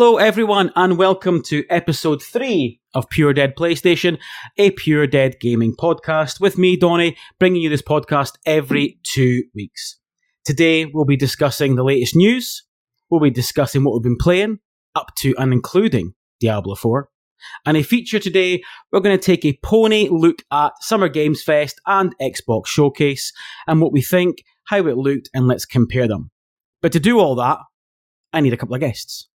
[0.00, 4.20] Hello, everyone, and welcome to episode three of Pure Dead PlayStation,
[4.56, 9.98] a Pure Dead gaming podcast with me, Dony, bringing you this podcast every two weeks.
[10.44, 12.62] Today, we'll be discussing the latest news.
[13.10, 14.60] We'll be discussing what we've been playing,
[14.94, 17.08] up to and including Diablo 4.
[17.66, 21.80] And a feature today, we're going to take a pony look at Summer Games Fest
[21.88, 23.32] and Xbox Showcase
[23.66, 26.30] and what we think, how it looked, and let's compare them.
[26.82, 27.58] But to do all that,
[28.32, 29.28] I need a couple of guests.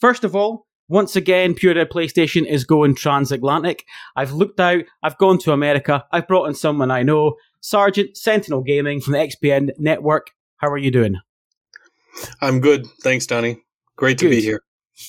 [0.00, 3.84] First of all, once again, Pure Dead PlayStation is going transatlantic.
[4.16, 8.62] I've looked out, I've gone to America, I've brought in someone I know, Sergeant Sentinel
[8.62, 10.30] Gaming from the XPN network.
[10.56, 11.16] How are you doing?
[12.40, 12.86] I'm good.
[13.02, 13.58] Thanks, Dony.
[13.96, 14.30] Great to Good.
[14.30, 14.62] be here.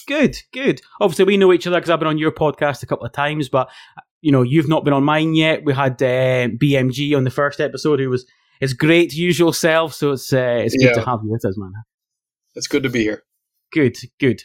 [0.07, 0.81] Good, good.
[1.01, 3.49] Obviously, we know each other because I've been on your podcast a couple of times,
[3.49, 3.69] but
[4.21, 5.63] you know, you've not been on mine yet.
[5.65, 8.25] We had uh, BMG on the first episode, who was
[8.59, 9.93] his great usual self.
[9.93, 10.93] So it's uh, it's good Yeah.
[10.93, 11.73] to have you with us, man.
[12.55, 13.23] It's good to be here.
[13.73, 14.43] Good, good.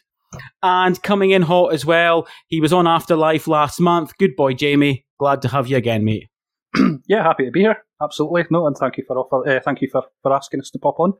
[0.62, 4.12] And coming in hot as well, he was on Afterlife last month.
[4.18, 5.06] Good boy, Jamie.
[5.18, 6.28] Glad to have you again, mate.
[7.06, 7.76] yeah, happy to be here.
[8.02, 8.44] Absolutely.
[8.50, 9.48] No, and thank you for offer.
[9.48, 11.14] Uh, thank you for, for asking us to pop on.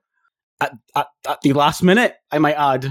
[0.61, 2.87] At, at, at the last minute, I might add.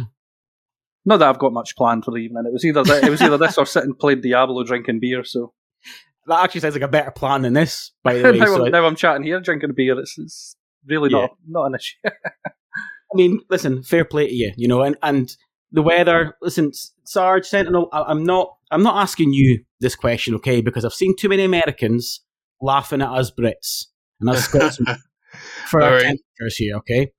[1.05, 2.43] Not that I've got much planned for the evening.
[2.47, 5.23] It was either th- it was either this or sitting playing Diablo, drinking beer.
[5.23, 5.53] So
[6.27, 8.37] That actually sounds like a better plan than this, by the way.
[8.39, 9.99] now, so I'm, now I'm chatting here, drinking beer.
[9.99, 10.55] It's, it's
[10.87, 11.27] really Yeah.
[11.27, 11.97] not not an issue.
[12.05, 15.35] I mean, listen, fair play to you, you know, and, and
[15.75, 16.35] the weather.
[16.41, 16.71] Listen,
[17.03, 20.61] Sarge Sentinel, I, I'm not, I'm not asking you this question, okay?
[20.61, 22.21] Because I've seen too many Americans
[22.61, 23.85] laughing at us Brits
[24.19, 24.95] and us Scotsmen
[25.67, 26.03] for All our right.
[26.03, 27.11] temperatures here, okay?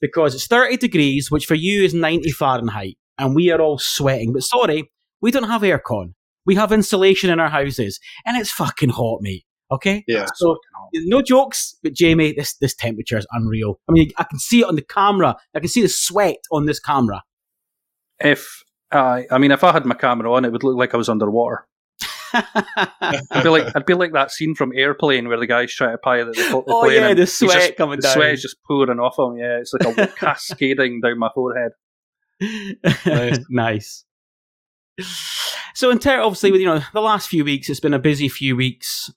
[0.00, 4.32] Because it's 30 degrees, which for you is 90 Fahrenheit, and we are all sweating.
[4.32, 6.14] But sorry, we don't have aircon.
[6.46, 9.44] We have insulation in our houses, and it's fucking hot, mate.
[9.72, 10.26] Okay, Yeah.
[10.36, 10.58] so
[11.06, 13.80] no jokes, but Jamie, this this temperature is unreal.
[13.88, 15.36] I mean, I can see it on the camera.
[15.54, 17.22] I can see the sweat on this camera.
[18.20, 20.96] If I, I mean, if I had my camera on, it would look like I
[20.96, 21.66] was underwater.
[22.32, 25.98] I'd be like, I'd be like that scene from Airplane where the guy's trying to
[25.98, 26.94] pilot the, oh, the oh plane.
[26.94, 28.12] yeah, and the sweat just- coming the down.
[28.14, 29.36] sweat is just pouring off him.
[29.36, 31.72] Yeah, it's like a cascading down my forehead.
[33.04, 33.38] Nice.
[33.50, 34.04] nice.
[35.74, 38.28] So, in ter- obviously, with you know the last few weeks, it's been a busy
[38.28, 39.12] few weeks.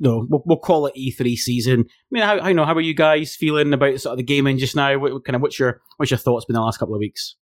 [0.00, 1.80] No, we'll, we'll call it E3 season.
[1.88, 4.24] I mean, how, how you know how are you guys feeling about sort of the
[4.24, 4.98] gaming just now?
[4.98, 7.36] What, what kind of what's your what's your thoughts been the last couple of weeks?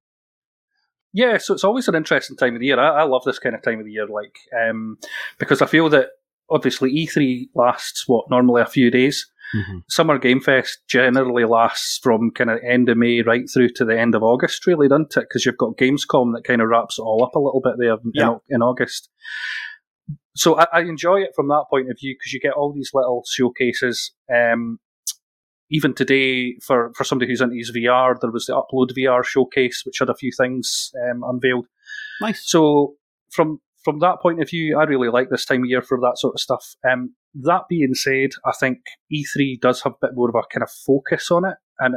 [1.14, 2.80] Yeah, so it's always an interesting time of the year.
[2.80, 4.98] I, I love this kind of time of the year, like um,
[5.40, 6.10] because I feel that
[6.50, 9.26] obviously E3 lasts what normally a few days.
[9.90, 14.00] Summer Game Fest generally lasts from kind of end of May right through to the
[14.00, 15.22] end of August, really, doesn't it?
[15.22, 17.94] Because you've got Gamescom that kind of wraps it all up a little bit there
[17.94, 18.36] in, Yeah.
[18.48, 19.10] in August.
[20.36, 22.92] So I, I enjoy it from that point of view because you get all these
[22.94, 24.12] little showcases.
[24.32, 24.80] Um,
[25.72, 29.84] even today, for, for somebody who's into his VR, there was the Upload VR showcase,
[29.86, 31.68] which had a few things um, unveiled.
[32.22, 32.44] Nice.
[32.50, 32.96] So
[33.32, 36.18] from from that point of view, I really like this time of year for that
[36.18, 36.76] sort of stuff.
[36.90, 38.80] Um, that being said, I think
[39.14, 41.96] E3 does have a bit more of a kind of focus on it, and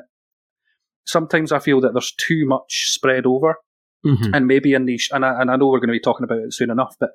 [1.04, 3.56] sometimes I feel that there's too much spread over,
[4.04, 4.30] Mhm.
[4.34, 6.38] and maybe in these, and I, and I know we're going to be talking about
[6.40, 7.10] it soon enough, but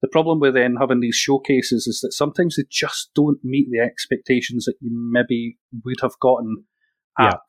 [0.00, 3.78] the problem with then having these showcases is that sometimes they just don't meet the
[3.80, 6.64] expectations that you maybe would have gotten
[7.18, 7.28] Yeah.
[7.34, 7.40] at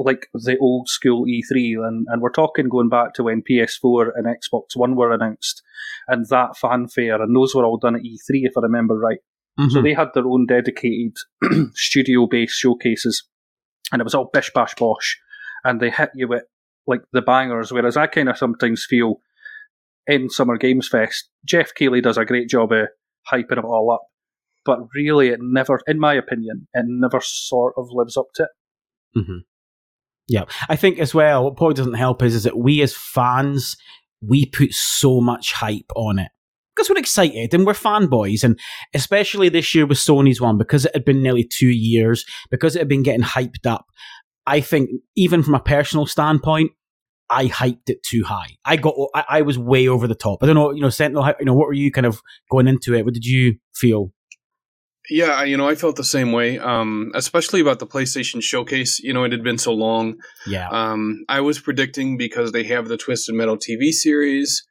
[0.00, 4.26] like the old school E3, and, and we're talking going back to when PS4 and
[4.26, 5.60] Xbox One were announced,
[6.06, 9.18] and that fanfare, and those were all done at E3, if I remember right.
[9.70, 9.82] So Mhm.
[9.82, 11.16] they had their own dedicated
[11.74, 13.24] studio based showcases,
[13.90, 15.18] and it was all bish bash bosh,
[15.64, 16.44] and they hit you with
[16.88, 17.70] like the bangers.
[17.70, 19.20] Whereas I kind of sometimes feel
[20.06, 22.88] in Summer Games Fest, Geoff Keighley does a great job of
[23.30, 24.02] hyping it all up,
[24.64, 29.18] but really it never, in my opinion, it never sort of lives up to it.
[29.18, 29.40] Mhm.
[30.26, 31.44] Yeah, I think as well.
[31.44, 33.76] What probably doesn't help is is that we as fans
[34.20, 36.30] we put so much hype on it
[36.74, 38.58] because we're excited and we're fanboys, and
[38.94, 42.80] especially this year with Sony's one because it had been nearly two years because it
[42.80, 43.86] had been getting hyped up.
[44.46, 46.72] I think even from a personal standpoint,
[47.30, 48.56] I hyped it too high.
[48.64, 50.42] I got I, I was way over the top.
[50.42, 51.32] I don't know, you know, Sentinel.
[51.38, 52.20] You know, what were you kind of
[52.50, 53.04] going into it?
[53.04, 54.12] What did you feel?
[55.10, 58.98] Yeah, you know, I felt the same way, um, especially about the PlayStation Showcase.
[58.98, 60.16] You know, it had been so long.
[60.46, 64.62] Yeah, Um, I was predicting because they have the Twisted Metal TV series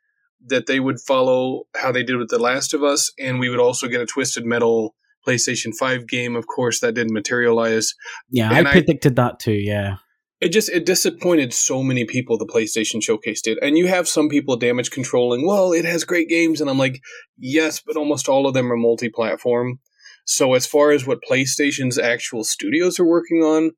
[0.45, 3.59] that they would follow how they did with The Last of Us, and we would
[3.59, 4.93] also get a Twisted Metal
[5.27, 6.35] PlayStation 5 game.
[6.35, 7.95] Of course, that didn't materialize.
[8.29, 9.53] yeah, I- predicted that too.
[9.53, 9.95] Yeah,
[10.39, 12.37] It just it disappointed so many people.
[12.37, 15.47] The PlayStation Showcase did, and you have some people damage controlling.
[15.47, 17.01] Well, it has great games, and I'm like,
[17.37, 19.79] yes, but almost all of them are multi-platform.
[20.25, 23.71] So as far as what PlayStation's actual studios are working on,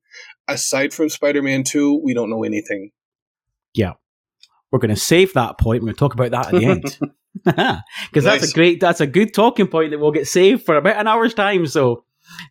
[0.48, 2.90] aside from Spider-Man Two, we don't know anything.
[3.72, 3.92] Yeah.
[4.70, 5.82] We're going to save that point.
[5.82, 6.98] We're going to talk about that at the end.
[7.44, 8.40] Because nice.
[8.40, 11.06] that's a great, that's a good talking point that will get saved for about an
[11.06, 11.64] hour's time.
[11.66, 12.04] So,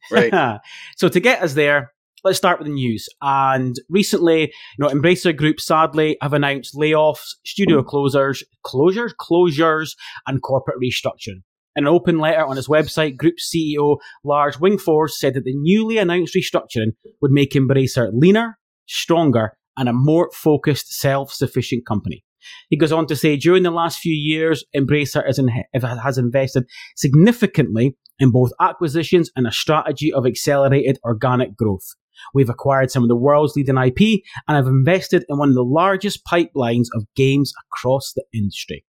[0.10, 0.60] right.
[0.96, 1.92] so to get us there,
[2.24, 3.08] let's start with the news.
[3.22, 4.50] And recently, you
[4.80, 9.96] know, Embracer Group sadly have announced layoffs, studio closures, closures, closures,
[10.28, 11.44] and corporate restructuring.
[11.76, 15.98] In an open letter on his website, Group CEO Lars Wingefors said that the newly
[15.98, 18.58] announced restructuring would make Embracer leaner,
[18.88, 22.26] stronger, and a more focused, self-sufficient company.
[22.70, 26.64] He goes on to say, during the last few years, Embracer has invested
[26.96, 31.86] significantly in both acquisitions and a strategy of accelerated organic growth.
[32.34, 35.64] We've acquired some of the world's leading IP and have invested in one of the
[35.64, 38.86] largest pipelines of games across the industry.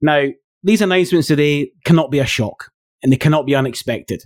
[0.00, 0.28] Now,
[0.62, 2.70] these announcements today cannot be a shock
[3.02, 4.22] and they cannot be unexpected.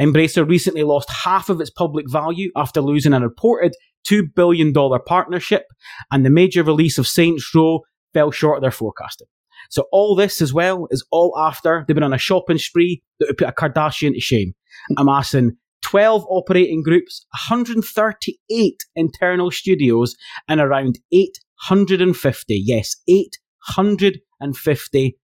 [0.00, 3.74] Embracer recently lost half of its public value after losing a reported
[4.08, 4.72] $2 billion
[5.06, 5.64] partnership,
[6.10, 7.80] and the major release of Saints Row
[8.14, 9.26] fell short of their forecasting.
[9.70, 13.28] So all this as well is all after they've been on a shopping spree that
[13.28, 14.54] would put a Kardashian to shame,
[14.96, 15.56] amassing
[15.88, 20.14] 12 operating groups, 138 internal studios,
[20.46, 25.18] and around 850, yes, 850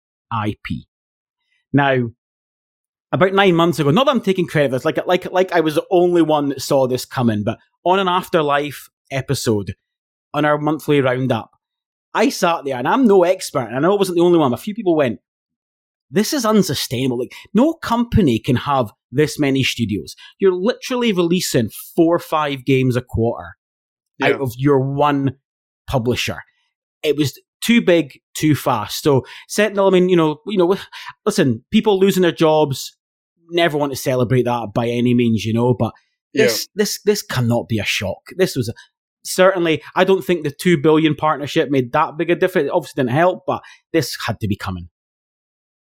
[0.46, 0.58] IP.
[1.72, 2.08] Now,
[3.12, 5.60] about nine months ago, not that I'm taking credit for this, like, like, like I
[5.60, 9.74] was the only one that saw this coming, but on an Afterlife episode,
[10.32, 11.50] on our monthly roundup,
[12.14, 14.54] I sat there and I'm no expert, and I know I wasn't the only one.
[14.54, 15.20] A few people went,
[16.14, 17.18] this is unsustainable.
[17.18, 20.14] Like, no company can have this many studios.
[20.38, 23.56] You're literally releasing four or five games a quarter
[24.18, 24.28] yeah.
[24.28, 25.36] out of your one
[25.88, 26.38] publisher.
[27.02, 29.02] It was too big, too fast.
[29.02, 30.76] So Sentinel, I mean, you know, you know,
[31.26, 32.96] listen, people losing their jobs
[33.50, 35.92] never want to celebrate that by any means, you know, but
[36.32, 36.82] this yeah.
[36.82, 38.20] this this cannot be a shock.
[38.36, 38.74] This was a,
[39.24, 42.66] certainly I don't think the 2 billion partnership made that big a difference.
[42.66, 43.62] It obviously didn't help, but
[43.92, 44.88] this had to be coming.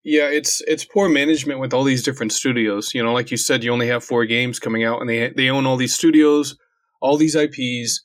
[0.03, 2.93] Yeah, it's it's poor management with all these different studios.
[2.93, 5.49] You know, like you said, you only have four games coming out, and they they
[5.49, 6.57] own all these studios,
[7.01, 8.03] all these IPs,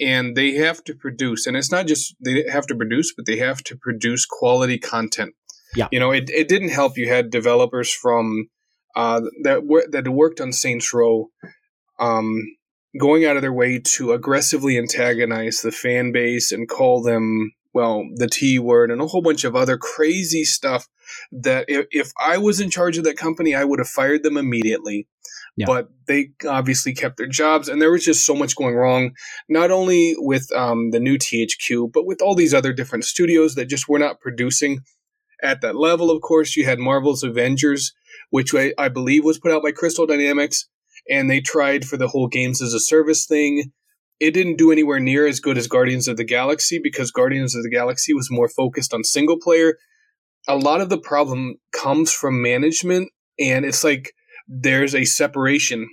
[0.00, 1.46] and they have to produce.
[1.46, 5.34] And it's not just they have to produce, but they have to produce quality content.
[5.76, 6.96] Yeah, you know, it it didn't help.
[6.96, 8.48] You had developers from
[8.96, 11.28] uh, that were, that worked on Saints Row,
[11.98, 12.56] um,
[12.98, 18.04] going out of their way to aggressively antagonize the fan base and call them well
[18.14, 20.88] the T word and a whole bunch of other crazy stuff
[21.32, 24.36] that if, if I was in charge of that company, I would have fired them
[24.36, 25.08] immediately.
[25.56, 25.66] Yeah.
[25.66, 29.12] But they obviously kept their jobs, and there was just so much going wrong,
[29.48, 33.66] not only with um, the new THQ, but with all these other different studios that
[33.66, 34.80] just were not producing
[35.44, 36.10] at that level.
[36.10, 37.92] Of course, you had Marvel's Avengers,
[38.30, 40.68] which I, I believe was put out by Crystal Dynamics,
[41.08, 43.72] and they tried for the whole games as a service thing.
[44.24, 47.62] It didn't do anywhere near as good as Guardians of the Galaxy because Guardians of
[47.62, 49.76] the Galaxy was more focused on single player.
[50.48, 54.14] A lot of the problem comes from management and it's like
[54.48, 55.90] there's a separation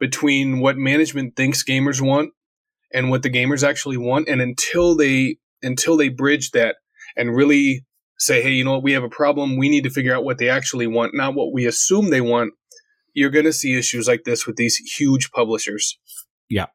[0.00, 2.32] between what management thinks gamers want
[2.92, 6.78] and what the gamers actually want and until they until they bridge that
[7.16, 7.86] and really
[8.18, 8.82] say hey you know what?
[8.82, 9.56] We have a problem.
[9.56, 12.54] We need to figure out what they actually want not what we assume they want.
[13.14, 15.96] You're going to see issues like this with these huge publishers.
[16.48, 16.66] Yeah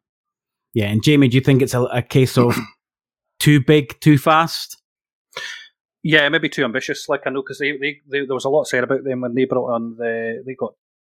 [0.74, 2.58] yeah and jamie do you think it's a, a case of
[3.40, 4.78] too big too fast
[6.04, 7.08] yeah, maybe too ambitious.
[7.08, 9.34] Like I know because they, they, they, there was a lot said about them when
[9.34, 10.74] they brought on the they got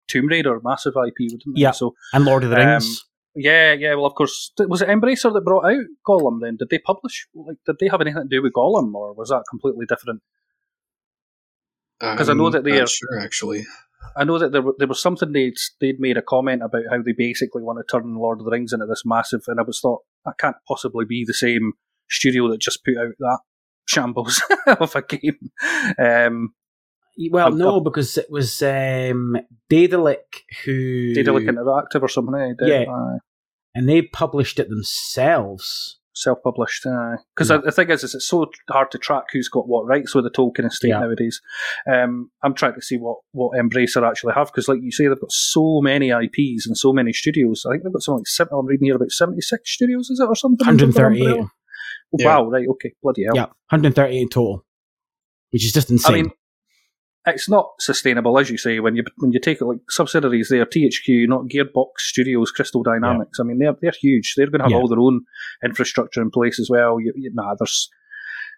[0.07, 1.61] Tomb Raider, massive IP, didn't they?
[1.61, 1.71] Yeah.
[1.71, 3.05] So and Lord of the um, Rings.
[3.35, 3.93] Yeah, yeah.
[3.95, 6.39] Well, of course, was it Embracer that brought out Gollum?
[6.41, 7.27] Then did they publish?
[7.35, 10.21] Like, did they have anything to do with Gollum, or was that completely different?
[11.99, 13.65] Because I know that they are sure actually.
[14.15, 17.13] I know that there, there was something they'd they'd made a comment about how they
[17.13, 20.01] basically want to turn Lord of the Rings into this massive, and I was thought
[20.25, 21.73] that can't possibly be the same
[22.09, 23.39] studio that just put out that
[23.85, 25.51] shambles of a game.
[25.97, 26.53] Um,
[27.31, 29.37] well, I'm, no, I'm, because it was um,
[29.69, 32.35] Daedalic who Daedalic Interactive or something.
[32.35, 32.53] Eh?
[32.65, 32.85] yeah,
[33.73, 35.96] and they published it themselves.
[36.19, 36.83] Self-published,
[37.35, 37.57] because yeah.
[37.63, 40.31] the thing is, is it's so hard to track who's got what rights with the
[40.31, 40.99] Tolkien estate yeah.
[40.99, 41.41] nowadays.
[41.91, 45.19] Um, I'm trying to see what what Embracer actually have because, like you say, they've
[45.19, 47.65] got so many IPs and so many studios.
[47.67, 48.53] I think they've got something like seven.
[48.57, 50.65] I'm reading here about seventy-six studios, is it or something?
[50.65, 51.35] One hundred thirty-eight.
[51.35, 51.45] Yeah.
[52.11, 53.35] Wow, right, okay, bloody hell.
[53.35, 54.65] Yeah, 138 in total,
[55.51, 56.13] which is just insane.
[56.13, 56.31] I mean,
[57.27, 60.65] it's not sustainable, as you say, when you when you take it like subsidiaries there,
[60.65, 63.37] THQ, not Gearbox Studios, Crystal Dynamics.
[63.37, 63.43] Yeah.
[63.43, 64.33] I mean, they're they're huge.
[64.35, 64.77] They're going to have yeah.
[64.77, 65.21] all their own
[65.63, 66.99] infrastructure in place as well.
[66.99, 67.89] You, you, nah, there's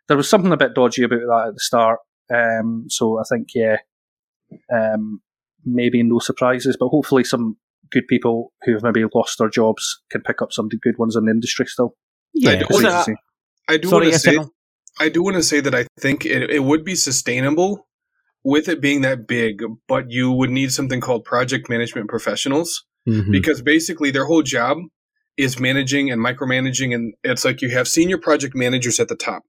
[0.08, 2.00] there was something a bit dodgy about that at the start.
[2.34, 3.78] Um, so I think yeah,
[4.72, 5.22] um,
[5.66, 7.58] maybe no surprises, but hopefully some
[7.92, 11.26] good people who have maybe lost their jobs can pick up some good ones in
[11.26, 11.96] the industry still.
[12.36, 12.56] Yeah, I
[13.78, 14.38] do, want to say.
[15.00, 17.88] I do want to say that I think it, it would be sustainable
[18.44, 23.32] with it being that big, but you would need something called project management professionals Mhm.
[23.32, 24.78] because basically their whole job
[25.38, 26.94] is managing and micromanaging.
[26.94, 29.44] And it's like you have senior project managers at the top.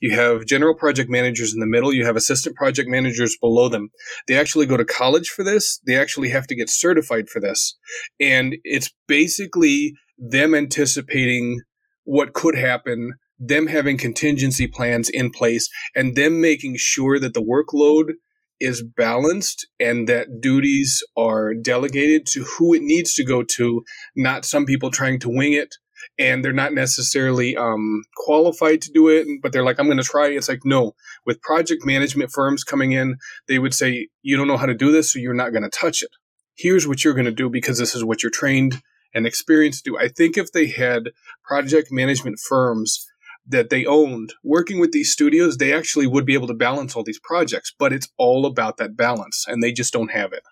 [0.00, 1.92] You have general project managers in the middle.
[1.92, 3.90] You have assistant project managers below them.
[4.26, 5.80] They actually go to college for this.
[5.86, 7.76] They actually have to get certified for this.
[8.18, 11.60] And it's basically them anticipating
[12.04, 17.42] what could happen, them having contingency plans in place, and them making sure that the
[17.42, 18.14] workload
[18.60, 23.84] is balanced and that duties are delegated to who it needs to go to,
[24.16, 25.76] not some people trying to wing it
[26.18, 30.04] and they're not necessarily um, qualified to do it, but they're like, I'm going to
[30.04, 30.28] try.
[30.28, 30.94] It's like, no.
[31.24, 34.90] With project management firms coming in, they would say, you don't know how to do
[34.90, 36.10] this, so you're not going to touch it.
[36.56, 38.80] Here's what you're going to do because this is what you're trained
[39.14, 39.98] and experienced to do.
[39.98, 41.10] I think if they had
[41.44, 43.06] project management firms
[43.48, 47.02] that they owned working with these studios, they actually would be able to balance all
[47.02, 50.42] these projects, but it's all about that balance, and they just don't have it.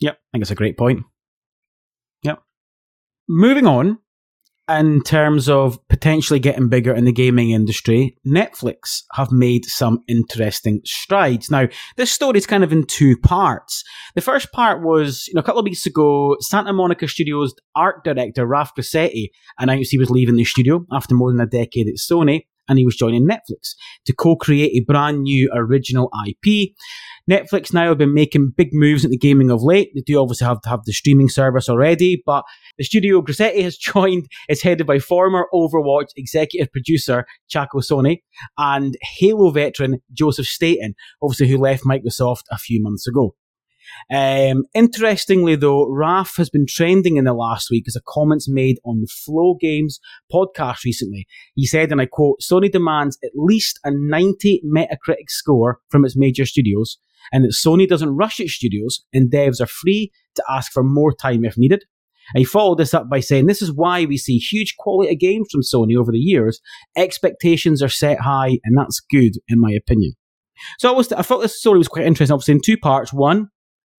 [0.00, 1.04] Yep, I think it's a great point.
[2.22, 2.42] Yep.
[3.28, 3.98] Moving on,
[4.68, 10.80] in terms of potentially getting bigger in the gaming industry, Netflix have made some interesting
[10.84, 11.50] strides.
[11.50, 13.82] Now, this story is kind of in two parts.
[14.14, 18.04] The first part was, you know, a couple of weeks ago, Santa Monica Studios art
[18.04, 21.94] director Raf Grassetti announced he was leaving the studio after more than a decade at
[21.94, 23.74] Sony, and he was joining Netflix
[24.06, 26.72] to co-create a brand new original IP.
[27.30, 29.90] Netflix now have been making big moves into gaming of late.
[29.94, 32.44] They do obviously have to have the streaming service already, but
[32.78, 38.22] the studio Grassetti has joined is headed by former Overwatch executive producer Chacko Sonny
[38.56, 43.34] and Halo veteran Joseph Staten, obviously who left Microsoft a few months ago.
[44.10, 48.78] Um, interestingly, though, Raf has been trending in the last week as a comments made
[48.84, 50.00] on the Flow Games
[50.32, 51.26] podcast recently.
[51.54, 56.16] He said, and I quote, Sony demands at least a 90 Metacritic score from its
[56.16, 56.98] major studios,
[57.32, 61.12] and that Sony doesn't rush its studios, and devs are free to ask for more
[61.12, 61.84] time if needed.
[62.34, 65.18] And he followed this up by saying, This is why we see huge quality of
[65.18, 66.60] games from Sony over the years.
[66.96, 70.12] Expectations are set high, and that's good, in my opinion.
[70.78, 73.12] So I, was, I thought this story was quite interesting, obviously, in two parts.
[73.12, 73.48] One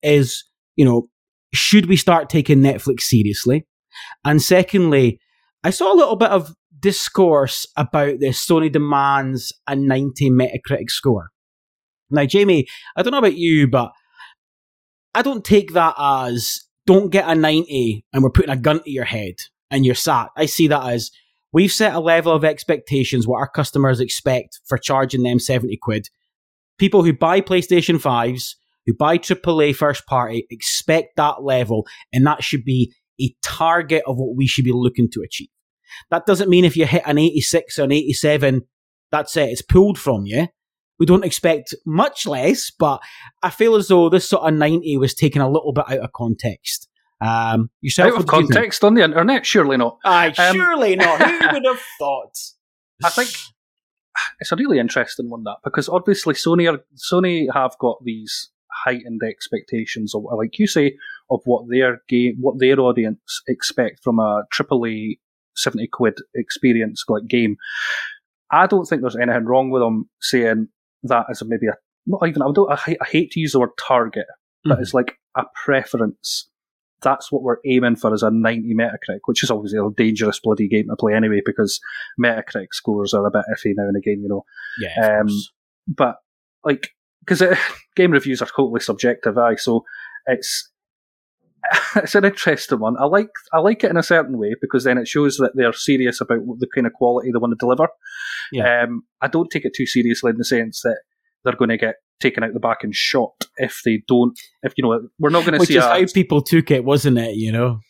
[0.02, 0.44] is,
[0.76, 1.08] you know,
[1.52, 3.66] should we start taking Netflix seriously?
[4.24, 5.20] And secondly,
[5.64, 11.30] I saw a little bit of discourse about this Sony demands a 90 Metacritic score.
[12.10, 12.66] Now, Jamie,
[12.96, 13.92] I don't know about you, but
[15.14, 18.90] I don't take that as don't get a 90 and we're putting a gun to
[18.90, 19.34] your head
[19.70, 20.28] and you're sat.
[20.36, 21.10] I see that as
[21.52, 26.08] we've set a level of expectations what our customers expect for charging them 70 quid.
[26.78, 28.54] People who buy PlayStation 5s,
[28.90, 34.16] who buy AAA first party, expect that level, and that should be a target of
[34.16, 35.48] what we should be looking to achieve.
[36.10, 38.62] That doesn't mean if you hit an 86 or an 87,
[39.12, 40.48] that's it, it's pulled from you.
[40.98, 43.00] We don't expect much less, but
[43.42, 46.12] I feel as though this sort of 90 was taken a little bit out of
[46.12, 46.88] context.
[47.22, 48.52] Um, yourself, Out of what you think?
[48.54, 49.98] context on the internet, surely not.
[50.04, 51.20] Aye, Um, surely not.
[51.22, 52.34] Who would have thought?
[53.04, 53.30] I think
[54.40, 58.50] it's a really interesting one that because obviously Sony are Sony have got these
[58.84, 60.96] heightened expectations of like you say
[61.30, 65.18] of what their game what their audience expect from a AAA
[65.56, 67.56] seventy quid experience like game.
[68.50, 70.68] I don't think there's anything wrong with them saying
[71.04, 71.74] that as a, maybe a
[72.06, 74.26] not even I don't I, hate- I hate to use the word target,
[74.64, 74.82] but Mhm.
[74.82, 76.48] it's like a preference.
[77.02, 80.68] That's what we're aiming for as a 90 Metacritic, which is obviously a dangerous bloody
[80.68, 81.80] game to play anyway because
[82.22, 84.44] Metacritic scores are a bit iffy now and again, you know
[84.78, 85.28] Yeah, um,
[85.88, 86.16] but
[86.64, 86.90] like
[87.30, 87.58] because
[87.96, 89.56] game reviews are totally subjective, aye.
[89.56, 89.84] So
[90.26, 90.70] it's
[91.96, 92.96] it's an interesting one.
[92.98, 95.72] I like I like it in a certain way because then it shows that they're
[95.72, 97.88] serious about the kind of quality they want to deliver.
[98.52, 98.82] Yeah.
[98.82, 101.00] Um, I don't take it too seriously in the sense that
[101.44, 104.38] they're going to get taken out the back and shot if they don't.
[104.62, 107.18] If you know, we're not going to Which see is how people took it, wasn't
[107.18, 107.36] it?
[107.36, 107.80] You know.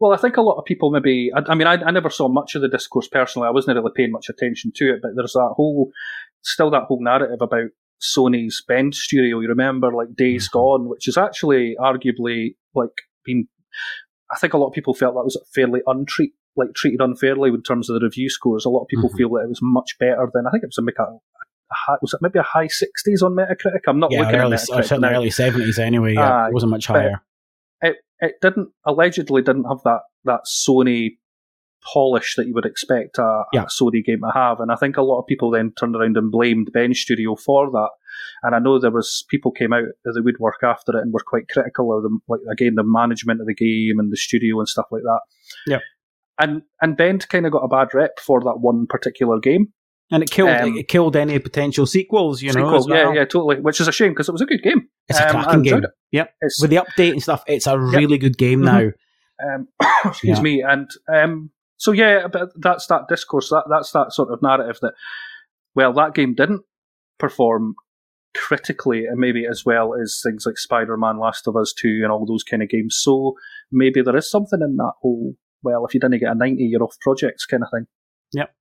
[0.00, 1.30] well, I think a lot of people maybe.
[1.34, 3.48] I, I mean, I, I never saw much of the discourse personally.
[3.48, 5.90] I wasn't really paying much attention to it, but there's that whole,
[6.42, 9.40] still that whole narrative about Sony's Bend Studio.
[9.40, 10.52] You remember, like Days Mhm.
[10.52, 12.90] Gone, which is actually arguably like
[13.24, 13.46] been.
[14.32, 17.62] I think a lot of people felt that was fairly untreat, like treated unfairly in
[17.62, 18.64] terms of the review scores.
[18.64, 19.16] A lot of people Mhm.
[19.16, 21.18] feel that it was much better than I think it was a, a, a
[21.74, 23.80] high, was it maybe a high sixties on Metacritic?
[23.86, 26.14] I'm not Yeah, looking early, at Metacritic certainly early seventies anyway.
[26.14, 27.22] Yeah, Aye, it wasn't much higher.
[27.82, 31.16] it it didn't allegedly didn't have that that Sony
[31.92, 33.64] polish that you would expect a, Yeah.
[33.64, 36.16] a Sony game to have, and I think a lot of people then turned around
[36.16, 37.90] and blamed Bend Studio for that.
[38.42, 41.20] And I know there was people came out of the woodwork after it and were
[41.24, 44.68] quite critical of them, like again the management of the game and the studio and
[44.68, 45.20] stuff like that.
[45.66, 45.78] Yeah.
[46.38, 49.72] And and Bend kind of got a bad rep for that one particular game.
[50.12, 52.64] And it killed um, it killed any potential sequels, you know.
[52.64, 52.86] Well.
[52.88, 53.60] Yeah, yeah, totally.
[53.60, 54.88] Which is a shame because it was a good game.
[55.08, 55.84] It's a um, cracking game.
[55.84, 55.90] It.
[56.12, 56.34] Yep.
[56.40, 58.20] It's, With the update and stuff, it's a really yep.
[58.20, 58.80] good game now.
[58.80, 59.54] Mm-hmm.
[59.54, 59.68] Um,
[60.04, 60.42] excuse yeah.
[60.42, 60.62] me.
[60.62, 63.48] And um, so yeah, but that's that discourse.
[63.48, 64.92] That that's that sort of narrative that
[65.74, 66.60] well, that game didn't
[67.18, 67.74] perform
[68.36, 72.26] critically, and maybe as well as things like Spider-Man, Last of Us Two, and all
[72.26, 72.98] those kind of games.
[73.00, 73.32] So
[73.72, 76.82] maybe there is something in that whole well, if you didn't get a ninety, you're
[76.82, 77.86] off projects kind of thing.
[78.34, 78.54] Yep.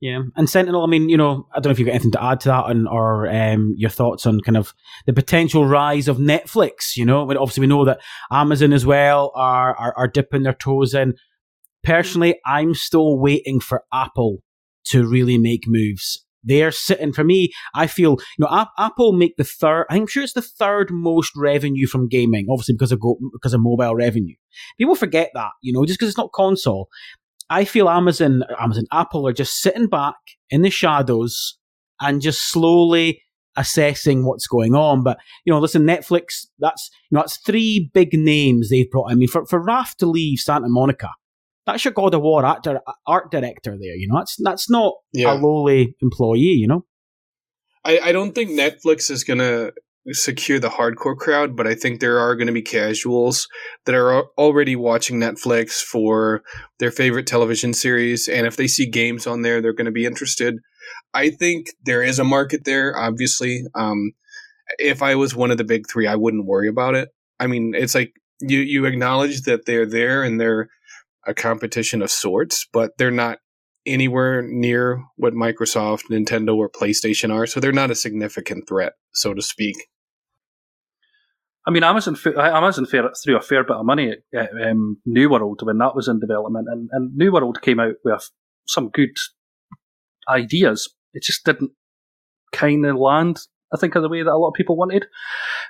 [0.00, 0.84] Yeah, and Sentinel.
[0.84, 2.70] I mean, you know, I don't know if you've got anything to add to that,
[2.70, 4.72] and or um, your thoughts on kind of
[5.06, 6.96] the potential rise of Netflix.
[6.96, 8.00] You know, obviously we know that
[8.30, 11.14] Amazon as well are, are are dipping their toes in.
[11.86, 14.38] Personally, I'm still waiting for Apple
[14.86, 16.24] to really make moves.
[16.42, 17.52] They're sitting for me.
[17.74, 19.86] I feel you know Apple make the third.
[19.88, 23.60] I'm sure it's the third most revenue from gaming, obviously because of go- because of
[23.60, 24.34] mobile revenue.
[24.78, 26.88] People forget that, you know, just because it's not console.
[27.50, 30.16] I feel Amazon, Amazon, Apple are just sitting back
[30.50, 31.56] in the shadows
[32.00, 33.22] and just slowly
[33.56, 35.04] assessing what's going on.
[35.04, 39.12] But you know, listen, Netflix, that's you know, that's three big names they've brought.
[39.12, 41.10] I mean, for for Raf to leave Santa Monica,
[41.66, 43.96] that's your God of War actor, art director there.
[43.96, 45.32] You know, that's that's not yeah.
[45.32, 46.38] a lowly employee.
[46.38, 46.84] You know,
[47.84, 49.72] I I don't think Netflix is gonna
[50.12, 53.48] secure the hardcore crowd, but I think there are going to be casuals
[53.84, 56.42] that are already watching Netflix for
[56.78, 58.28] their favorite television series.
[58.28, 60.58] And if they see games on there, they're going to be interested.
[61.12, 63.62] I think there is a market there, obviously.
[63.74, 64.12] Um,
[64.78, 67.08] if I was one of the big three, I wouldn't worry about it.
[67.40, 70.68] I mean, it's like you, you acknowledge that they're there and they're
[71.26, 73.38] a competition of sorts, but they're not
[73.84, 77.46] anywhere near what Microsoft, Nintendo, or PlayStation are.
[77.46, 79.76] So they're not a significant threat, so to speak.
[81.66, 85.78] I mean, Amazon Amazon threw a fair bit of money at um, New World when
[85.78, 88.30] that was in development, and, and New World came out with
[88.68, 89.16] some good
[90.28, 90.88] ideas.
[91.12, 91.72] It just didn't
[92.52, 93.38] kind of land,
[93.74, 95.06] I think, in the way that a lot of people wanted.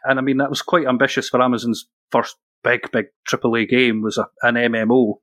[0.04, 4.18] And I mean, that was quite ambitious for Amazon's first big, big AAA game was
[4.18, 5.14] a, an MMO.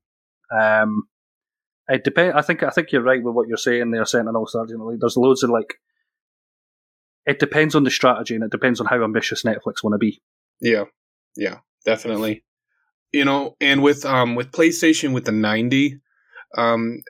[0.52, 1.04] Um,
[1.88, 2.34] it depend.
[2.34, 4.80] I think I think you're right with what you're saying there, Sentinel Sergeant.
[4.80, 5.76] Like, there's loads of like.
[7.26, 10.22] It depends on the strategy, and it depends on how ambitious Netflix want to be.
[10.60, 10.86] Yeah,
[11.38, 12.44] yeah, definitely.
[13.12, 16.00] You know, and with um with PlayStation with the ninety,
[16.58, 17.02] um,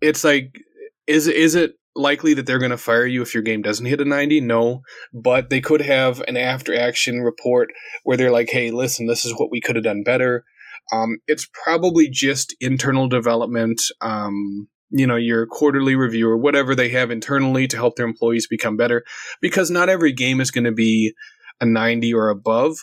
[0.00, 0.60] it's like,
[1.06, 4.00] is is it likely that they're going to fire you if your game doesn't hit
[4.00, 7.70] a 90 no but they could have an after action report
[8.04, 10.44] where they're like hey listen this is what we could have done better
[10.92, 16.88] um, it's probably just internal development um, you know your quarterly review or whatever they
[16.88, 19.04] have internally to help their employees become better
[19.40, 21.12] because not every game is going to be
[21.60, 22.76] a 90 or above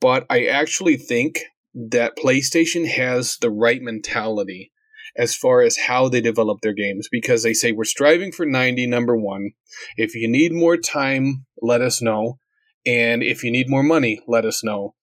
[0.00, 1.40] but I actually think
[1.74, 4.72] that PlayStation has the right mentality
[5.16, 8.86] as far as how they develop their games because they say we're striving for 90
[8.86, 9.50] number 1
[9.96, 12.38] if you need more time let us know
[12.84, 14.94] and if you need more money let us know.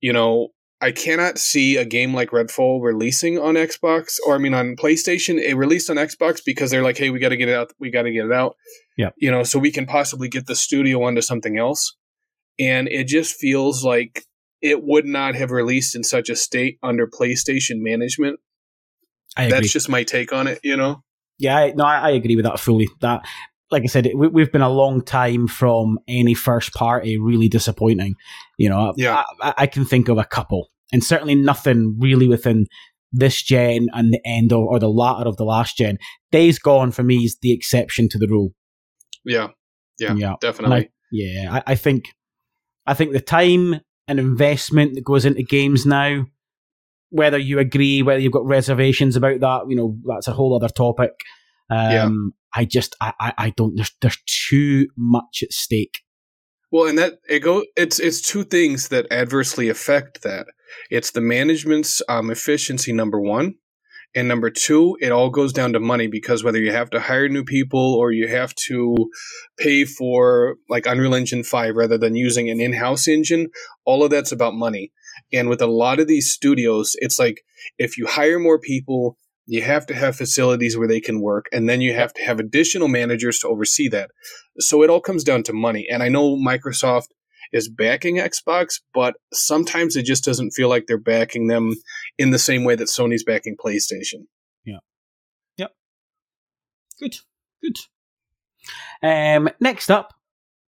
[0.00, 0.48] You know
[0.80, 5.40] I cannot see a game like Redfall releasing on Xbox or I mean on PlayStation.
[5.40, 7.72] It released on Xbox because they're like, "Hey, we got to get it out.
[7.80, 8.56] We got to get it out."
[8.96, 9.10] Yeah.
[9.16, 11.96] You know, so we can possibly get the studio onto something else.
[12.60, 14.24] And it just feels like
[14.60, 18.40] it would not have released in such a state under PlayStation management.
[19.36, 21.02] That's just my take on it, you know.
[21.38, 22.88] Yeah, I, no, I, I, agree with that fully.
[23.00, 23.24] That,
[23.70, 28.14] like I said, we, have been a long time from any first party really disappointing.
[28.56, 29.24] You know, yeah.
[29.40, 32.66] I, I can think of a couple, and certainly nothing really within
[33.12, 35.98] this gen and the end of or the latter of the last gen.
[36.32, 38.50] Days Gone for me is the exception to the rule.
[39.24, 39.48] Yeah,
[39.98, 40.76] yeah, yeah, definitely.
[40.76, 42.14] I, yeah, I, I think
[42.86, 46.24] I think the time and investment that goes into games now.
[47.10, 50.68] Whether you agree, whether you've got reservations about that, you know, that's a whole other
[50.68, 51.12] topic.
[51.70, 52.08] Um, yeah.
[52.54, 53.74] I just, I, I, I don't.
[53.76, 56.00] There's, there's too much at stake.
[56.70, 57.64] Well, and that it go.
[57.76, 60.46] It's it's two things that adversely affect that.
[60.90, 63.54] It's the management's um, efficiency, number one,
[64.14, 67.28] and number two, it all goes down to money because whether you have to hire
[67.28, 68.96] new people or you have to
[69.58, 73.48] pay for like Unreal Engine 5 rather than using an in house engine,
[73.84, 74.92] all of that's about money.
[75.32, 77.42] And with a lot of these studios, it's like
[77.76, 79.18] if you hire more people,
[79.50, 82.38] you have to have facilities where they can work, and then you have to have
[82.38, 84.10] additional managers to oversee that.
[84.58, 85.86] So it all comes down to money.
[85.90, 87.06] And I know Microsoft
[87.50, 91.72] is backing Xbox, but sometimes it just doesn't feel like they're backing them
[92.18, 94.26] in the same way that Sony's backing PlayStation.
[94.66, 94.80] Yeah.
[95.56, 95.70] Yep.
[97.00, 97.16] Good.
[97.62, 97.78] Good.
[99.02, 100.12] Um, next up,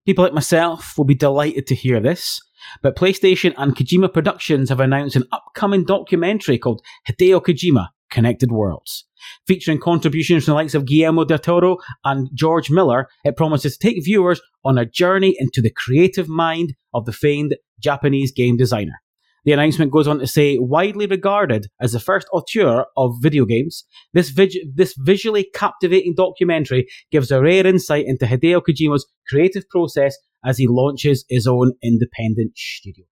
[0.06, 2.40] people like myself will be delighted to hear this,
[2.84, 9.06] but PlayStation and Kojima Productions have announced an upcoming documentary called Hideo Kojima Connected Worlds.
[9.48, 13.88] Featuring contributions from the likes of Guillermo del Toro and George Miller, it promises to
[13.88, 19.02] take viewers on a journey into the creative mind of the famed Japanese game designer.
[19.50, 23.84] The announcement goes on to say, widely regarded as the first auteur of video games,
[24.14, 30.16] this, vid- this visually captivating documentary gives a rare insight into Hideo Kojima's creative process
[30.46, 33.06] as he launches his own independent studio.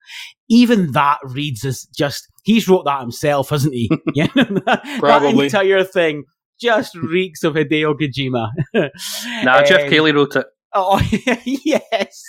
[0.47, 3.89] Even that reads as just, he's wrote that himself, hasn't he?
[4.13, 4.28] yeah,
[5.00, 5.50] Probably.
[5.50, 6.26] That entire thing
[6.62, 8.50] just reeks of Hideo Kojima.
[9.43, 10.45] Nah, Geoff Um, Keighley wrote it.
[10.71, 11.02] Oh,
[11.47, 12.21] yes.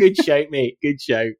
[0.00, 0.78] Good shout, mate.
[0.80, 1.32] Good shout.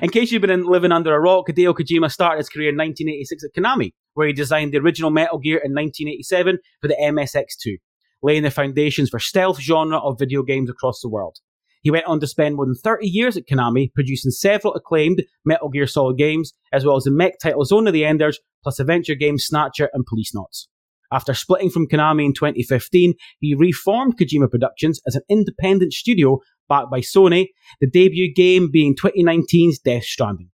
[0.00, 3.42] In case you've been living under a rock, Hideo Kojima started his career in 1986
[3.42, 7.78] at Konami, where he designed the original Metal Gear in 1987 for the MSX2,
[8.22, 11.38] laying the foundations for stealth genre of video games across the world.
[11.82, 15.68] He went on to spend more than 30 years at Konami, producing several acclaimed Metal
[15.68, 19.16] Gear Solid games, as well as the mech title Zone of the Enders, plus adventure
[19.16, 20.68] games Snatcher and Policenauts.
[21.12, 26.90] After splitting from Konami in 2015, he reformed Kojima Productions as an independent studio backed
[26.90, 27.48] by Sony,
[27.80, 30.50] the debut game being 2019's Death Stranding.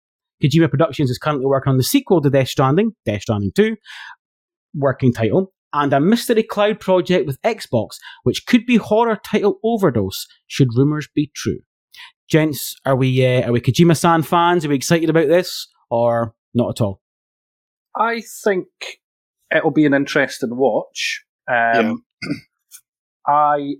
[0.43, 3.75] Kojima Productions is currently working on the sequel to Death Stranding, Death Stranding 2,
[4.75, 10.27] working title, and a mystery cloud project with Xbox, which could be horror title Overdose,
[10.45, 11.59] should rumours be true.
[12.29, 14.65] Gents, are we uh, are we Kojima-san fans?
[14.65, 17.01] Are we excited about this, or not at all?
[17.95, 18.67] I think
[19.55, 21.23] it'll be an interesting watch.
[21.49, 22.03] Um,
[23.27, 23.75] I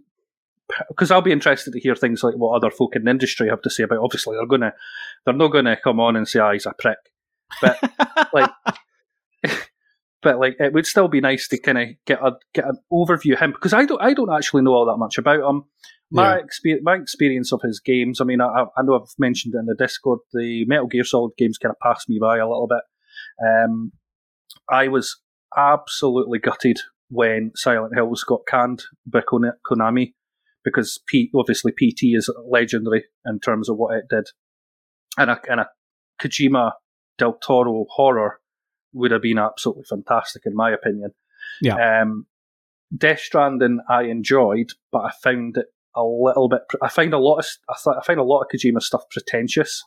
[0.89, 3.61] because I'll be interested to hear things like what other folk in the industry have
[3.61, 3.99] to say about.
[4.03, 4.73] Obviously, they're gonna
[5.25, 6.97] they're not gonna come on and say, "Ah, he's a prick,"
[7.61, 7.77] but
[8.33, 8.49] like,
[10.21, 13.33] but like, it would still be nice to kind of get a get an overview
[13.33, 15.63] of him because I don't I don't actually know all that much about him.
[16.09, 16.43] My Yeah.
[16.43, 18.21] experience, my experience of his games.
[18.21, 20.19] I mean, I, I know I've mentioned it in the Discord.
[20.33, 22.79] The Metal Gear Solid games kind of passed me by a little bit.
[23.45, 23.91] Um,
[24.69, 25.19] I was
[25.57, 26.77] absolutely gutted
[27.09, 30.13] when Silent Hills got canned by Konami
[30.67, 34.27] because P, obviously PT is legendary in terms of what it did,
[35.17, 35.69] and a and a
[36.21, 36.73] Kojima
[37.17, 38.41] del Toro horror
[38.93, 41.11] would have been absolutely fantastic in my opinion.
[41.61, 42.01] Yeah.
[42.01, 42.25] Um,
[42.95, 46.61] Death Stranding I enjoyed, but I found it a little bit.
[46.81, 49.83] I find a lot of I, th- I find a lot of Kojima stuff pretentious,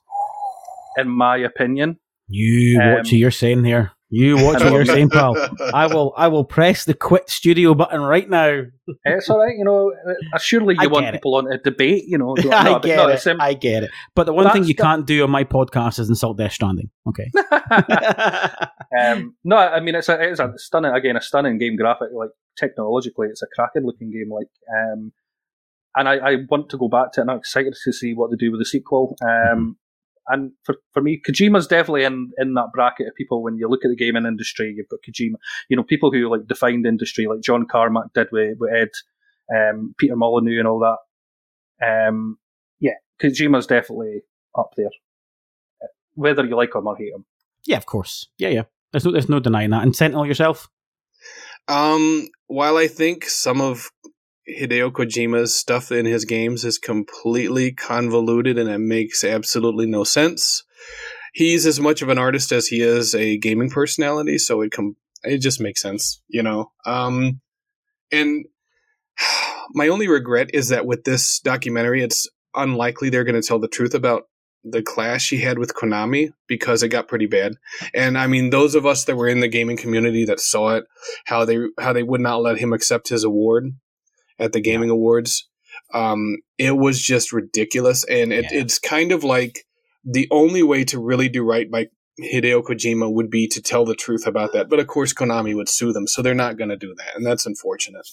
[0.96, 1.98] in my opinion.
[2.28, 3.92] You Um, what you're saying here.
[4.12, 5.36] You watch what you're saying, pal.
[5.72, 8.62] I will I will press the quit studio button right now.
[9.04, 9.92] It's all right, you know.
[10.34, 11.18] uh, Surely I you want get it.
[11.18, 12.34] people on a debate, you know.
[12.52, 13.24] I get no, it.
[13.28, 13.90] um, I get it.
[14.16, 16.90] But the one thing you the- can't do on my podcast is insult Death Stranding.
[17.08, 17.30] Okay.
[19.00, 22.30] um, no, I mean it's a it's a stunning again a stunning game graphic like
[22.58, 25.12] technologically it's a cracking looking game like um,
[25.96, 28.30] and I, I want to go back to it and I'm excited to see what
[28.30, 29.76] they do with the sequel um,
[30.28, 33.84] and for, for me Kojima's definitely in, in that bracket of people when you look
[33.84, 35.36] at the gaming industry you've got Kojima
[35.68, 38.90] you know people who like defined industry like John Carmack did with, with Ed
[39.54, 42.38] um, Peter Molyneux and all that um,
[42.78, 44.22] yeah Kojima's definitely
[44.58, 44.90] up there
[46.14, 47.24] whether you like him or hate him
[47.66, 48.26] yeah, of course.
[48.38, 48.62] Yeah, yeah.
[48.92, 49.82] There's no there's no denying that.
[49.82, 50.68] And Sentinel yourself?
[51.68, 53.90] Um, while I think some of
[54.58, 60.64] Hideo Kojima's stuff in his games is completely convoluted and it makes absolutely no sense,
[61.32, 64.96] he's as much of an artist as he is a gaming personality, so it com-
[65.22, 66.72] it just makes sense, you know.
[66.86, 67.40] Um,
[68.10, 68.46] and
[69.74, 73.68] my only regret is that with this documentary, it's unlikely they're going to tell the
[73.68, 74.24] truth about
[74.62, 77.54] the clash he had with Konami because it got pretty bad.
[77.94, 80.84] And I mean, those of us that were in the gaming community that saw it,
[81.24, 83.72] how they how they would not let him accept his award
[84.40, 85.48] at the gaming awards,
[85.94, 88.04] um, it was just ridiculous.
[88.04, 88.60] And it, Yeah.
[88.60, 89.64] it's kind of like
[90.04, 91.86] the only way to really do right by
[92.20, 94.68] Hideo Kojima would be to tell the truth about that.
[94.68, 97.24] But of course, Konami would sue them, so they're not going to do that, and
[97.24, 98.06] that's unfortunate.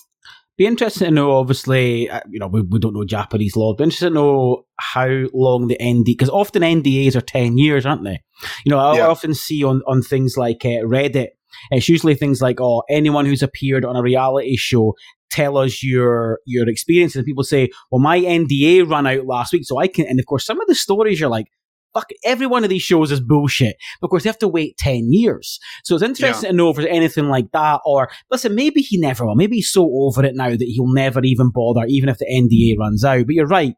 [0.58, 3.84] Be interested to know, obviously, uh, you know, we, we don't know Japanese law, but
[3.84, 8.22] interested to know how long the ND, because often NDAs are 10 years, aren't they?
[8.66, 9.08] You know, I Yeah.
[9.08, 11.28] often see on, on things like uh, Reddit,
[11.70, 14.96] it's usually things like, oh, anyone who's appeared on a reality show,
[15.30, 17.16] tell us your your experience.
[17.16, 20.26] And people say, well, my NDA ran out last week, so I can, and of
[20.26, 21.48] course, some of the stories you're like,
[21.94, 23.76] fuck, every one of these shows is bullshit.
[24.00, 25.60] But of course, they have to wait 10 years.
[25.84, 29.26] So it's interesting to know if there's anything like that, or listen, maybe he never
[29.26, 29.36] will.
[29.36, 32.78] Maybe he's so over it now that he'll never even bother, even if the NDA
[32.80, 33.26] runs out.
[33.26, 33.76] But you're right.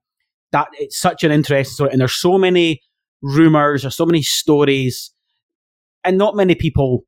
[0.51, 2.81] That it's such an interesting story, and there's so many
[3.21, 5.11] rumors, there's so many stories,
[6.03, 7.03] and not many people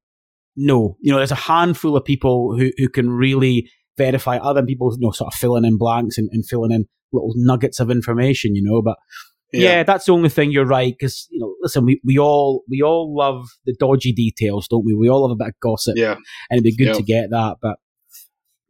[0.55, 0.97] know.
[1.01, 5.05] You know, there's a handful of people who, who can really verify other people, you
[5.05, 8.63] know, sort of filling in blanks and, and filling in little nuggets of information, you
[8.63, 8.97] know, but
[9.53, 12.81] yeah, that's the only thing you're right because you know, listen, we, we all we
[12.81, 14.93] all love the dodgy details, don't we?
[14.93, 16.13] We all love a bit of gossip, yeah.
[16.49, 16.93] and it'd be good Yeah.
[16.93, 17.57] to get that.
[17.61, 17.75] But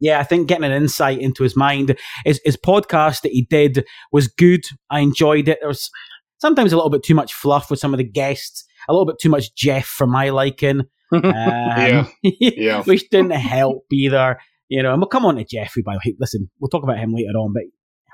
[0.00, 1.96] yeah, I think getting an insight into his mind.
[2.24, 4.64] His, his podcast that he did was good.
[4.90, 5.58] I enjoyed it.
[5.60, 5.88] There was
[6.38, 9.20] sometimes a little bit too much fluff with some of the guests, a little bit
[9.22, 10.82] too much Geoff for my liking.
[11.12, 12.06] Um, Yeah.
[12.22, 12.82] Yeah.
[12.84, 14.38] which didn't help either.
[14.72, 15.82] You know, and we'll come on to Jeffrey.
[15.82, 17.52] By the way, listen, we'll talk about him later on.
[17.52, 17.64] But.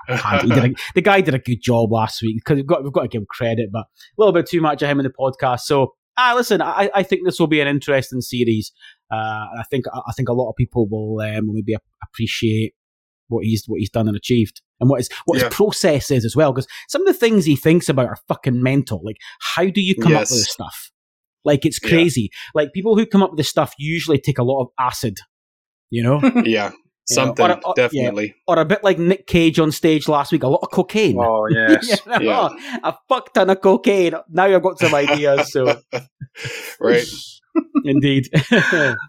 [0.09, 3.07] A, the guy did a good job last week because we've got we've got to
[3.07, 3.85] give him credit, but a
[4.17, 5.61] little bit too much of him in the podcast.
[5.61, 8.71] So ah, listen, I, I think this will be an interesting series.
[9.11, 9.15] Uh,
[9.59, 12.73] I think I think a lot of people will um, maybe appreciate
[13.27, 15.45] what he's what he's done and achieved, and what his what Yeah.
[15.45, 16.53] his process is as well.
[16.53, 19.01] Because some of the things he thinks about are fucking mental.
[19.03, 20.91] Like, how do you come up with this stuff?
[21.45, 21.89] Like, it's Yeah.
[21.89, 22.31] crazy.
[22.55, 25.19] Like, people who come up with this stuff usually take a lot of acid.
[25.89, 26.71] You know, yeah.
[27.05, 27.87] Something or- or- yeah.
[27.87, 28.35] definitely.
[28.47, 31.17] or a bit like Nick Cage on stage last week, a lot of cocaine.
[31.19, 31.99] Oh yes.
[32.05, 32.55] You know?
[32.83, 34.13] A fuck ton of cocaine.
[34.29, 35.51] Now I've got some ideas.
[35.51, 35.81] So,
[36.79, 37.05] right.
[37.83, 38.27] indeed.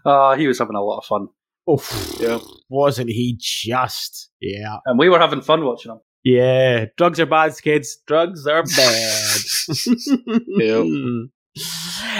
[0.03, 1.27] Uh, he was having a lot of fun,
[1.67, 2.39] oh, Yeah.
[2.69, 4.31] wasn't he just?
[4.41, 4.77] Yeah.
[4.87, 5.99] and we were having fun watching him.
[6.23, 6.85] Yeah.
[6.97, 7.97] Drugs are bad, kids.
[8.07, 9.37] Drugs are bad.
[10.57, 10.85] Yep.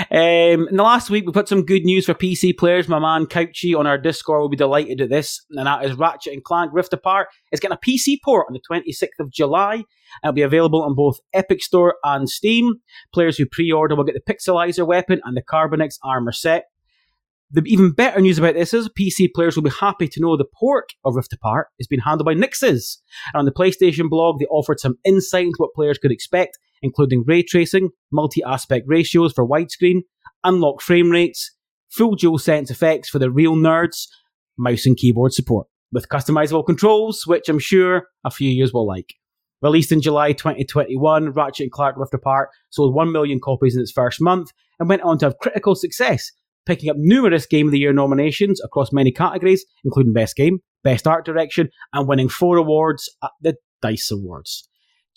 [0.10, 2.88] Um, in the last week, we put some good news for PC players.
[2.88, 6.34] My man Couchy on our Discord will be delighted at this, and that is Ratchet
[6.34, 7.30] and Clank Rift Apart.
[7.52, 9.76] It's getting a PC port on the 26th of July.
[9.76, 9.86] and
[10.24, 12.76] It'll be available on both Epic Store and Steam.
[13.14, 16.66] Players who pre-order will get the Pixelizer weapon and the Carbonix armor set.
[17.54, 20.46] The even better news about this is PC players will be happy to know the
[20.58, 22.98] port of Rift Apart is being handled by Nixxes.
[23.34, 27.24] And on the PlayStation blog, they offered some insight into what players could expect, including
[27.26, 30.02] ray tracing, multi aspect ratios for widescreen,
[30.44, 31.52] unlocked frame rates,
[31.90, 34.08] full DualSense effects for the real nerds,
[34.58, 39.14] mouse and keyboard support, with customizable controls, which I'm sure a few years will like.
[39.62, 43.92] Released in July 2021, Ratchet and Clank Rift Apart sold 1 million copies in its
[43.92, 46.32] first month and went on to have critical success,
[46.66, 51.06] picking up numerous Game of the Year nominations across many categories, including Best Game, Best
[51.06, 54.68] Art Direction, and winning four awards at the DICE Awards.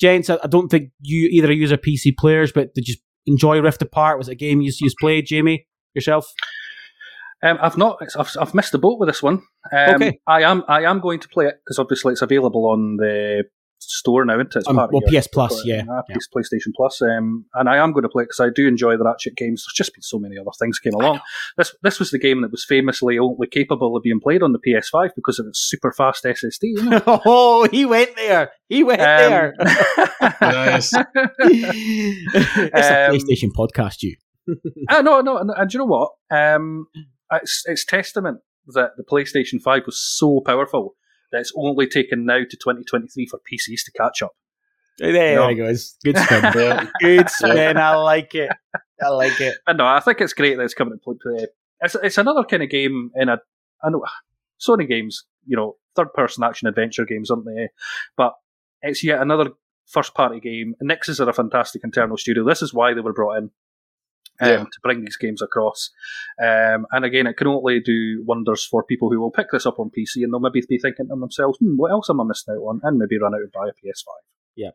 [0.01, 3.61] Gents, I I don't think you either use a PC players, but did you enjoy
[3.61, 4.19] Rift Apart?
[4.19, 5.67] Was it a game you you played, Jamie?
[5.95, 6.27] Yourself?
[7.43, 7.99] Um, I've not.
[8.19, 9.43] I've, I've missed the boat with this one.
[9.73, 10.19] Um, Okay.
[10.27, 10.65] I am.
[10.67, 13.45] I am going to play it because obviously it's available on the
[13.91, 14.61] store now, isn't it?
[14.61, 16.17] It's Um, part well, your- PS Plus, yeah, uh, yeah.
[16.35, 17.01] PlayStation Plus.
[17.03, 19.65] Um, and I am going to play it because I do enjoy the Ratchet games.
[19.65, 21.21] There's just been so many other things came along.
[21.57, 24.59] This this was the game that was famously only capable of being played on the
[24.59, 26.61] PS5 because of its super fast SSD.
[26.63, 27.03] You know?
[27.07, 28.51] oh, he went there.
[28.69, 29.55] He went there.
[29.61, 30.93] Um, Nice.
[31.39, 34.17] it's a Um, PlayStation podcast, you.
[34.89, 36.11] Uh, no, no, and, and do you know what?
[36.31, 36.87] Um,
[37.33, 40.95] it's, it's testament that the PlayStation 5 was so powerful
[41.35, 44.33] that it's only taken now to 2023 for PCs to catch up.
[44.99, 45.49] There No.
[45.49, 45.97] it goes.
[46.05, 46.89] Good spin.
[47.01, 47.77] Good spin.
[47.77, 48.51] I like it.
[49.03, 49.57] I like it.
[49.67, 51.47] And no, I think it's great that it's coming to play.
[51.81, 53.39] It's, it's another kind of game in a.
[53.83, 54.05] I know
[54.61, 57.65] Sony games, you know, third person action adventure games, aren't they?
[57.65, 57.67] Eh?
[58.17, 58.35] But
[58.83, 59.51] it's yet another
[59.87, 60.75] first party game.
[60.83, 62.45] Nixxes are a fantastic internal studio.
[62.45, 63.51] This is why they were brought in.
[64.41, 64.57] Um, Yeah.
[64.65, 65.91] To bring these games across,
[66.43, 69.79] um, and again, it can only do wonders for people who will pick this up
[69.79, 72.55] on PC and they'll maybe be thinking to themselves, "Hmm, what else am I missing
[72.55, 74.09] out on?" and maybe run out and buy a PS5.
[74.57, 74.71] Yeah.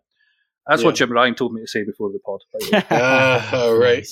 [0.68, 2.40] that's what Jim Ryan told me to say before the pod.
[2.54, 2.86] by the.
[2.92, 4.08] Ah, all right.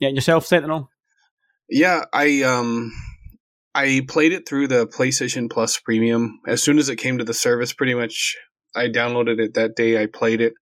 [0.00, 0.90] Yeah, and yourself, Sentinel?
[1.68, 2.92] Yeah, I um
[3.74, 6.40] I played it through the PlayStation Plus Premium.
[6.46, 8.36] As soon as it came to the service, pretty much
[8.74, 10.02] I downloaded it that day.
[10.02, 10.54] I played it.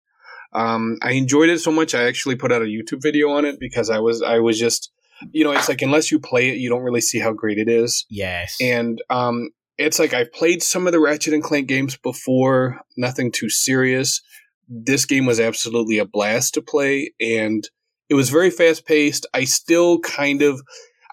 [0.52, 1.94] Um, I enjoyed it so much.
[1.94, 4.90] I actually put out a YouTube video on it because I was I was just
[5.30, 7.68] you know it's like unless you play it, you don't really see how great it
[7.68, 8.06] is.
[8.10, 8.56] Yes.
[8.60, 13.32] And um, it's like I've played some of the Ratchet and Clank games before, nothing
[13.32, 14.20] too serious.
[14.68, 17.68] This game was absolutely a blast to play, and
[18.08, 19.26] it was very fast paced.
[19.34, 20.60] I still kind of,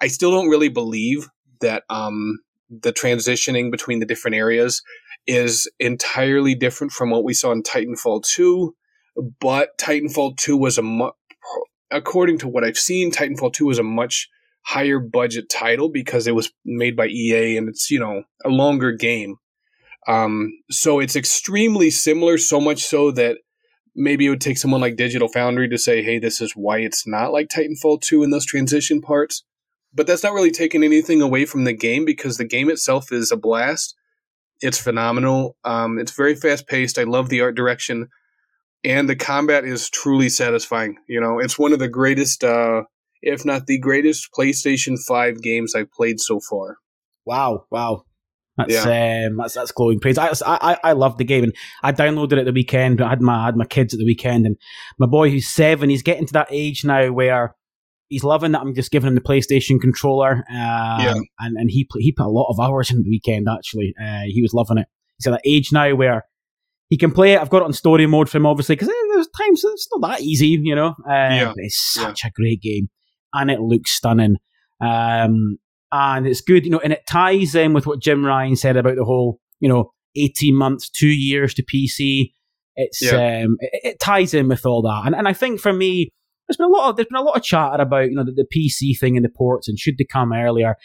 [0.02, 1.28] I still don't really believe
[1.62, 4.82] that um, the transitioning between the different areas
[5.28, 8.74] is entirely different from what we saw in Titanfall 2.
[9.40, 11.12] But Titanfall 2 was a mu-
[11.92, 14.30] according to what I've seen, Titanfall 2 was a much
[14.66, 18.92] higher budget title because it was made by EA and it's, you know, a longer
[18.92, 19.38] game.
[20.08, 23.38] Um, so it's extremely similar, so much so that
[23.96, 27.08] maybe it would take someone like Digital Foundry to say, hey, this is why it's
[27.08, 29.44] not like Titanfall 2 in those transition parts.
[29.94, 33.32] But that's not really taking anything away from the game because the game itself is
[33.32, 33.96] a blast.
[34.62, 35.58] It's phenomenal.
[35.64, 37.00] Um, it's very fast paced.
[37.00, 38.10] I love the art direction.
[38.84, 40.98] And the combat is truly satisfying.
[41.08, 42.84] You know, it's one of the greatest, uh,
[43.22, 46.78] if not the greatest, PlayStation 5 games I've played so far.
[47.26, 48.04] Wow, wow.
[48.58, 50.18] That's um, that's that's glowing praise.
[50.18, 52.98] I, I I love the game and I downloaded it the weekend.
[52.98, 54.58] But I had my I had my kids at the weekend and
[54.98, 55.90] my boy who's seven.
[55.90, 57.56] He's getting to that age now where
[58.10, 60.44] he's loving that I'm just giving him the PlayStation controller.
[60.50, 61.14] Um, Yeah.
[61.40, 63.48] and and he put- he put a lot of hours in the weekend.
[63.50, 64.88] Actually, uh, he was loving it.
[65.18, 66.26] He's at that age now where
[66.90, 67.40] he can play it.
[67.40, 70.22] I've got it on story mode for him, obviously, because there's times it's not that
[70.22, 70.96] easy, you know.
[71.08, 71.54] Uh, Yeah.
[71.58, 72.90] It's such a great game,
[73.34, 74.38] and it looks stunning.
[74.82, 75.58] Um,
[75.92, 78.96] and it's good, you know, and it ties in with what Jim Ryan said about
[78.96, 82.32] the whole, you know, 18 months, two years to PC.
[82.76, 83.02] It's
[83.44, 86.10] um, it, it ties in with all that, and and I think for me,
[86.48, 88.32] there's been a lot of there's been a lot of chatter about you know the,
[88.32, 90.76] the PC thing and the ports and should they come earlier.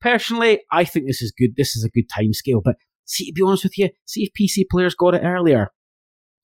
[0.00, 1.56] Personally, I think this is good.
[1.56, 4.30] This is a good time scale, but see to be honest with you, see if
[4.38, 5.70] PC players got it earlier.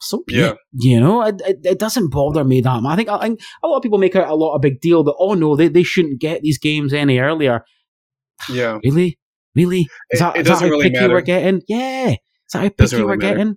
[0.01, 0.53] So be Yeah.
[0.53, 0.57] it.
[0.73, 2.93] You know, it, it, it doesn't bother me that much.
[2.93, 5.05] I think I think a lot of people make out a lot of big deal
[5.05, 7.65] that oh no, they, they shouldn't get these games any earlier.
[8.49, 8.79] Yeah.
[8.83, 9.19] Really,
[9.55, 11.13] really, is It- that, it is that doesn't how really picky matter.
[11.15, 11.63] we're getting?
[11.69, 12.17] Yeah, is
[12.53, 13.35] that how Doesn't picky really we're matter.
[13.37, 13.57] getting?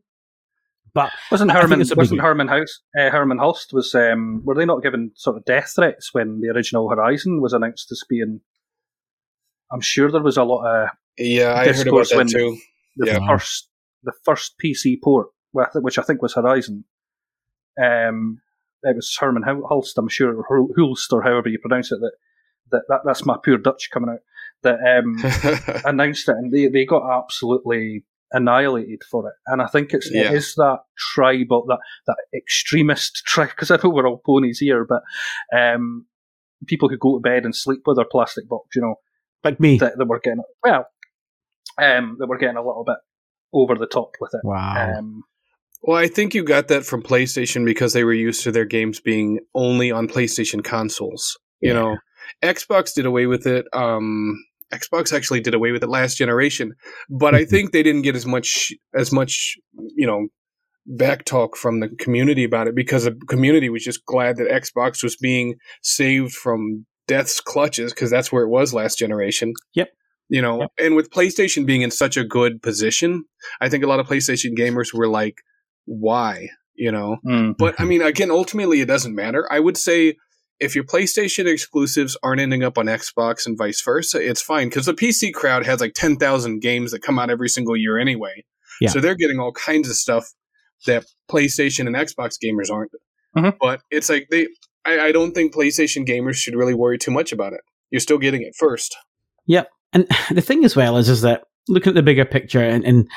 [0.94, 2.22] But Wasn't I- I think Herman it's a big wasn't.
[2.22, 6.14] Herman House uh, Herman Hulst was um, were they not given sort of death threats
[6.14, 8.42] when the original Horizon was announced as being?
[9.72, 12.58] I'm sure there was a lot of Yeah, I heard about Discourse that when- too.
[12.96, 13.28] The Yeah.
[13.28, 13.70] first
[14.04, 16.86] the first PC port, with- which I think was Horizon.
[17.82, 18.42] Um,
[18.84, 22.00] it was Herman Hulst, I'm sure, or Hulst, or however you pronounce it.
[22.00, 22.12] That,
[22.72, 24.20] that, that that's my pure Dutch coming out.
[24.64, 29.34] That um, announced it, and they, they got absolutely annihilated for it.
[29.48, 30.26] And I think it's Yeah.
[30.32, 33.50] it is that tribal, that that extremist tribe.
[33.50, 35.02] Because I know we're all ponies here, but
[35.58, 36.06] um,
[36.68, 38.96] people who go to bed and sleep with their plastic box, you know,
[39.44, 40.88] like me, that, that were getting well,
[41.82, 42.98] um, that were getting a little bit
[43.54, 44.42] over the top with it.
[44.44, 44.96] wow.
[45.00, 45.24] Um,
[45.84, 49.00] well, I think you got that from PlayStation because they were used to their games
[49.00, 51.38] being only on PlayStation consoles.
[51.62, 51.80] You Yeah.
[51.80, 51.98] know,
[52.44, 53.66] Xbox did away with it.
[53.72, 54.36] Um,
[54.74, 56.74] Xbox actually did away with it last generation,
[57.10, 59.56] but I think they didn't get as much as much
[59.96, 60.28] you know
[60.88, 65.04] back talk from the community about it because the community was just glad that Xbox
[65.04, 69.54] was being saved from death's clutches because that's where it was last generation.
[69.76, 69.90] Yep.
[70.30, 70.72] You know, Yep.
[70.80, 73.26] and with PlayStation being in such a good position,
[73.62, 75.42] I think a lot of PlayStation gamers were like,
[75.86, 77.18] "Why?" You know,
[77.58, 79.48] but I mean, again, ultimately, it doesn't matter.
[79.52, 80.16] I would say
[80.60, 84.86] if your PlayStation exclusives aren't ending up on Xbox and vice versa, it's fine because
[84.86, 88.44] the PC crowd has like 10,000 games that come out every single year anyway.
[88.82, 88.90] Yeah.
[88.90, 90.28] So they're getting all kinds of stuff
[90.86, 92.92] that PlayStation and Xbox gamers aren't.
[93.38, 93.58] Mhm.
[93.60, 94.48] But it's like they,
[94.86, 97.62] I, I don't think PlayStation gamers should really worry too much about it.
[97.92, 98.96] You're still getting it first.
[99.96, 103.10] And the thing as well is, is that looking at the bigger picture and, and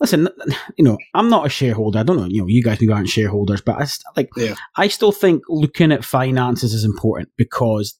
[0.00, 0.28] listen,
[0.76, 2.00] you know, I'm not a shareholder.
[2.00, 4.54] I don't know, you know, you guys maybe aren't shareholders, but I st- like, Yeah.
[4.76, 7.98] I still think looking at finances is important because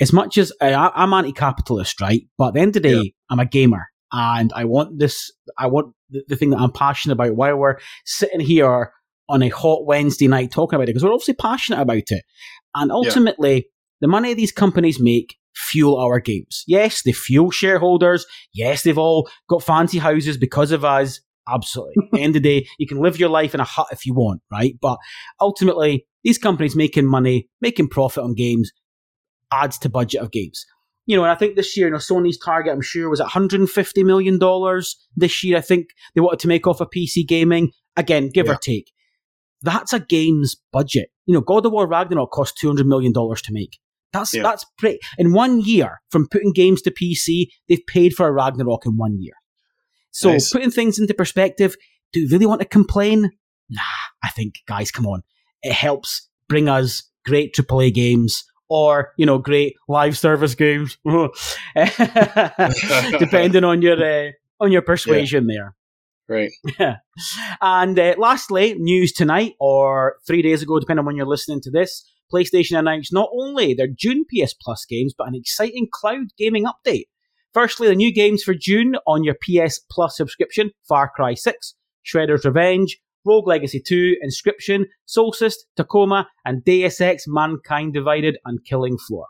[0.00, 2.22] as much as I, I'm anti-capitalist, right?
[2.38, 3.10] But at the end of the day, Yeah.
[3.28, 7.14] I'm a gamer and I want this, I want the, the thing that I'm passionate
[7.14, 8.92] about Why we're sitting here
[9.28, 12.24] on a hot Wednesday night talking about it because we're obviously passionate about it.
[12.74, 13.68] And ultimately,
[14.00, 16.64] the money these companies make fuel our games.
[16.66, 18.26] Yes, they fuel shareholders.
[18.52, 21.20] Yes, they've all got fancy houses because of us.
[21.48, 21.94] Absolutely.
[22.04, 24.06] At the end of the day, you can live your life in a hut if
[24.06, 24.74] you want, right?
[24.80, 24.98] But
[25.40, 28.72] ultimately, these companies making money, making profit on games
[29.52, 30.64] adds to budget of games.
[31.06, 33.26] You know, and I think this year, you know, Sony's target, I'm sure, was at
[33.28, 34.38] $150 million
[35.16, 35.58] this year.
[35.58, 37.72] I think they wanted to make off of PC gaming.
[37.96, 38.52] Again, give Yeah.
[38.52, 38.90] or take.
[39.60, 41.10] That's a game's budget.
[41.26, 43.78] You know, God of War Ragnarok cost $200 million to make.
[44.14, 44.42] That's Yeah.
[44.44, 44.98] that's pretty.
[45.18, 49.20] In one year, from putting games to PC, they've paid for a Ragnarok in one
[49.20, 49.34] year.
[50.12, 50.50] So Nice.
[50.50, 51.76] putting things into perspective,
[52.14, 53.30] do you really want to complain?
[53.68, 53.80] Nah,
[54.22, 55.22] I think guys, come on.
[55.62, 60.96] It helps bring us great AAA games or you know great live service games,
[63.18, 65.74] depending on your uh, on your persuasion there.
[66.28, 66.50] Right.
[67.60, 71.70] And uh, lastly, news tonight or three days ago, depending on when you're listening to
[71.70, 72.04] this,
[72.34, 77.04] PlayStation announced not only their June PS Plus games, but an exciting cloud gaming update.
[77.52, 81.74] Firstly, the new games for June on your PS Plus subscription Far Cry 6,
[82.04, 88.98] Shredder's Revenge, Rogue Legacy 2, Inscryption, Soulstice, Tacoma, and Deus Ex Mankind Divided and Killing
[88.98, 89.26] Floor.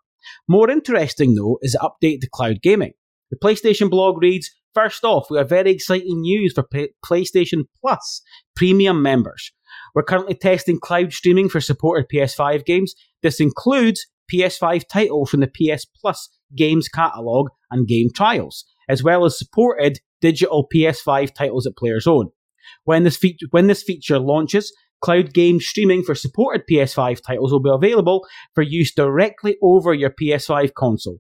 [0.49, 2.95] More interesting, though, is the update to cloud gaming.
[3.31, 6.67] The PlayStation blog reads First off, we have very exciting news for
[7.05, 8.23] PlayStation Plus
[8.57, 9.53] premium members.
[9.95, 12.95] We're currently testing cloud streaming for supported PS5 games.
[13.23, 19.25] This includes PS5 titles from the PS Plus games catalog and game trials, as well
[19.25, 22.31] as supported digital PS5 titles that players own.
[22.85, 27.61] When this, feature, when this feature launches, cloud game streaming for supported PS5 titles will
[27.61, 31.19] be available for use directly over your PS5 console.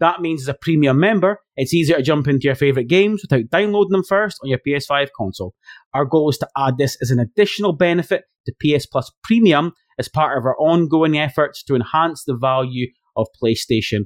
[0.00, 3.48] That means as a premium member, it's easier to jump into your favourite games without
[3.50, 5.54] downloading them first on your PS5 console.
[5.94, 10.08] Our goal is to add this as an additional benefit to PS Plus Premium as
[10.08, 14.02] part of our ongoing efforts to enhance the value of PlayStation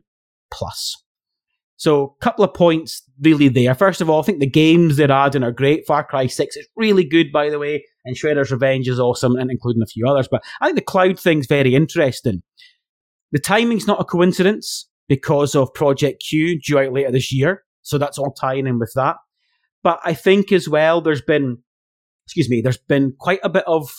[0.53, 1.03] Plus.
[1.77, 3.75] So, a couple of points really there.
[3.75, 5.87] First of all, I think the games they're adding are great.
[5.87, 9.51] Far Cry 6 is really good, by the way, and Shredder's Revenge is awesome, and
[9.51, 10.29] including a few others.
[10.31, 12.43] But I think the cloud thing's very interesting.
[13.33, 17.65] The timing's not a coincidence because of Project Q due out later this year.
[17.83, 19.17] So that's all tying in with that.
[19.83, 21.59] But I think as well, there's been,
[22.27, 23.91] excuse me, there's been quite a bit of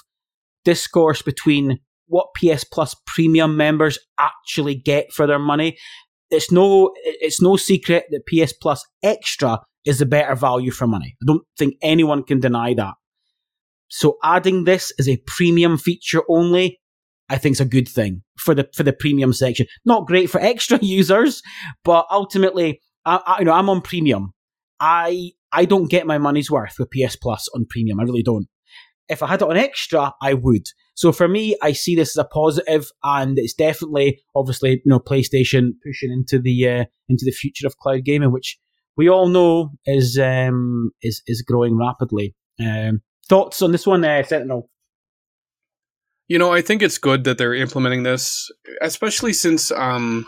[0.64, 5.78] discourse between what PS Plus premium members actually get for their money.
[6.30, 11.18] It's no, it's no secret that PS Plus Extra is a better value for money.
[11.22, 12.93] I don't think anyone can deny that.
[13.89, 16.80] So adding this as a premium feature only,
[17.32, 19.66] I think is a good thing for the for the premium section.
[19.86, 21.42] Not great for extra users,
[21.86, 24.34] but ultimately, I, I, you know, I'm on premium.
[24.82, 28.00] I I don't get my money's worth with PS Plus on premium.
[28.00, 28.48] I really don't.
[29.08, 30.68] If I had it on extra, I would.
[30.94, 35.00] So for me, I see this as a positive, and it's definitely, obviously, you know,
[35.00, 38.58] PlayStation pushing into the uh, into the future of cloud gaming, which
[38.98, 42.36] we all know is um, is is growing rapidly.
[42.60, 44.70] Um, thoughts on this one, uh, Sentinel?
[46.28, 48.49] You know, I think it's good that they're implementing this,
[48.82, 50.28] especially since um,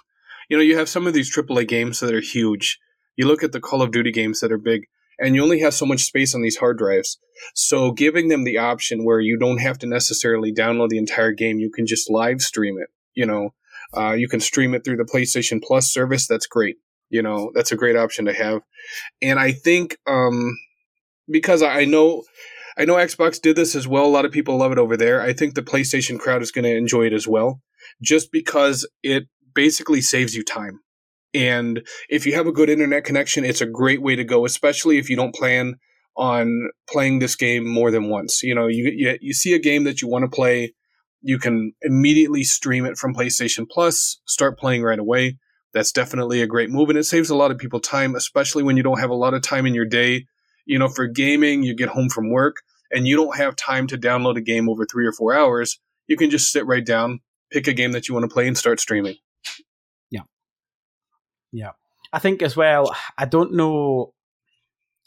[0.49, 2.79] you know you have some of these AAA games that are huge.
[3.15, 4.87] You look at the Call of Duty games that are big
[5.19, 7.17] and you only have so much space on these hard drives.
[7.53, 11.59] So giving them the option where you don't have to necessarily download the entire game,
[11.59, 12.89] you can just live stream it.
[13.13, 13.53] You know,
[13.95, 16.27] uh, you can stream it through the PlayStation Plus service.
[16.27, 16.77] That's great.
[17.09, 18.61] You know, that's a great option to have.
[19.21, 20.57] And I think um,
[21.29, 22.23] because I know.
[22.77, 24.05] I know Xbox did this as well.
[24.05, 25.21] A lot of people love it over there.
[25.21, 27.61] I think the PlayStation crowd is going to enjoy it as well,
[28.01, 30.79] just because it basically saves you time.
[31.33, 34.97] And if you have a good internet connection, it's a great way to go, especially
[34.97, 35.75] if you don't plan
[36.15, 38.43] on playing this game more than once.
[38.43, 40.73] You know, you you, you see a game that you want to play,
[41.21, 45.37] you can immediately stream it from PlayStation Plus, start playing right away.
[45.73, 48.77] That's definitely a great move, and it saves a lot of people time, especially when
[48.77, 50.27] you don't have a lot of time in your day.
[50.65, 52.57] You know, for gaming, you get home from work
[52.91, 55.79] and you don't have time to download a game over three or four hours.
[56.07, 57.19] You can just sit right down,
[57.51, 59.15] pick a game that you want to play, and start streaming.
[60.09, 60.21] Yeah.
[61.51, 61.71] Yeah.
[62.11, 64.13] I think as well, I don't know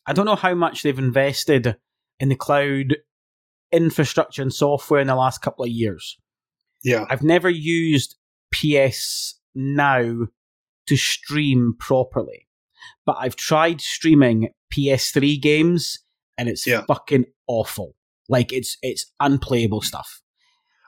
[0.07, 1.77] I don't know how much they've invested
[2.21, 2.97] in the cloud
[3.73, 6.17] infrastructure and software in the last couple of years.
[6.85, 7.05] Yeah.
[7.11, 8.17] I've never used
[8.53, 10.29] PS Now
[10.87, 12.46] to stream properly.
[13.07, 15.99] But I've tried streaming PS3 games
[16.37, 16.83] and it's yeah.
[16.87, 17.95] fucking awful.
[18.29, 20.21] Like it's it's unplayable stuff.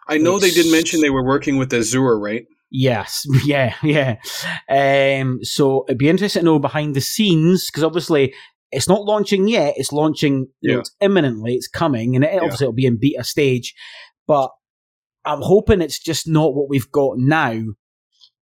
[0.09, 2.47] I know it's, they did mention they were working with Azure, right?
[2.71, 4.17] Yes, yeah, yeah.
[4.69, 8.35] Um, so it'd be interesting to know behind the scenes because obviously
[8.71, 9.75] it's not launching yet.
[9.77, 10.75] It's launching, yeah.
[10.75, 11.55] know, it's imminently.
[11.55, 12.41] It's coming, and it, yeah.
[12.41, 13.75] obviously it'll be in beta stage.
[14.27, 14.51] But
[15.25, 17.63] I'm hoping it's just not what we've got now,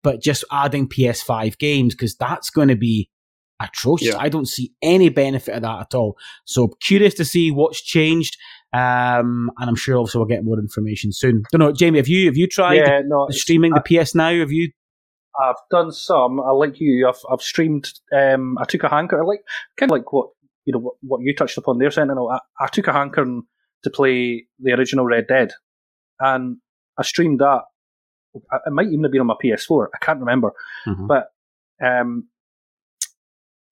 [0.03, 3.09] but just adding PS5 games because that's going to be
[3.61, 4.09] atrocious.
[4.09, 4.17] Yeah.
[4.17, 6.17] I don't see any benefit of that at all.
[6.45, 8.37] So curious to see what's changed.
[8.73, 11.43] Um, and I'm sure also we'll get more information soon.
[11.51, 14.33] Don't know, Jamie, have you have you tried yeah, no, streaming the PS Now?
[14.33, 14.71] Have you?
[15.39, 16.39] I've done some.
[16.39, 17.07] I like you.
[17.07, 17.91] I've I've streamed.
[18.15, 19.21] Um, I took a hanker.
[19.21, 19.41] I like
[19.77, 20.29] kind of like what
[20.65, 22.29] you know what, what you touched upon there, Sentinel.
[22.29, 23.25] I, I took a hanker
[23.83, 25.51] to play the original Red Dead,
[26.19, 26.57] and
[26.97, 27.61] I streamed that.
[28.35, 29.87] It might even have been on my PS4.
[29.93, 30.53] I can't remember,
[30.87, 31.05] mm-hmm.
[31.05, 31.27] but
[31.83, 32.27] um,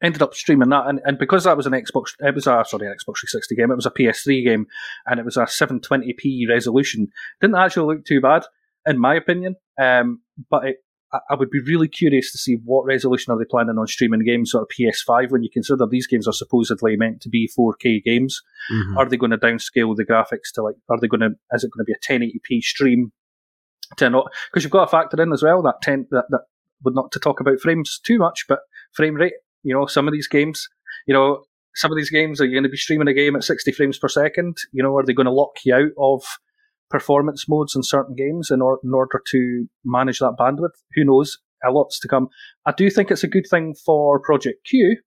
[0.02, 2.88] ended up streaming that, and, and because that was an Xbox, it was a sorry,
[2.88, 3.72] an Xbox 360 game.
[3.72, 4.68] It was a PS3 game,
[5.06, 7.08] and it was a 720p resolution.
[7.40, 8.44] Didn't actually look too bad,
[8.86, 9.56] in my opinion.
[9.80, 10.78] Um, but it,
[11.30, 14.54] I would be really curious to see what resolution are they planning on streaming games
[14.54, 18.42] or PS5 when you consider these games are supposedly meant to be 4K games.
[18.72, 18.98] Mm-hmm.
[18.98, 20.76] Are they going to downscale the graphics to like?
[20.90, 21.32] Are they going to?
[21.52, 23.12] Is it going to be a 1080p stream?
[23.98, 26.44] To not because you've got to factor in as well that 10 that that
[26.84, 28.60] would not to talk about frames too much, but
[28.94, 29.34] frame rate
[29.64, 30.68] you know, some of these games,
[31.08, 31.44] you know,
[31.76, 33.98] some of these games are you going to be streaming a game at 60 frames
[33.98, 34.58] per second?
[34.72, 36.24] You know, are they going to lock you out of
[36.90, 40.76] performance modes in certain games in, or- in order to manage that bandwidth?
[40.96, 41.38] Who knows?
[41.64, 42.28] A lot's to come.
[42.66, 44.98] I do think it's a good thing for Project Q.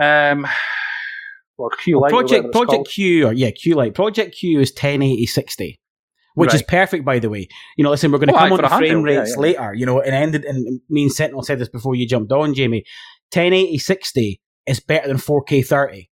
[0.00, 0.46] Um,
[1.56, 2.10] or Q Lite.
[2.10, 3.94] Project Project Q, or yeah, Q Lite.
[3.94, 5.80] Project Q is 1080 60
[6.34, 6.54] which right.
[6.54, 7.48] is perfect, by the way.
[7.76, 9.40] You know, listen, we're going to come on to frame rates yeah, yeah.
[9.40, 9.74] later.
[9.74, 12.84] You know, and ended, and me and Sentinel said this before you jumped on, Jamie.
[13.32, 16.10] 1080 60 is better than 4K 30.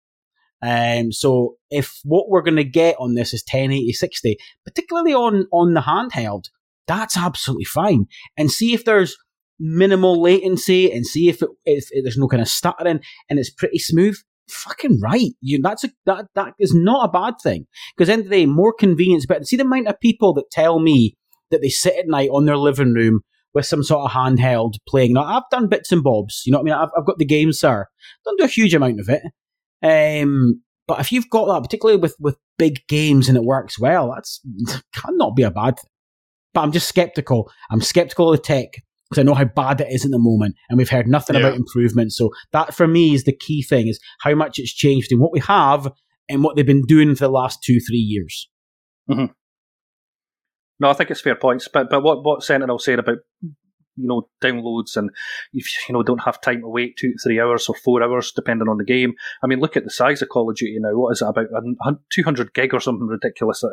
[0.63, 5.47] Um, so if what we're going to get on this is 1080 60, particularly on
[5.53, 6.45] on the handheld,
[6.87, 8.07] that's absolutely fine.
[8.37, 9.17] And see if there's
[9.59, 13.79] minimal latency, and see if it, if, there's no kind of stuttering, and it's pretty
[13.79, 14.17] smooth
[14.49, 15.33] fucking right.
[15.41, 18.47] You that's a that that is not a bad thing because end of the day,
[18.47, 19.27] more convenience.
[19.27, 21.17] But see the amount of people that tell me
[21.51, 23.21] that they sit at night on their living room
[23.57, 25.15] with some sort of handheld playing.
[25.15, 26.43] Now, I've done bits and bobs.
[26.47, 26.75] You know what I mean?
[26.75, 27.87] I've, I've got the game, sir.
[28.25, 29.23] Don't do a huge amount of it.
[29.83, 34.13] Um, but if you've got that, particularly with, with big games and it works well,
[34.15, 34.41] that's
[34.95, 35.91] cannot be a bad thing.
[36.55, 37.51] But I'm just skeptical.
[37.71, 38.69] I'm skeptical of the tech
[39.11, 41.41] because I know how bad it is at the moment, and we've heard nothing Yeah.
[41.47, 42.13] about improvement.
[42.13, 45.33] So that for me is the key thing: is how much it's changed in what
[45.33, 45.91] we have
[46.29, 48.49] and what they've been doing for the last two, three years.
[50.79, 51.69] No, I think it's fair points.
[51.69, 55.11] But but what what Sentinel said about you know downloads and
[55.55, 58.69] if you know don't have time to wait two three hours or four hours depending
[58.69, 59.15] on the game.
[59.43, 60.95] I mean, look at the size of Call of Duty now.
[60.95, 61.47] What is it about
[62.13, 63.65] two hundred gig or something ridiculous?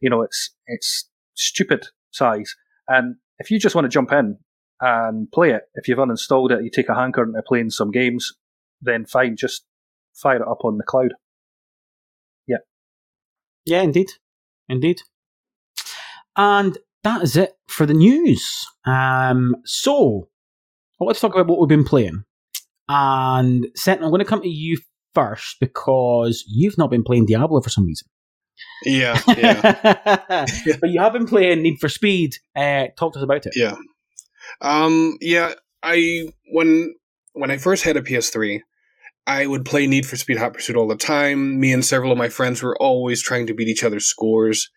[0.00, 2.54] You know, it's it's stupid size.
[2.86, 4.38] And if you just want to jump in
[4.80, 8.32] and play it, if you've uninstalled it, you take a hankering to playing some games,
[8.80, 9.64] then fine, just
[10.14, 11.14] fire it up on the cloud.
[12.46, 12.58] Yeah
[13.64, 14.10] yeah, indeed,
[14.68, 15.00] indeed.
[16.36, 18.66] And that is it for the news.
[18.84, 20.28] Um, so
[21.00, 22.24] let's talk about what we've been playing.
[22.88, 24.78] And Sentinel, I'm going to come to you
[25.14, 28.08] first because you've not been playing Diablo for some reason.
[28.84, 30.16] Yeah, yeah.
[30.80, 32.36] but you have been playing Need for Speed.
[32.54, 33.54] Uh, talk to us about it.
[33.56, 33.76] Yeah.
[34.60, 36.94] Um, yeah, I when
[37.32, 38.60] when I first had a PS3,
[39.26, 41.58] I would play Need for Speed Hot Pursuit all the time.
[41.58, 44.70] Me and several of my friends were always trying to beat each other's scores.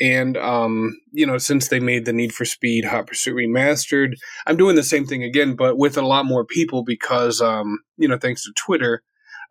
[0.00, 4.14] And um, you know, since they made the Need for Speed Hot Pursuit remastered,
[4.46, 8.08] I'm doing the same thing again, but with a lot more people because um, you
[8.08, 9.02] know, thanks to Twitter,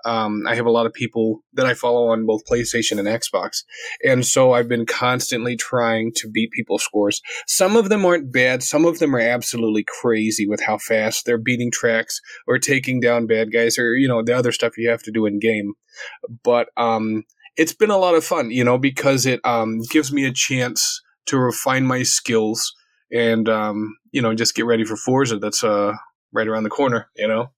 [0.06, 3.64] um, I have a lot of people that I follow on both PlayStation and Xbox.
[4.04, 7.22] And so I've been constantly trying to beat people's scores.
[7.48, 8.64] Some of them aren't bad.
[8.64, 13.28] Some of them are absolutely crazy with how fast they're beating tracks or taking down
[13.28, 15.74] bad guys or, you know, the other stuff you have to do in game.
[16.44, 17.26] But, um,
[17.58, 21.02] it's been a lot of fun, you know, because it, um, gives me a chance
[21.26, 22.74] to refine my skills
[23.12, 25.94] and, um, you know, just get ready for Forza that's, uh,
[26.32, 27.52] right around the corner, you know?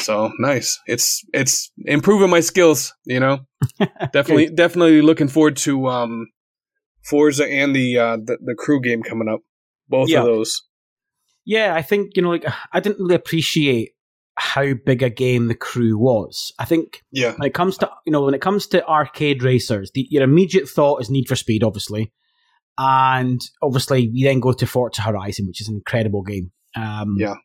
[0.00, 0.78] So nice.
[0.86, 3.40] It's, it's improving my skills, you know?
[4.12, 6.26] definitely, definitely looking forward to, um,
[7.04, 9.40] Forza and the, uh, the, the crew game coming up.
[9.88, 10.20] Both Yeah.
[10.20, 10.62] of those.
[11.44, 13.90] Yeah, I think, you know, like, I didn't really appreciate
[14.38, 16.52] how big a game the crew was.
[16.58, 17.32] I think Yeah.
[17.36, 20.68] when it comes to you know when it comes to arcade racers, the, your immediate
[20.68, 22.12] thought is Need for Speed, obviously,
[22.76, 26.50] and obviously we then go to Forza Horizon, which is an incredible game.
[26.74, 27.36] Um, Yeah.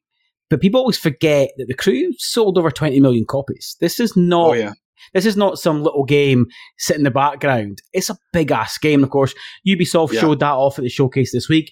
[0.51, 3.75] But people always forget that the crew sold over 20 million copies.
[3.81, 4.73] This is not Oh yeah.
[5.15, 6.45] this is not some little game
[6.77, 7.81] sitting in the background.
[7.93, 9.03] It's a big ass game.
[9.03, 9.33] Of course,
[9.67, 10.21] Ubisoft Yeah.
[10.21, 11.71] showed that off at the showcase this week.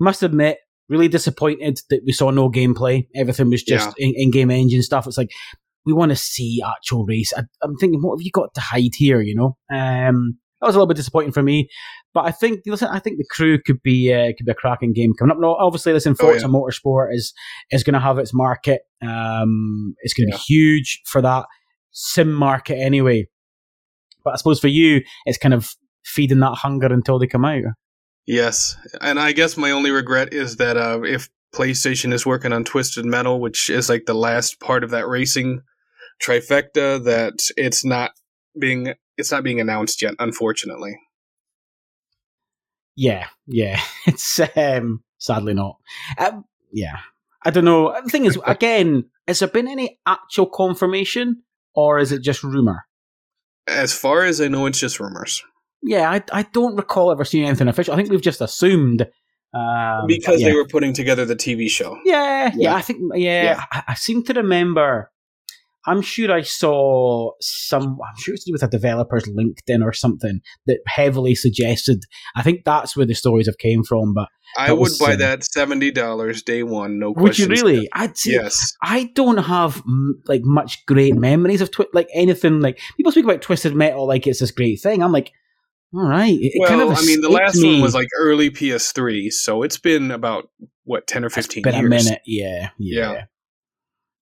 [0.00, 0.58] Must admit,
[0.88, 3.06] really disappointed that we saw no gameplay.
[3.14, 5.06] Everything was just in game engine stuff.
[5.06, 5.30] It's like
[5.86, 7.32] we want to see actual race.
[7.36, 9.20] I, I'm thinking, what have you got to hide here?
[9.20, 11.68] You know, um, that was a little bit disappointing for me.
[12.14, 14.92] But I think, listen, I think the crew could be uh, could be a cracking
[14.92, 15.38] game coming up.
[15.40, 16.52] No, obviously, listen, Oh, Forza yeah.
[16.52, 17.34] Motorsport is
[17.70, 18.82] is going to have its market.
[19.02, 20.38] Um, it's going to Yeah.
[20.38, 21.46] be huge for that
[21.90, 23.26] sim market anyway.
[24.24, 25.68] But I suppose for you, it's kind of
[26.04, 27.62] feeding that hunger until they come out.
[28.26, 32.64] Yes, and I guess my only regret is that uh, if PlayStation is working on
[32.64, 35.60] Twisted Metal, which is like the last part of that racing
[36.22, 38.12] trifecta, that it's not
[38.58, 40.14] being it's not being announced yet.
[40.18, 40.96] Unfortunately,
[42.96, 43.80] Yeah, yeah.
[44.06, 45.78] It's um, sadly not.
[46.18, 46.98] Um, yeah,
[47.42, 47.94] I don't know.
[48.04, 51.42] The thing is, again, has there been any actual confirmation,
[51.74, 52.84] or is it just rumor?
[53.66, 55.42] as far as I know, it's just rumors
[55.82, 57.94] Yeah, I, I don't recall ever seeing anything official.
[57.94, 59.06] I think we've just assumed
[59.52, 60.48] um, because yeah.
[60.48, 61.98] they were putting together the TV show.
[62.04, 62.74] Yeah, yeah, Yeah.
[62.74, 63.64] I think yeah, Yeah.
[63.70, 65.10] I, I seem to remember.
[65.86, 67.98] I'm sure I saw some.
[68.06, 72.04] I'm sure it's to do with a developer's LinkedIn or something that heavily suggested.
[72.36, 74.14] I think that's where the stories have came from.
[74.14, 77.88] But I would was, buy um, that seventy dollars day one, no would you really?
[77.92, 78.72] I'd say Yes.
[78.82, 83.24] I don't have mm, like much great memories of twi- like anything like people speak
[83.24, 85.02] about Twisted Metal like it's this great thing.
[85.02, 85.32] I'm like,
[85.94, 86.32] all right.
[86.32, 87.72] It, it Well, kind of I mean, the last me.
[87.74, 90.48] one was like early PS3, so it's been about
[90.84, 91.84] what ten or It's fifteen been years.
[91.86, 92.22] a minute.
[92.26, 93.24] Yeah, yeah, Yeah.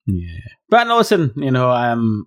[0.07, 0.39] Yeah.
[0.69, 2.27] But no, listen, you know, um,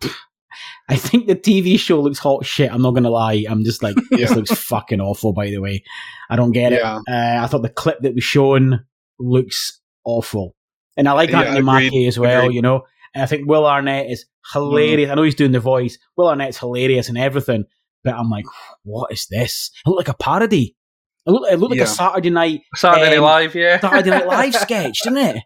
[0.88, 2.72] I think the TV show looks hot shit.
[2.72, 3.44] I'm not gonna lie.
[3.48, 5.32] I'm just like, this looks fucking awful.
[5.32, 5.82] By the way,
[6.28, 6.98] I don't get Yeah.
[7.06, 7.10] it.
[7.12, 8.84] Uh, I thought the clip that was shown
[9.18, 10.54] looks awful,
[10.96, 12.42] and I like Yeah, Anthony Mackie as well.
[12.44, 12.56] agreed.
[12.56, 12.82] You know,
[13.14, 15.10] and I think Will Arnett is hilarious.
[15.10, 15.98] I know he's doing the voice.
[16.16, 17.64] Will Arnett's hilarious and everything,
[18.04, 18.44] but I'm like,
[18.82, 19.70] what is this?
[19.86, 20.76] It looked like a parody.
[21.24, 23.80] It looked, it looked like a Saturday night Saturday Night Um, Live, yeah.
[23.80, 25.42] Saturday Night Live sketch, didn't it?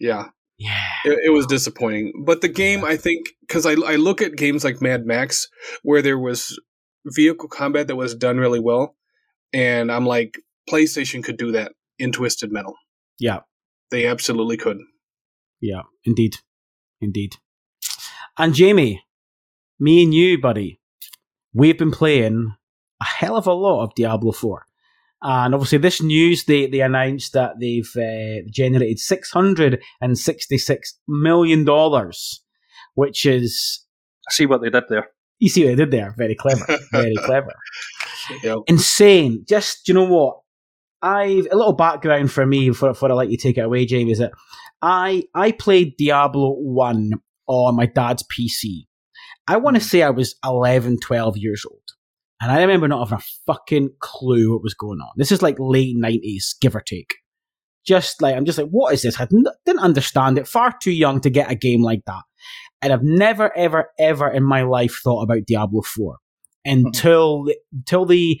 [0.00, 0.26] Yeah.
[0.58, 0.78] Yeah.
[1.04, 2.12] It, it was disappointing.
[2.24, 5.48] But the game, I think, because I, I look at games like Mad Max,
[5.82, 6.58] where there was
[7.06, 8.96] vehicle combat that was done really well,
[9.52, 10.38] and I'm like,
[10.68, 12.74] PlayStation could do that in Twisted Metal.
[13.18, 13.40] Yeah.
[13.90, 14.78] They absolutely could.
[15.60, 16.36] Yeah, indeed.
[17.00, 17.36] Indeed.
[18.38, 19.04] And Jamie,
[19.78, 20.80] me and you, buddy,
[21.52, 22.54] we've been playing
[23.00, 24.66] a hell of a lot of Diablo 4.
[25.26, 32.12] And obviously, this news, they, they announced that they've uh, generated $666 million,
[32.94, 33.86] which is.
[34.28, 35.08] I see what they did there.
[35.38, 36.14] You see what they did there?
[36.18, 36.78] Very clever.
[36.92, 37.54] Very clever.
[38.42, 38.58] Yep.
[38.66, 39.44] Insane.
[39.48, 40.40] Just, you know what?
[41.00, 44.12] I've a little background for me before, before I let you take it away, Jamie,
[44.12, 44.32] is that
[44.80, 47.12] I I played Diablo 1
[47.46, 48.86] on my dad's PC.
[49.46, 51.83] I want to say I was 11, 12 years old.
[52.40, 55.10] And I remember not having a fucking clue what was going on.
[55.16, 57.14] This is like late 90s, give or take.
[57.86, 59.20] Just like, I'm just like, what is this?
[59.20, 60.48] I didn't, didn't understand it.
[60.48, 62.22] Far too young to get a game like that.
[62.82, 66.16] And I've never, ever, ever in my life thought about Diablo 4
[66.64, 68.40] until, until the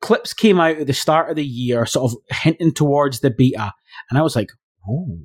[0.00, 3.72] clips came out at the start of the year, sort of hinting towards the beta.
[4.10, 4.50] And I was like,
[4.88, 5.18] oh,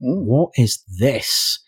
[0.00, 1.58] what is this?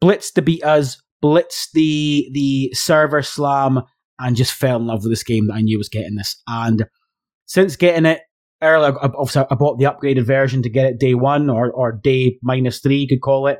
[0.00, 3.82] Blitz the betas, blitz the the server slam,
[4.20, 6.40] and just fell in love with this game that I knew was getting this.
[6.46, 6.86] And
[7.46, 8.20] since getting it
[8.62, 12.38] earlier, obviously I bought the upgraded version to get it day one or or day
[12.42, 13.58] minus three, you could call it.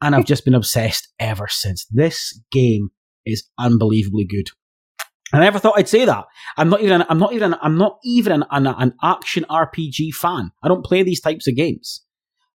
[0.00, 1.86] And I've just been obsessed ever since.
[1.90, 2.90] This game
[3.24, 4.48] is unbelievably good.
[5.32, 6.24] I never thought I'd say that.
[6.56, 7.04] I'm not even.
[7.08, 7.54] I'm not even.
[7.62, 10.50] I'm not even an, an, an action RPG fan.
[10.62, 12.04] I don't play these types of games,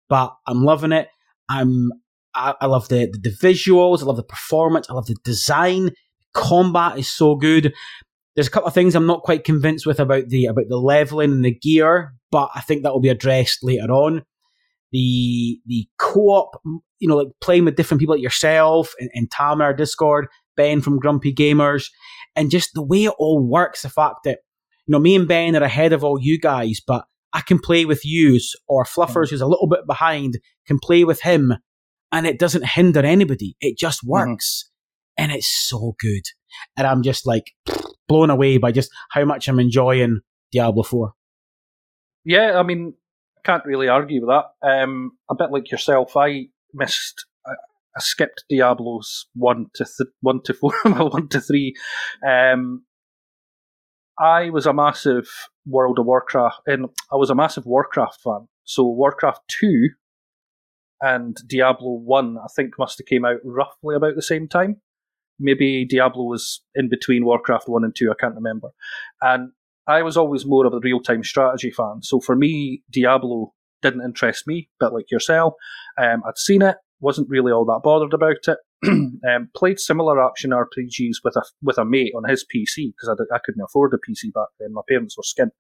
[0.09, 1.09] but I'm loving it.
[1.49, 1.91] I'm.
[2.35, 4.03] I, I love the, the the visuals.
[4.03, 4.91] I love the performance.
[4.91, 5.91] I love the design.
[6.35, 7.73] Combat is so good.
[8.35, 11.33] There's a couple of things I'm not quite convinced with about the about the leveling
[11.33, 14.25] and the gear, but I think that will be addressed later on.
[14.93, 16.61] The the co-op,
[16.99, 20.27] you know, like playing with different people like yourself and, and Tam our Discord,
[20.57, 21.91] Ben from Grumpy Gamers
[22.37, 23.83] and just the way it all works.
[23.83, 24.41] The fact that
[24.87, 27.85] you know me and Ben are ahead of all you guys, but I can play
[27.85, 31.55] with yous or Fluffers, who's a little bit behind, can play with him,
[32.13, 33.57] and it doesn't hinder anybody.
[33.61, 34.74] It just works, mm-hmm.
[35.17, 36.23] And it's so good.
[36.77, 37.53] And I'm just like
[38.09, 40.21] blown away by just how much I'm enjoying
[40.53, 41.15] Diablo Four.
[42.25, 42.95] Yeah, I mean,
[43.39, 44.47] I can't really argue with that.
[44.67, 47.27] Um, a bit like yourself, I missed
[47.97, 51.75] I skipped Diablos one to th- one to four, one to three.
[52.27, 52.85] Um,
[54.19, 55.29] I was a massive
[55.67, 58.49] World of Warcraft, and I was a massive Warcraft fan.
[58.65, 59.91] So Warcraft two
[61.01, 64.81] and Diablo one, I think, must have came out roughly about the same time.
[65.39, 68.11] Maybe Diablo was in between Warcraft one and two.
[68.11, 68.69] I can't remember.
[69.23, 69.51] And
[69.87, 72.03] I was always more of a real time strategy fan.
[72.03, 75.55] So for me, Diablo didn't interest me, but like yourself,
[76.01, 78.59] um, I'd seen it wasn't really all that bothered about it.
[78.87, 83.35] um, played similar action RPGs with a with a mate on his PC because I,
[83.35, 84.73] I, couldn't afford a PC back then.
[84.73, 85.51] My parents were skint,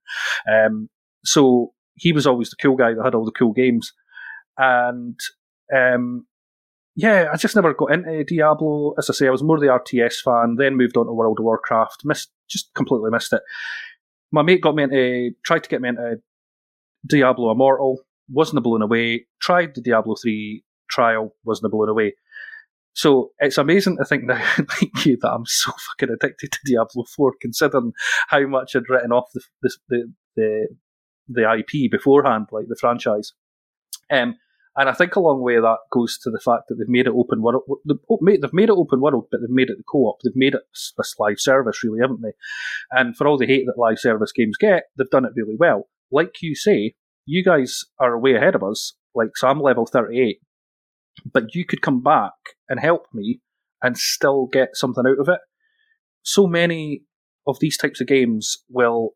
[0.51, 0.89] um,
[1.25, 3.93] so he was always the cool guy that had all the cool games.
[4.59, 5.18] And
[5.75, 6.27] um,
[6.97, 8.95] yeah, I just never got into Diablo.
[8.99, 10.57] As I say, I was more the RTS fan.
[10.59, 12.05] Then moved on to World of Warcraft.
[12.05, 13.42] Missed, just completely missed it.
[14.30, 16.20] My mate got me into, tried to get me into
[17.07, 18.01] Diablo Immortal.
[18.28, 19.26] Wasn't a blown away.
[19.40, 22.14] Tried the Diablo three trial wasn't a blown away.
[22.95, 24.40] So it's amazing to think now,
[25.05, 27.92] you, that I'm so fucking addicted to Diablo 4, considering
[28.28, 29.40] how much I'd written off the
[29.88, 30.68] the the,
[31.28, 33.32] the IP beforehand, like the franchise.
[34.11, 34.36] Um,
[34.77, 37.14] and I think a long way that goes to the fact that they've made it
[37.14, 37.62] open world.
[37.68, 40.16] Oh, they've made it open world, but they've made it the co-op.
[40.22, 40.62] They've made it
[40.97, 42.33] this live service, really, haven't they?
[42.91, 45.89] And for all the hate that live service games get, they've done it really well.
[46.11, 46.95] Like you say,
[47.25, 48.95] you guys are way ahead of us.
[49.14, 50.39] Like, so I'm level 38
[51.33, 52.33] but you could come back
[52.68, 53.41] and help me
[53.83, 55.41] and still get something out of it.
[56.22, 57.03] So many
[57.47, 59.11] of these types of games will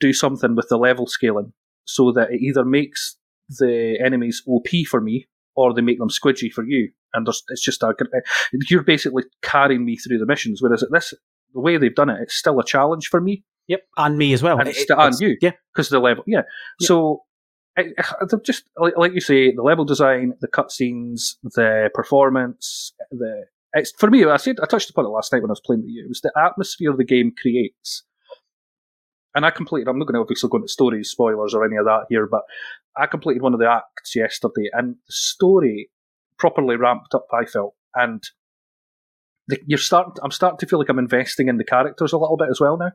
[0.00, 1.52] do something with the level scaling
[1.84, 5.26] so that it either makes the enemies OP for me
[5.56, 6.90] or they make them squidgy for you.
[7.12, 8.20] And it's just a, eh,
[8.68, 10.60] you're basically carrying me through the missions.
[10.60, 11.14] Whereas at this,
[11.52, 13.44] the way they've done it, it's still a challenge for me.
[13.68, 14.58] Yep, and me as well.
[14.58, 16.42] And, it's, and you, yeah, because the level, yeah.
[16.80, 17.22] So
[17.76, 24.10] they're just like you say, the level design, the cutscenes, the performance, the it's for
[24.10, 24.24] me.
[24.24, 26.04] I said I touched upon it last night when I was playing with you.
[26.04, 28.04] It was the atmosphere the game creates,
[29.34, 29.88] and I completed.
[29.88, 32.42] I'm not going to obviously go into stories, spoilers, or any of that here, but
[32.96, 35.90] I completed one of the acts yesterday, and the story
[36.38, 37.26] properly ramped up.
[37.32, 38.22] I felt, and
[39.48, 40.14] the, you're starting.
[40.22, 42.78] I'm starting to feel like I'm investing in the characters a little bit as well
[42.78, 42.92] now,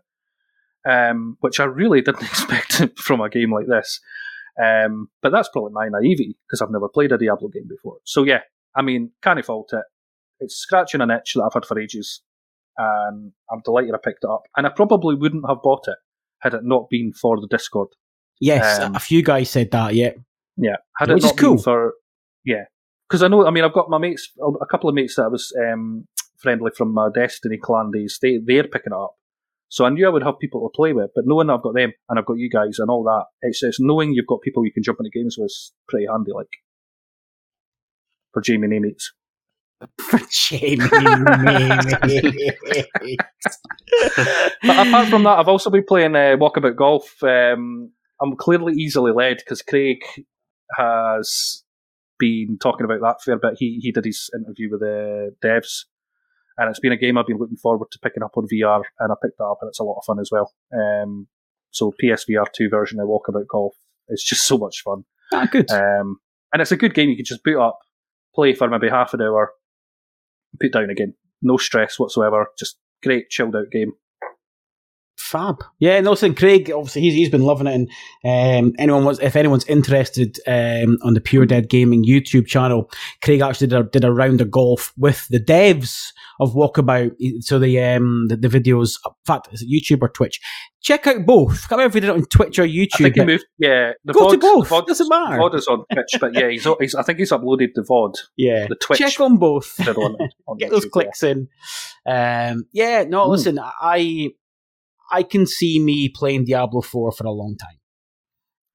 [0.85, 3.99] um, which I really didn't expect from a game like this.
[4.61, 7.97] Um, but that's probably my naivety because I've never played a Diablo game before.
[8.03, 8.41] So yeah,
[8.75, 9.83] I mean, can't fault it.
[10.39, 12.21] It's scratching an itch that I've had for ages,
[12.77, 14.43] and I'm delighted I picked it up.
[14.55, 15.97] And I probably wouldn't have bought it
[16.39, 17.89] had it not been for the Discord.
[18.39, 19.95] Yes, Um, a few guys said that.
[19.95, 20.11] Yeah,
[20.57, 21.57] Yeah, had Which it is cool.
[21.57, 21.93] for
[22.45, 22.65] yeah,
[23.07, 23.45] because I know.
[23.45, 24.31] I mean, I've got my mates,
[24.61, 28.17] a couple of mates that I was um, friendly from my Destiny clan days.
[28.21, 29.15] They they're picking it up,
[29.67, 31.11] so I knew I would have people to play with.
[31.13, 33.79] But knowing I've got them and I've got you guys and all that, it's, it's
[33.79, 36.31] knowing you've got people you can jump into games with is pretty handy.
[36.33, 36.47] Like
[38.33, 39.03] for Jamie Namates.
[40.01, 40.89] for Jamie.
[44.61, 47.21] But apart from that, I've also been playing uh, Walkabout Golf.
[47.23, 47.91] Um,
[48.22, 49.99] I'm clearly easily led because Craig
[50.78, 51.63] has
[52.20, 53.55] been talking about that for a bit.
[53.57, 55.86] He he did his interview with the devs,
[56.57, 59.11] and it's been a game I've been looking forward to picking up on VR, and
[59.11, 60.53] I picked that up, and it's a lot of fun as well.
[60.74, 61.28] Um,
[61.72, 63.76] so PSVR two version of Walkabout Golf
[64.09, 65.72] is just so much fun, ah, good.
[65.72, 66.20] um,
[66.51, 67.09] and it's a good game.
[67.09, 67.80] You can just boot up,
[68.36, 69.51] play for maybe half an hour,
[70.59, 72.47] put down again, no stress whatsoever.
[72.57, 73.93] Just great chilled out game.
[75.30, 75.63] Fab.
[75.80, 77.73] Yeah, no, listen, Craig, obviously he's, he's been loving it.
[78.23, 82.89] And um, anyone was, if anyone's interested um, on the Pure Dead Gaming YouTube channel,
[83.23, 86.07] Craig actually did a, did a round of golf with the devs
[86.39, 87.11] of Walkabout.
[87.41, 90.39] So the um, the, the videos, in fact, is it YouTube or Twitch?
[90.82, 91.65] Check out both.
[91.65, 92.93] I can't remember if he did it on Twitch or YouTube.
[92.95, 93.45] I think he moved.
[93.57, 94.69] Yeah, the Go to both.
[94.69, 95.38] The VOD, Doesn't matter.
[95.38, 98.65] VOD is on Twitch, but yeah, he's, he's I think he's uploaded the VOD, yeah.
[98.69, 99.77] the Twitch Check on both.
[99.86, 100.15] on,
[100.47, 101.49] on Get those YouTube, clicks in.
[102.07, 103.30] Um, yeah, no, Mm.
[103.30, 104.30] listen, I
[105.12, 107.78] I can see me playing Diablo 4 for a long time.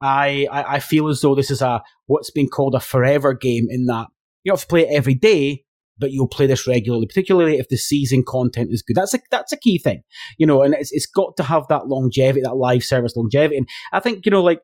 [0.01, 3.67] I, I I feel as though this is a what's been called a forever game
[3.71, 4.09] in that
[4.43, 5.65] you don't have to play it every day,
[5.99, 8.97] but you'll play this regularly, particularly if the season content is good.
[8.97, 10.03] That's a that's a key thing,
[10.37, 13.57] you know, and it's it's got to have that longevity, that live service longevity.
[13.57, 14.61] And I think you know, like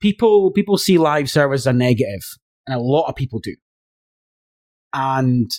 [0.00, 2.22] people people see live service as a negative,
[2.66, 3.56] and a lot of people do.
[4.92, 5.50] And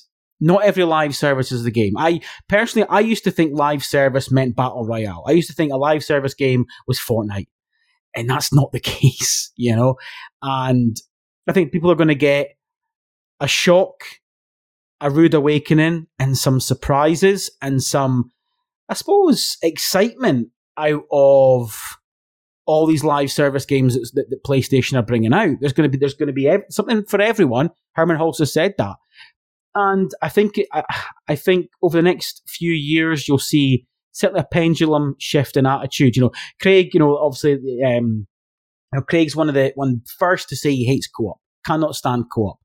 [0.42, 1.94] not every live service is the game.
[1.98, 2.20] I
[2.50, 5.24] personally, I used to think live service meant battle royale.
[5.28, 7.48] I used to think a live service game was Fortnite,
[8.16, 9.96] and that's not the case, you know.
[10.42, 10.98] And
[11.48, 12.50] I think people are going to get
[13.40, 14.04] a shock,
[15.00, 18.32] a rude awakening, and some surprises, and some,
[18.90, 21.98] I suppose, excitement out of
[22.66, 25.58] all these live service games that, that, PlayStation are bringing out.
[25.60, 27.70] There's going to be there's going to be ev- something for everyone.
[27.94, 28.96] Herman Hulst said that
[29.76, 30.84] and I think I,
[31.28, 36.16] I think over the next few years you'll see certainly a pendulum shift in attitude.
[36.16, 37.54] You know, Craig, you know, obviously,
[37.86, 38.28] um,
[38.92, 42.26] you know, Craig's one of the one first to say he hates co-op, cannot stand
[42.34, 42.58] co-op.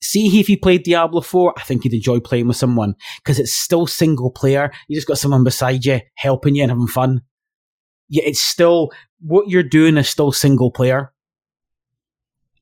[0.00, 3.52] See, if he played Diablo 4, I think he'd enjoy playing with someone because it's
[3.52, 4.70] still single player.
[4.86, 7.22] You just got someone beside you helping you and having fun.
[8.08, 8.90] Yeah, it's still
[9.20, 11.12] what you're doing is still single player,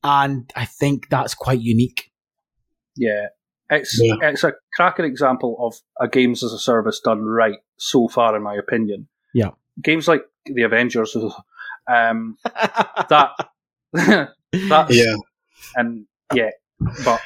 [0.03, 2.11] and I think that's quite unique.
[2.97, 3.27] Yeah,
[3.69, 4.15] it's Yeah.
[4.21, 8.43] it's a cracking example of a games as a service done right so far, in
[8.43, 9.07] my opinion.
[9.33, 9.51] Yeah.
[9.83, 11.15] games like the Avengers,
[11.91, 12.37] um,
[13.09, 13.31] that
[13.93, 15.15] that's Yeah.
[15.75, 16.49] and yeah,
[17.05, 17.21] but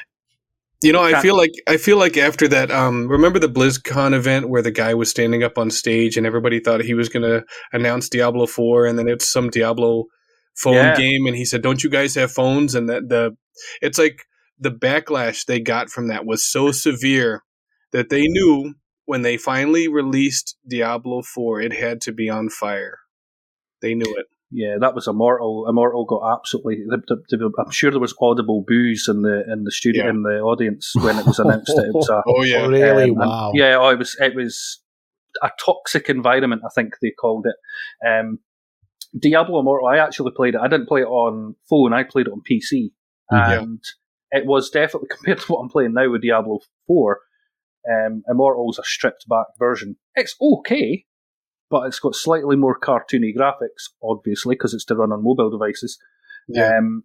[0.82, 4.48] You know, I feel like I feel like after that, um, remember the BlizzCon event
[4.48, 7.44] where the guy was standing up on stage and everybody thought he was going to
[7.72, 10.06] announce Diablo Four, and then it's some Diablo
[10.56, 10.96] phone Yeah.
[10.96, 13.36] game, and he said, "Don't you guys have phones?" And that the
[13.80, 14.24] it's like
[14.62, 17.42] the backlash they got from that was so severe
[17.92, 22.98] that they knew when they finally released Diablo Four, it had to be on fire.
[23.82, 24.26] They knew it.
[24.50, 25.66] yeah, that was Immortal.
[25.68, 26.78] Immortal got absolutely.
[26.92, 30.10] I'm sure there was audible boos in the in the studio Yeah.
[30.10, 32.82] in the audience when it was announced that it was a Oh yeah, really?
[32.84, 33.50] Um, and- wow.
[33.54, 34.80] Yeah, oh, it was it was
[35.42, 36.62] a toxic environment.
[36.64, 37.56] I think they called it.
[38.08, 38.38] Um,
[39.18, 39.88] Diablo Immortal.
[39.88, 40.60] I actually played it.
[40.62, 41.92] I didn't play it on phone.
[41.92, 42.92] I played it on PC,
[43.32, 43.60] Yeah.
[43.60, 43.80] and
[44.32, 47.20] it was definitely compared to what I'm playing now with Diablo Four.
[47.88, 49.96] Um, Immortal's a stripped back version.
[50.14, 51.04] It's okay,
[51.70, 55.98] but it's got slightly more cartoony graphics, obviously, because it's to run on mobile devices.
[56.48, 56.78] yeah.
[56.78, 57.04] Um,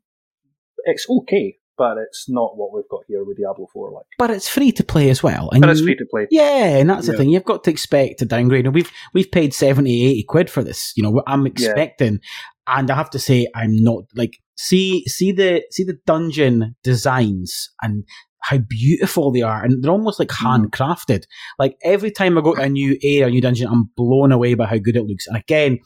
[0.85, 3.91] it's okay, but it's not what we've got here with Diablo Four.
[3.91, 5.49] Like, but it's free to play as well.
[5.51, 6.27] And but it's free to play.
[6.29, 7.29] Yeah, and that's the thing.
[7.29, 8.65] You've got to expect a downgrade.
[8.65, 10.93] And we've we've paid 70, 80 quid for this.
[10.95, 12.19] You know, I'm expecting,
[12.67, 17.69] and I have to say, I'm not like see see the see the dungeon designs
[17.81, 18.03] and
[18.41, 20.69] how beautiful they are, and they're almost like Mm.
[20.69, 21.23] handcrafted.
[21.59, 24.53] Like every time I go to a new area, a new dungeon, I'm blown away
[24.53, 25.27] by how good it looks.
[25.27, 25.79] And again,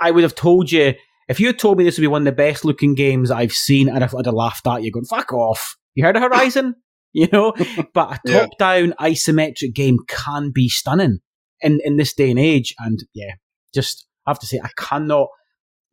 [0.00, 0.94] I would have told you
[1.28, 3.52] if you had told me this would be one of the best looking games I've
[3.52, 6.74] seen, I'd have, I'd have laughed at you, going "Fuck off." You heard of Horizon?
[7.14, 7.52] You know,
[7.92, 11.18] but a top down isometric game can be stunning
[11.60, 12.74] in, in this day and age.
[12.78, 13.32] And yeah,
[13.74, 15.28] just I have to say, I cannot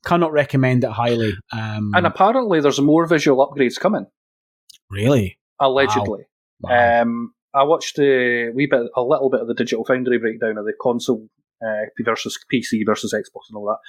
[0.05, 1.33] cannot recommend it highly.
[1.51, 4.05] Um, And apparently, there's more visual upgrades coming.
[4.89, 6.23] really, Allegedly,
[6.61, 7.01] Wow.
[7.01, 10.65] um, I watched a wee bit, a little bit of the Digital Foundry breakdown of
[10.65, 11.27] the console
[11.61, 13.79] uh, versus PC versus Xbox and all that.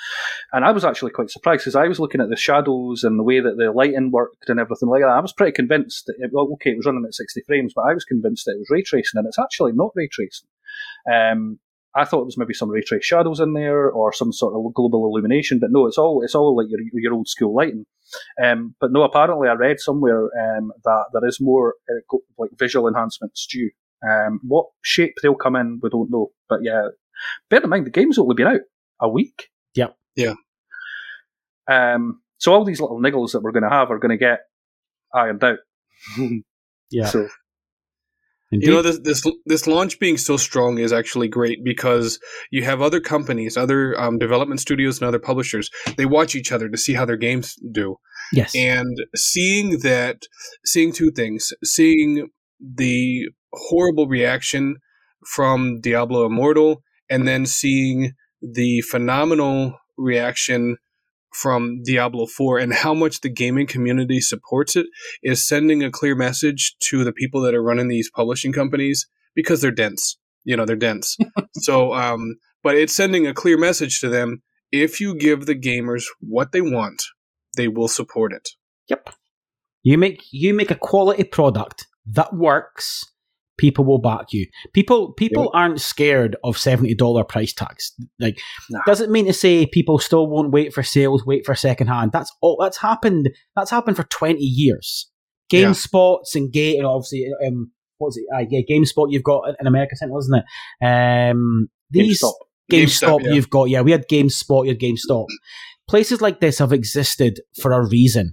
[0.52, 3.22] And I was actually quite surprised because I was looking at the shadows and the
[3.22, 5.08] way that the lighting worked and everything like that.
[5.08, 7.82] I was pretty convinced that, it, well, okay, it was running at 60 frames, but
[7.82, 10.48] I was convinced that it was ray tracing, and it's actually not ray tracing.
[11.10, 11.60] Um,
[11.94, 14.74] I thought it was maybe some ray trace shadows in there or some sort of
[14.74, 17.84] global illumination, but no, it's all it's all like your your old school lighting.
[18.42, 22.88] Um, but no, apparently I read somewhere um, that there is more uh, like visual
[22.88, 23.70] enhancements due.
[24.08, 26.30] Um, what shape they'll come in, we don't know.
[26.48, 26.88] But yeah,
[27.48, 28.60] bear in mind the game's only been out
[29.00, 29.48] a week.
[29.74, 29.96] Yep.
[30.16, 30.34] Yeah.
[31.70, 34.40] Um, so all these little niggles that we're going to have are going to get
[35.14, 35.58] ironed out.
[36.90, 37.06] yeah.
[37.06, 37.28] So
[38.52, 38.66] Indeed.
[38.66, 42.18] You know this this this launch being so strong is actually great because
[42.50, 45.70] you have other companies, other um, development studios, and other publishers.
[45.96, 47.96] They watch each other to see how their games do.
[48.32, 50.24] Yes, and seeing that,
[50.64, 52.28] seeing two things: seeing
[52.60, 54.76] the horrible reaction
[55.32, 60.76] from Diablo Immortal, and then seeing the phenomenal reaction
[61.32, 64.86] from Diablo 4 and how much the gaming community supports it
[65.22, 69.60] is sending a clear message to the people that are running these publishing companies because
[69.60, 70.18] they're dense.
[70.44, 71.16] You know, they're dense.
[71.54, 74.42] so, um, but it's sending a clear message to them.
[74.72, 77.02] If you give the gamers what they want,
[77.56, 78.48] they will support it.
[78.88, 79.10] Yep.
[79.82, 83.04] You make you make a quality product that works
[83.60, 84.46] people will back you.
[84.72, 87.92] People people aren't scared of seventy dollar price tags.
[88.18, 88.40] Like
[88.70, 88.80] nah.
[88.86, 92.10] doesn't mean to say people still won't wait for sales, wait for second hand.
[92.10, 93.28] That's all that's happened.
[93.54, 95.10] That's happened for twenty years.
[95.52, 96.40] GameSpots yeah.
[96.40, 98.24] and Gate and obviously um what's it?
[98.34, 100.86] Uh, yeah, GameSpot you've got in America Central, isn't it?
[100.86, 102.32] Um these GameStop,
[102.72, 103.32] GameStop, GameStop yeah.
[103.32, 105.26] you've got yeah, we had GameSpot, you had GameStop.
[105.86, 108.32] Places like this have existed for a reason.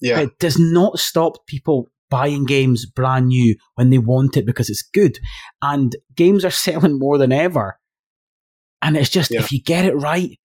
[0.00, 0.20] Yeah.
[0.20, 4.82] It does not stop people buying games brand new when they want it because it's
[4.82, 5.18] good.
[5.62, 7.78] And games are selling more than ever.
[8.82, 9.40] And it's just, yeah.
[9.40, 10.38] if you get it right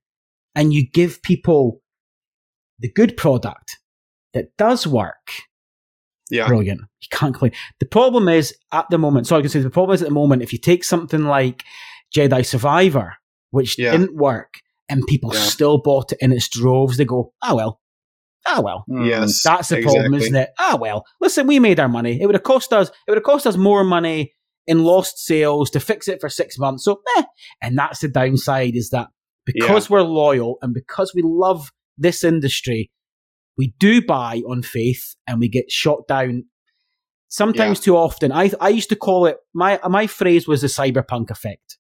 [0.56, 1.82] and you give people
[2.80, 3.78] the good product
[4.34, 5.34] that does work,
[6.30, 6.48] yeah.
[6.48, 6.82] brilliant.
[7.02, 7.52] You can't complain.
[7.80, 10.14] The problem is at the moment, so I can say the problem is at the
[10.14, 11.64] moment, if you take something like
[12.16, 13.16] Jedi Survivor,
[13.52, 13.92] which yeah.
[13.92, 15.42] didn't work, and people yeah.
[15.42, 17.81] still bought it in its droves, they go, oh well,
[18.54, 19.06] Ah well, hmm.
[19.06, 20.00] yes, that's the exactly.
[20.00, 20.50] problem, isn't it?
[20.60, 22.22] Ah well, listen, we made our money.
[22.22, 22.90] It would have cost us.
[22.90, 24.34] It would have cost us more money
[24.68, 26.84] in lost sales to fix it for six months.
[26.84, 27.24] So, eh.
[27.62, 29.08] and that's the downside is that
[29.46, 29.94] because yeah.
[29.96, 32.92] we're loyal and because we love this industry,
[33.58, 36.44] we do buy on faith and we get shot down
[37.30, 37.84] sometimes yeah.
[37.86, 38.32] too often.
[38.32, 41.78] I I used to call it my my phrase was the cyberpunk effect.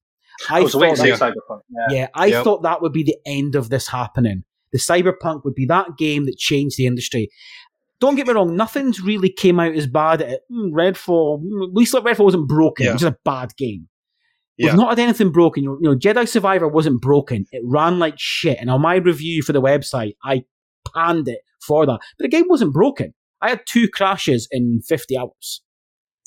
[0.50, 1.62] I, I thought that, cyberpunk.
[1.70, 2.44] Yeah, yeah I yep.
[2.44, 6.26] thought that would be the end of this happening the cyberpunk would be that game
[6.26, 7.30] that changed the industry.
[8.00, 10.42] Don't get me wrong, nothing's really came out as bad at.
[10.52, 12.86] Mm, Redfall, mm, at least Redfall wasn't broken.
[12.86, 12.92] Yeah.
[12.92, 13.88] It was just a bad game.
[14.58, 14.72] Yeah.
[14.72, 15.64] We've not had anything broken.
[15.64, 17.46] You know, Jedi Survivor wasn't broken.
[17.52, 18.58] It ran like shit.
[18.60, 20.44] And on my review for the website, I
[20.94, 22.00] panned it for that.
[22.18, 23.14] But the game wasn't broken.
[23.42, 25.64] I had two crashes in 50 hours.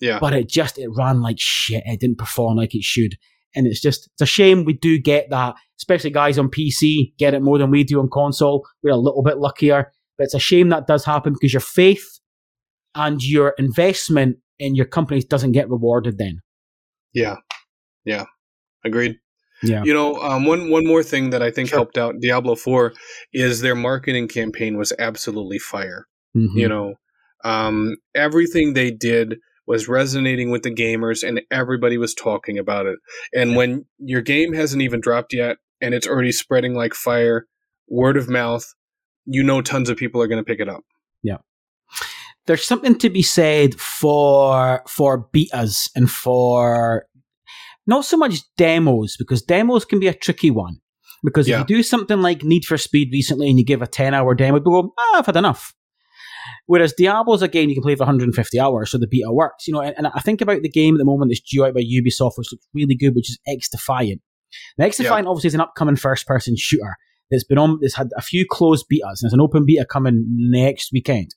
[0.01, 0.19] Yeah.
[0.19, 1.85] But it just, it ran like shit.
[1.87, 3.17] It didn't perform like it should.
[3.55, 7.35] And it's just, it's a shame we do get that, especially guys on PC get
[7.35, 8.67] it more than we do on console.
[8.83, 12.21] We're a little bit luckier, but it's a shame that does happen because your faith
[12.95, 16.41] and your investment in your companies doesn't get rewarded then.
[17.13, 17.37] Yeah.
[18.05, 18.25] Yeah.
[18.85, 19.17] Agreed.
[19.63, 19.83] Yeah.
[19.85, 21.79] You know, um, one one more thing that I think sure.
[21.79, 22.93] helped out Diablo Four
[23.33, 26.07] is their marketing campaign was absolutely fire.
[26.37, 26.59] Mm-hmm.
[26.59, 26.95] You know,
[27.45, 32.99] um, everything they did was resonating with the gamers and everybody was talking about it.
[33.33, 37.47] And when your game hasn't even dropped yet and it's already spreading like fire,
[37.89, 38.65] word of mouth,
[39.27, 40.85] you know tons of people are going to pick it up.
[41.23, 41.39] Yeah.
[42.47, 47.07] There's something to be said for for betas and for
[47.87, 50.81] not so much demos because demos can be a tricky one.
[51.23, 51.57] Because yeah.
[51.57, 54.35] if you do something like Need for Speed recently and you give a 10 hour
[54.35, 55.75] demo, people go, ah, I've had enough.
[56.67, 59.67] Whereas Diablo's a game you can play for 150 hours, so the beta works.
[59.67, 61.75] You know, and, and I think about the game at the moment that's due out
[61.75, 64.21] by Ubisoft, which looks really good, which is XDefiant.
[64.79, 65.29] Now, XDefiant yeah.
[65.29, 66.97] obviously is an upcoming first person shooter
[67.31, 70.25] that's been on, that's had a few closed betas, and there's an open beta coming
[70.29, 71.35] next weekend.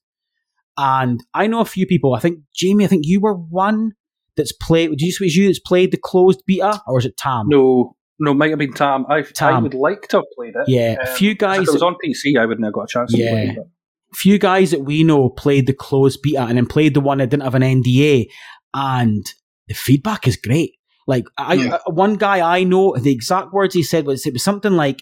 [0.78, 3.94] And I know a few people, I think, Jamie, I think you were one
[4.36, 7.48] that's played, Did you was you that's played the closed beta, or was it Tam?
[7.50, 9.06] No, no, might have been Tam.
[9.10, 9.54] I, Tam.
[9.54, 10.70] I would like to have played it.
[10.70, 11.62] Yeah, um, a few guys.
[11.62, 14.16] If it was on PC, I wouldn't have got a chance to play it A
[14.16, 17.30] few guys that we know played the closed beta and then played the one that
[17.30, 18.28] didn't have an NDA,
[18.74, 19.26] and
[19.68, 20.77] the feedback is great.
[21.08, 21.78] Like I, yeah.
[21.86, 25.02] I, one guy I know, the exact words he said was it was something like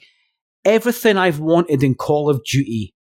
[0.63, 2.93] everything I've wanted in Call of Duty,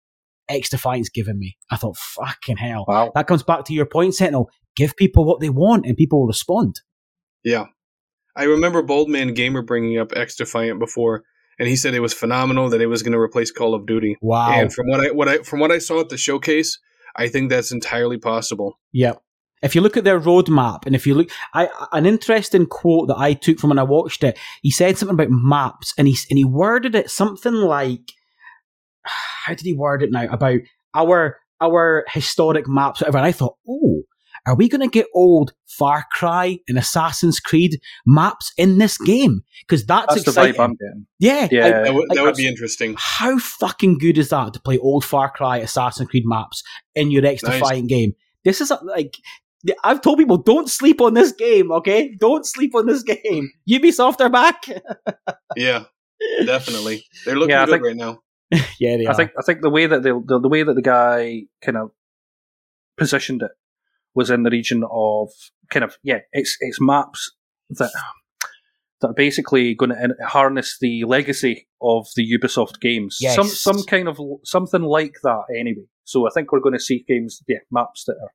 [0.50, 1.58] XDefiant's given me.
[1.70, 2.86] I thought, fucking hell.
[2.88, 3.12] Wow.
[3.14, 4.50] That comes back to your point, Sentinel.
[4.76, 6.82] Give people what they want and people will respond.
[7.44, 7.66] Yeah.
[8.36, 11.24] I remember Boldman Gamer bringing up XDefiant before,
[11.60, 14.18] and he said it was phenomenal that it was going to replace Call of Duty.
[14.22, 14.54] Wow.
[14.54, 16.80] And from what I what I from what I saw at the showcase,
[17.16, 18.80] I think that's entirely possible.
[18.92, 19.22] Yep.
[19.64, 23.18] If you look at their roadmap, and if you look, I an interesting quote that
[23.18, 26.38] I took from when I watched it, he said something about maps, and he and
[26.38, 28.12] he worded it something like,
[29.04, 30.28] how did he word it now?
[30.30, 30.60] About
[30.94, 33.18] our our historic maps, whatever.
[33.20, 34.04] And I thought, oh,
[34.46, 39.42] are we going to get old Far Cry and Assassin's Creed maps in this game?
[39.62, 40.56] Because that's, That's the exciting.
[40.56, 41.06] vibe I'm getting.
[41.20, 41.64] yeah, Yeah.
[41.68, 42.96] like, That would, like that would be interesting.
[42.98, 46.62] how fucking good is that to play old Far Cry, Assassin's Creed maps
[46.96, 47.62] in your X Nice.
[47.62, 48.12] Defiant game?
[48.44, 49.16] This is a, like
[49.84, 52.16] I've told people don't sleep on this game, okay?
[52.20, 53.50] Don't sleep on this game.
[53.70, 54.64] Ubisoft are back.
[55.56, 55.84] Yeah,
[56.46, 57.06] definitely.
[57.26, 58.20] They're looking Yeah, I good think- right now.
[58.80, 60.82] yeah, they I think I think the way that the, the the way that the
[60.82, 61.92] guy kind of
[62.98, 63.52] positioned it
[64.16, 65.30] was in the region of
[65.70, 67.32] kind of yeah, it's it's maps
[67.70, 67.92] that
[69.02, 73.18] that are basically going to harness the legacy of the Ubisoft games.
[73.22, 73.36] Yes.
[73.36, 75.86] Some some kind of something like that anyway.
[76.04, 78.32] So I think we're going to see games, yeah, maps that are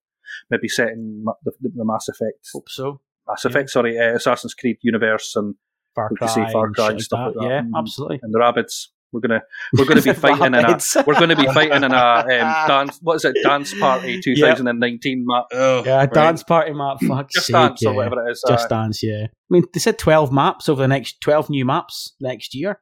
[0.50, 3.00] maybe set in ma- the, the Mass Effect, Hope so.
[3.28, 3.50] Mass Yeah.
[3.50, 5.54] Effect, sorry, uh, Assassin's Creed universe and
[5.94, 7.42] Far We Cry, could say Far and Cry shit and stuff like that.
[7.48, 7.70] Yeah, Mm.
[7.78, 8.20] absolutely.
[8.22, 8.92] and the rabbits.
[9.10, 9.40] We're gonna
[9.72, 10.94] we're gonna be fighting in a Rabbits.
[11.06, 12.98] we're going to be fighting in a um, dance.
[13.00, 13.38] What is it?
[13.42, 15.44] Dance Party 2019 map.
[15.50, 16.12] Oh, yeah, right.
[16.12, 16.98] dance party map.
[17.08, 17.88] Fuck Just sake, dance yeah.
[17.88, 18.44] or whatever it is.
[18.46, 19.24] Just uh, Dance, yeah.
[19.24, 22.80] I mean, they said 12 maps over the next 12 new maps next year.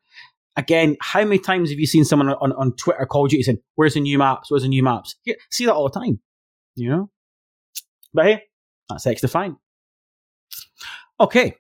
[0.57, 3.95] Again, how many times have you seen someone on, on Twitter call you saying, Where's
[3.95, 4.51] the new maps?
[4.51, 5.15] Where's the new maps?
[5.25, 6.19] Yeah, see that all the time,
[6.75, 7.11] you know?
[8.17, 8.43] But hey,
[8.89, 9.57] that's XDefiant.
[11.21, 11.55] Okay,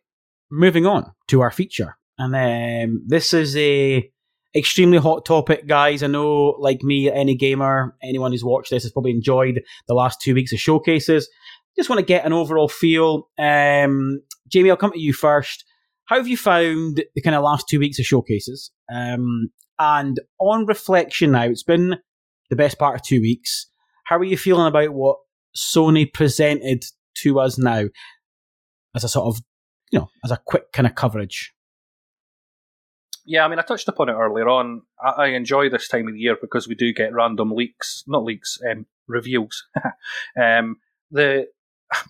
[0.51, 1.97] moving on to our feature.
[2.19, 4.11] And um, this is a
[4.55, 6.03] extremely hot topic, guys.
[6.03, 10.21] I know, like me, any gamer, anyone who's watched this has probably enjoyed the last
[10.21, 11.29] two weeks of showcases
[11.77, 13.29] just want to get an overall feel.
[13.39, 15.65] Um, Jamie, I'll come to you first.
[16.07, 18.71] How have you found the kind of last two weeks of showcases?
[18.93, 21.97] Um, and on reflection now, it's been
[22.49, 23.67] the best part of two weeks.
[24.05, 25.19] How are you feeling about what
[25.57, 26.85] Sony presented
[27.17, 27.87] to us now
[28.95, 29.43] as a sort of,
[29.91, 31.53] you know, as a quick kind of coverage?
[33.25, 34.83] Yeah, I mean, I touched upon it earlier on.
[35.03, 38.23] I, I enjoy this time of the year because we do get random leaks, not
[38.23, 39.65] leaks, um, reveals.
[40.41, 40.77] um,
[41.11, 41.47] the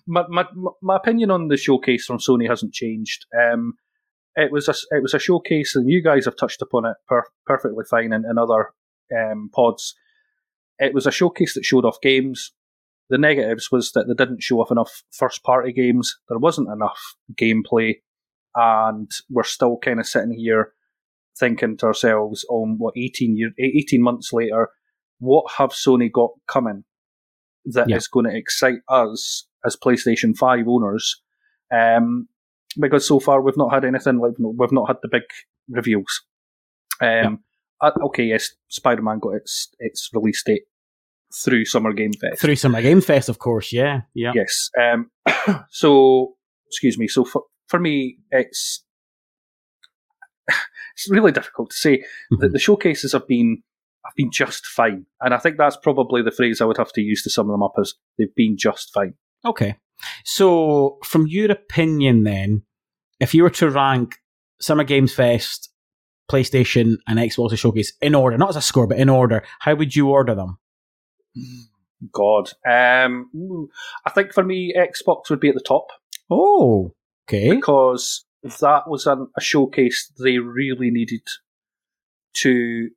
[0.05, 0.45] my, my
[0.81, 3.25] my opinion on the showcase from Sony hasn't changed.
[3.35, 3.73] Um,
[4.35, 7.29] it was a it was a showcase, and you guys have touched upon it per-
[7.45, 8.73] perfectly fine in, in other
[9.15, 9.95] um, pods.
[10.79, 12.51] It was a showcase that showed off games.
[13.09, 16.13] The negatives was that they didn't show off enough first party games.
[16.27, 16.99] There wasn't enough
[17.35, 17.95] gameplay,
[18.55, 20.73] and we're still kind of sitting here
[21.39, 24.69] thinking to ourselves, on what eighteen year, eighteen months later,
[25.19, 26.83] what have Sony got coming
[27.65, 28.09] that is Yeah.
[28.11, 31.21] going to excite us as PlayStation Five owners?
[31.73, 32.27] Um,
[32.79, 35.23] because so far we've not had anything like we've not had the big
[35.69, 36.23] reveals.
[37.01, 37.43] Um,
[37.81, 40.63] uh, okay, yes, Spider Man got its its release date
[41.43, 42.41] through Summer Game Fest.
[42.41, 44.01] Through Summer Game Fest, of course, yeah.
[44.13, 44.31] Yeah.
[44.35, 44.69] Yes.
[44.81, 45.11] Um,
[45.69, 46.35] so,
[46.67, 47.07] excuse me.
[47.07, 48.83] So for for me, it's
[50.47, 52.03] it's really difficult to say.
[52.31, 52.51] The, Mhm.
[52.53, 53.63] the showcases have been
[54.05, 57.01] have been just fine, and I think that's probably the phrase I would have to
[57.01, 59.15] use to sum them up as they've been just fine.
[59.45, 59.75] Okay.
[60.23, 62.63] So, from your opinion, then,
[63.19, 64.15] if you were to rank
[64.61, 65.69] Summer Games Fest,
[66.31, 69.95] PlayStation, and Xbox Showcase in order, not as a score, but in order, how would
[69.95, 70.57] you order them?
[72.13, 73.29] God, um,
[74.05, 75.87] I think for me, Xbox would be at the top
[76.29, 76.93] Oh,
[77.27, 77.55] okay.
[77.55, 78.25] because
[78.61, 81.21] that was an, a showcase they really needed
[82.35, 82.89] to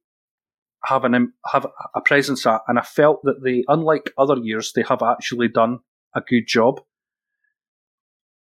[0.85, 4.85] have an have a presence at, and I felt that they, unlike other years, they
[4.89, 5.79] have actually done
[6.15, 6.81] a good job.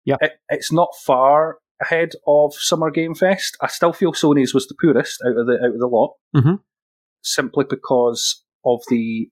[0.04, 0.16] Yeah.
[0.20, 3.56] it, it's not far ahead of Summer Game Fest.
[3.60, 6.60] I still feel Sony's was the poorest out of the out of the lot, Mhm.
[7.22, 9.30] simply because of the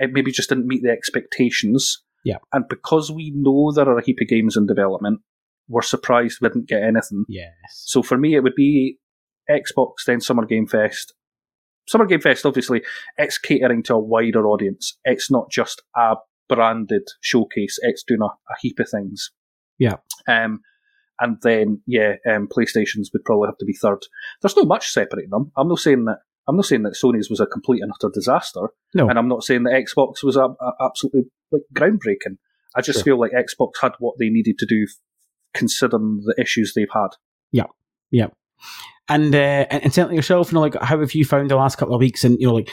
[0.00, 2.02] it maybe just didn't meet the expectations.
[2.22, 2.36] Yeah.
[2.52, 5.20] and because we know there are a heap of games in development,
[5.68, 7.24] we're surprised we didn't get anything.
[7.28, 7.52] Yes.
[7.70, 8.98] So for me, it would be
[9.48, 11.14] Xbox, then Summer Game Fest.
[11.88, 12.82] Summer Game Fest, obviously,
[13.16, 14.98] it's catering to a wider audience.
[15.04, 16.16] It's not just a
[16.48, 17.78] branded showcase.
[17.82, 19.30] It's doing a, a heap of things.
[19.78, 19.96] Yeah.
[20.28, 20.60] Um,
[21.20, 24.00] and then yeah, um, PlayStation's would probably have to be third.
[24.42, 25.52] There's not much separating them.
[25.56, 26.18] I'm not saying that.
[26.50, 29.08] I'm not saying that Sony's was a complete and utter disaster, No.
[29.08, 32.36] and I'm not saying that Xbox was a, a- absolutely like groundbreaking.
[32.76, 33.04] I just Sure.
[33.04, 34.86] feel like Xbox had what they needed to do,
[35.54, 37.08] considering the issues they've had.
[37.52, 37.64] Yeah,
[38.10, 38.26] yeah.
[39.08, 41.78] And uh, and, and certainly yourself, you know, like how have you found the last
[41.78, 42.22] couple of weeks?
[42.24, 42.70] And you know, like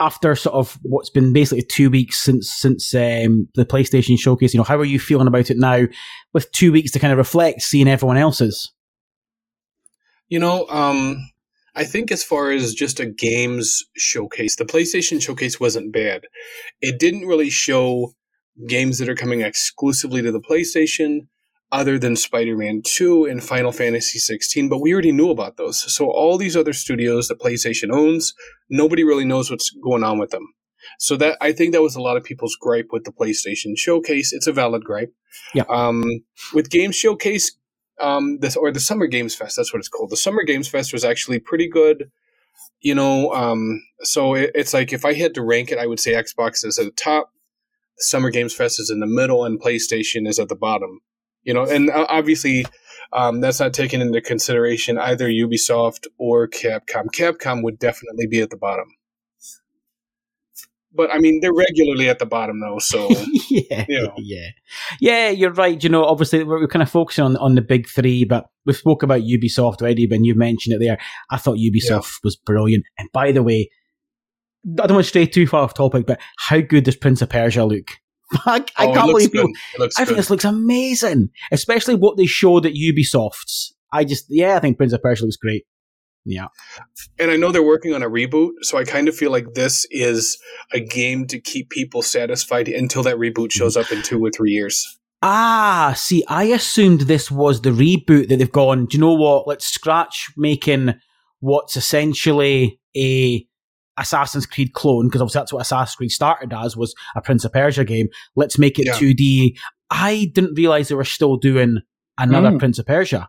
[0.00, 4.58] after sort of what's been basically two weeks since since um, the PlayStation showcase, you
[4.58, 5.84] know, how are you feeling about it now
[6.32, 8.72] with two weeks to kind of reflect, seeing everyone else's?
[10.28, 11.29] You know, um,
[11.74, 16.22] I think as far as just a games showcase, the PlayStation showcase wasn't bad.
[16.80, 18.12] It didn't really show
[18.66, 21.28] games that are coming exclusively to the PlayStation
[21.72, 25.94] other than Spider-Man 2 and Final Fantasy 16, but we already knew about those.
[25.94, 28.34] So all these other studios that PlayStation owns,
[28.68, 30.46] nobody really knows what's going on with them.
[30.98, 34.32] So that I think that was a lot of people's gripe with the PlayStation Showcase.
[34.32, 35.12] It's a valid gripe.
[35.54, 35.64] Yeah.
[35.68, 36.04] Um,
[36.54, 37.52] with Games Showcase,
[38.00, 40.10] um, this or the Summer Games Fest, that's what it's called.
[40.10, 42.10] The Summer Games Fest was actually pretty good.
[42.80, 46.00] You know, um, so it, it's like if I had to rank it, I would
[46.00, 47.32] say Xbox is at the top,
[47.98, 51.00] Summer Games Fest is in the middle, and PlayStation is at the bottom
[51.42, 52.66] you know, and uh, obviously
[53.12, 57.06] um, that's not taken into consideration either Ubisoft or Capcom.
[57.14, 58.96] Capcom would definitely be at the bottom.
[60.92, 63.08] But I mean, they're regularly at the bottom though, so
[63.48, 64.14] yeah, you know.
[64.18, 64.48] yeah,
[65.00, 65.28] yeah.
[65.28, 65.82] You're right.
[65.82, 69.02] You know, obviously we're, kind of focusing on on the big three, but we spoke
[69.02, 70.06] about Ubisoft already.
[70.06, 70.98] When you mentioned it there,
[71.30, 72.24] I thought Ubisoft yeah.
[72.24, 72.84] was brilliant.
[72.98, 73.70] And by the way,
[74.66, 77.30] I don't want to stray too far off topic, but how good does Prince of
[77.30, 77.88] Persia look?
[78.46, 79.50] I, I oh, can't believe people.
[79.96, 83.74] I think this looks amazing, especially what they showed at Ubisoft's.
[83.92, 85.64] I just, yeah, I think Prince of Persia looks great.
[86.24, 86.46] Yeah.
[87.18, 89.86] And I know they're working on a reboot, so I kind of feel like this
[89.90, 90.38] is
[90.72, 94.52] a game to keep people satisfied until that reboot shows up in two or three
[94.52, 94.98] years.
[95.22, 99.46] Ah, see, I assumed this was the reboot that they've gone, do you know what?
[99.46, 100.94] Let's scratch making
[101.40, 103.46] what's essentially a
[103.98, 107.52] Assassin's Creed clone, because obviously that's what Assassin's Creed started as, was a Prince of
[107.52, 108.08] Persia game.
[108.34, 108.94] Let's make it yeah.
[108.94, 109.58] 2D.
[109.90, 111.78] I didn't realize they were still doing
[112.16, 112.58] another mm.
[112.58, 113.28] Prince of Persia.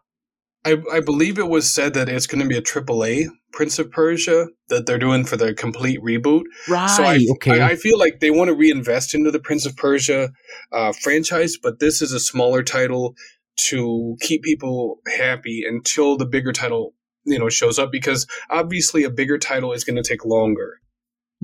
[0.64, 3.92] I, I believe it was said that it's going to be a AAA Prince of
[3.92, 6.44] Persia that they're doing for the complete reboot.
[6.70, 6.90] Right.
[6.90, 7.62] So I, okay.
[7.62, 10.32] I, I feel like they want to reinvest into the Prince of Persia
[10.72, 13.16] uh, franchise, but this is a smaller title
[13.70, 16.94] to keep people happy until the bigger title
[17.26, 20.80] you know shows up because obviously a bigger title is going to take longer.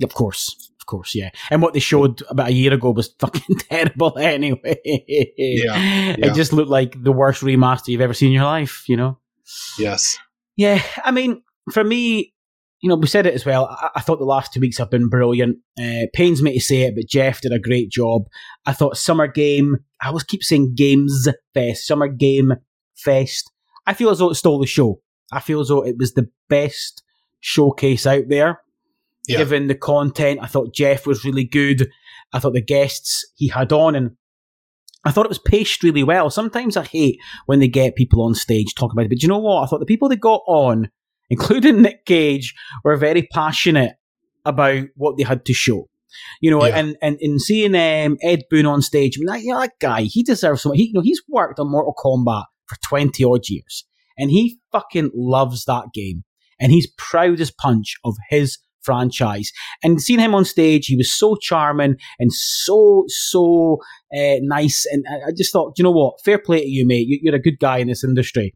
[0.02, 1.30] Of course, course, yeah.
[1.50, 4.80] And what they showed about a year ago was fucking terrible anyway.
[4.84, 6.16] Yeah, yeah.
[6.18, 8.88] it just looked like the worst remaster you've ever seen in your life.
[8.88, 9.18] You know.
[9.78, 10.18] Yes.
[10.56, 12.34] Yeah, I mean, for me,
[12.80, 13.66] you know, we said it as well.
[13.66, 15.58] I, I thought the last two weeks have been brilliant.
[15.80, 18.22] Uh, pains me to say it, but Geoff did a great job.
[18.66, 19.76] I thought Summer Game.
[20.00, 22.54] I always keep saying Games Fest, Summer Game
[22.96, 23.52] Fest.
[23.86, 25.00] I feel as though it stole the show.
[25.32, 27.02] I feel as though it was the best
[27.40, 28.60] showcase out there.
[29.28, 29.38] Yeah.
[29.38, 31.88] Given the content, I thought Geoff was really good.
[32.32, 34.12] I thought the guests he had on and
[35.04, 36.30] I thought it was paced really well.
[36.30, 39.38] Sometimes I hate when they get people on stage talking about it, but you know
[39.38, 39.62] what?
[39.62, 40.90] I thought the people they got on,
[41.30, 42.54] including Nick Cage,
[42.84, 43.92] were very passionate
[44.44, 45.88] about what they had to show.
[46.40, 46.78] You know, yeah.
[46.78, 49.78] and, and in seeing um, Ed Boon on stage, I mean, that, you know, that
[49.78, 50.78] guy, he deserves so much.
[50.78, 53.84] He, you know, he's worked on Mortal Kombat for 20 odd years
[54.18, 56.24] and he fucking loves that game.
[56.60, 58.58] And he's proud as punch of his
[58.88, 59.52] franchise.
[59.82, 63.76] And seeing him on stage, he was so charming and so, so
[64.16, 64.86] uh, nice.
[64.90, 66.22] And I just thought, you know what?
[66.24, 67.06] Fair play to you, mate.
[67.06, 68.54] You're a good guy in this industry.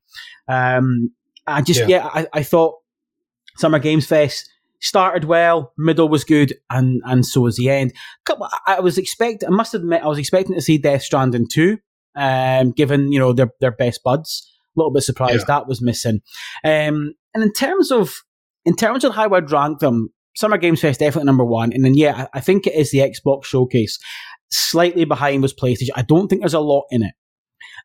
[0.48, 1.10] Um,
[1.46, 2.76] I just, yeah, yeah I, I, thought
[3.58, 4.48] Summer Games Fest
[4.80, 7.92] started well, middle was good, and, and so was the end.
[8.66, 11.76] I was expecting, I must admit, I was expecting to see Death Stranding 2,
[12.16, 14.48] um, given, you know, their, their best buds.
[14.74, 15.44] A little bit surprised yeah.
[15.48, 16.22] that was missing.
[16.64, 18.22] Um, and in terms of
[18.64, 21.94] in terms of how I'd rank them, Summer Games Fest definitely number one, and then
[21.94, 23.98] yeah, I, I think it is the Xbox Showcase.
[24.50, 25.90] Slightly behind was PlayStation.
[25.94, 27.14] I don't think there's a lot in it,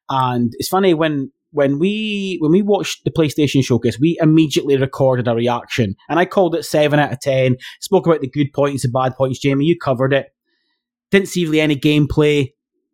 [0.10, 5.28] and it's funny when when we when we watched the PlayStation Showcase, we immediately recorded
[5.28, 7.58] a reaction, and I called it seven out of ten.
[7.82, 9.40] Spoke about the good points and bad points.
[9.40, 10.28] Jamie, you covered it.
[11.12, 12.50] Didn't see really any gameplay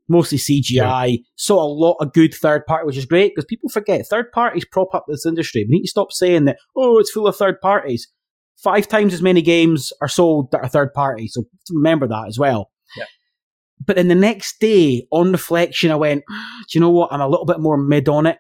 [0.08, 1.12] mostly CGI.
[1.12, 1.18] Yeah.
[1.36, 4.66] Saw a lot of good third party, which is great because people forget third parties
[4.66, 5.66] prop up this industry.
[5.68, 8.08] We need to stop saying that, oh, it's full of third parties.
[8.58, 11.28] Five times as many games are sold that are third party.
[11.28, 12.72] So remember that as well.
[12.96, 13.06] Yeah.
[13.86, 17.12] But then the next day, on reflection, I went, ah, do you know what?
[17.12, 18.38] I'm a little bit more mid on it.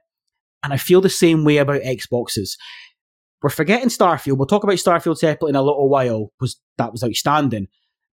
[0.63, 2.51] And I feel the same way about Xboxes.
[3.41, 4.37] We're forgetting Starfield.
[4.37, 7.67] We'll talk about Starfield separately in a little while because that was outstanding.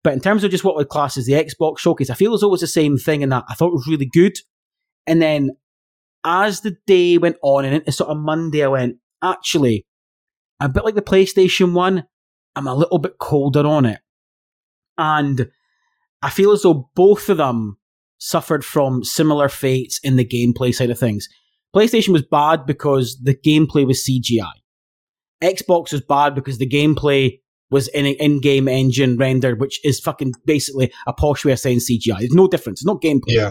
[0.04, 2.42] But in terms of just what would class as the Xbox showcase, I feel as
[2.42, 4.38] though it was the same thing in that I thought it was really good.
[5.06, 5.52] And then
[6.24, 9.86] as the day went on and into sort of Monday, I went, actually,
[10.60, 12.06] a bit like the PlayStation 1,
[12.56, 14.00] I'm a little bit colder on it.
[14.98, 15.50] And
[16.22, 17.78] I feel as though both of them
[18.18, 21.28] suffered from similar fates in the gameplay side of things.
[21.74, 24.52] PlayStation was bad because the gameplay was CGI.
[25.42, 27.40] Xbox was bad because the gameplay
[27.72, 31.80] was in an in-game engine rendered, which is fucking basically a posh way of saying
[31.80, 32.20] CGI.
[32.20, 32.82] There's no difference.
[32.82, 33.28] It's not gameplay.
[33.28, 33.50] Yeah,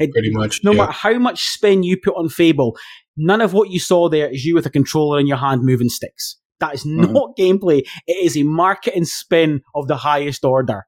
[0.00, 0.64] it, pretty much.
[0.64, 0.78] no yeah.
[0.78, 2.76] matter how much spin you put on Fable,
[3.16, 5.90] none of what you saw there is you with a controller in your hand moving
[5.90, 6.38] sticks.
[6.60, 7.12] That is Mhm.
[7.12, 7.86] not gameplay.
[8.06, 10.86] It is a marketing spin of the highest order.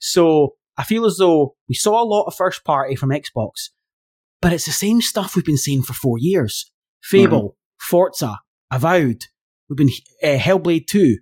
[0.00, 3.70] So I feel as though we saw a lot of first party from Xbox,
[4.40, 6.70] but it's the same stuff we've been seeing for four years.
[7.02, 8.38] Fable, Forza,
[8.70, 9.24] Avowed,
[9.68, 9.90] we've been
[10.22, 11.18] uh, Hellblade 2.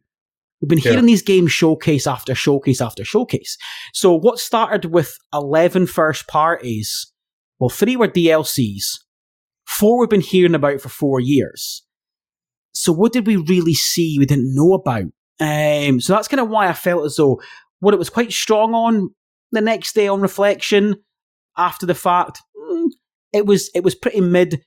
[0.61, 0.91] We've been Yeah.
[0.93, 3.57] hearing these games showcase after showcase after showcase.
[3.95, 7.13] So what started with 11 first parties,
[7.59, 9.01] well, three were DLCs,
[9.67, 11.83] four we've been hearing about for four years.
[12.81, 15.05] So what did we really see we didn't know about?
[15.39, 17.41] Um, so that's kind of why I felt as though
[17.81, 19.11] what it was quite strong on
[19.53, 20.97] the next day on reflection
[21.59, 22.87] after the fact, mm,
[23.33, 24.65] it was it was pretty mid,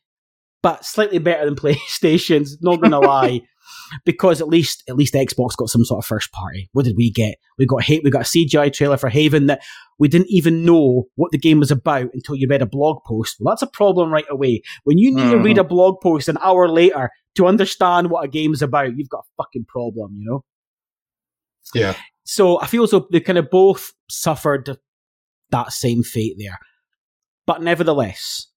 [0.62, 2.58] but slightly better than PlayStation's.
[2.62, 3.42] Not gonna lie,
[4.06, 6.70] because at least at least Xbox got some sort of first party.
[6.74, 7.36] What did we get?
[7.58, 8.04] We got hate.
[8.04, 9.62] We got a CGI trailer for Haven that
[10.00, 13.38] we didn't even know what the game was about until you read a blog post.
[13.40, 14.62] Well, that's a problem right away.
[14.84, 15.70] When you need to read a mm-hmm.
[15.70, 19.66] blog post an hour later to understand what a game's about, you've got a fucking
[19.68, 20.16] problem.
[20.18, 20.46] You know.
[21.74, 21.96] Yeah.
[22.26, 24.78] So I feel as though they kind of both suffered
[25.52, 26.60] that same fate there.
[27.46, 28.48] But nevertheless,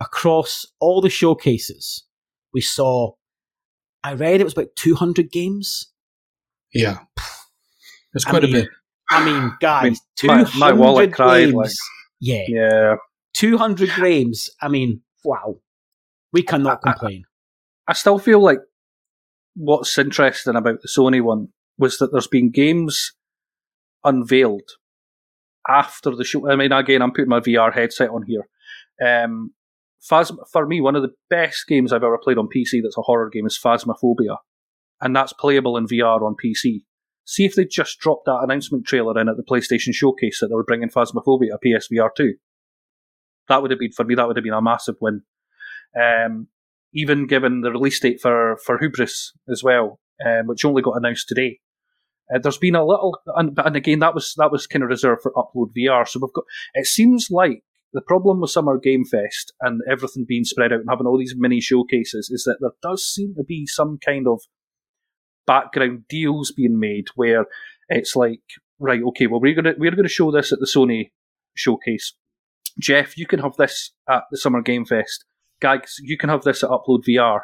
[0.00, 2.04] across all the showcases,
[2.54, 3.12] we saw,
[4.02, 5.92] I read it was about 200 games.
[6.72, 6.98] Yeah.
[8.14, 8.68] It's I quite mean, a bit.
[9.10, 11.54] I mean, guys, my- 200 my wallet cried, games.
[11.54, 11.70] like-
[12.20, 12.94] yeah, Yeah.
[13.34, 14.50] 200 games.
[14.60, 15.60] I mean, wow.
[16.32, 17.24] We cannot I- I- complain.
[17.88, 18.58] I still feel like
[19.54, 23.12] what's interesting about the Sony one was that there's been games
[24.04, 24.70] unveiled
[25.68, 26.48] after the show.
[26.50, 28.48] I mean, again, I'm putting my VR headset on here.
[29.04, 29.54] Um,
[30.00, 33.02] Phasm- for me, one of the best games I've ever played on PC that's a
[33.02, 34.36] horror game is Phasmophobia,
[35.00, 36.84] and that's playable in VR on PC.
[37.24, 40.54] See if they just dropped that announcement trailer in at the PlayStation Showcase that they
[40.54, 42.34] were bringing Phasmophobia to PSVR 2.
[43.48, 45.22] That would have been, for me, that would have been a massive win.
[46.00, 46.48] Um,
[46.92, 51.28] even given the release date for, for Hubris as well, um, which only got announced
[51.28, 51.60] today.
[52.34, 55.22] Uh, there's been a little, and, and again, that was that was kind of reserved
[55.22, 56.06] for Upload VR.
[56.06, 56.44] So we've got.
[56.74, 60.88] It seems like the problem with Summer Game Fest and everything being spread out and
[60.88, 64.40] having all these mini showcases is that there does seem to be some kind of
[65.46, 67.46] background deals being made where
[67.88, 68.42] it's like,
[68.78, 71.10] right, okay, well we're gonna we're gonna show this at the Sony
[71.54, 72.14] showcase.
[72.78, 75.24] Geoff, you can have this at the Summer Game Fest.
[75.60, 77.40] Guys, you can have this at Upload VR.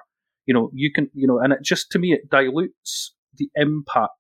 [0.47, 4.12] You know, you can, you know, and it just to me it dilutes the impact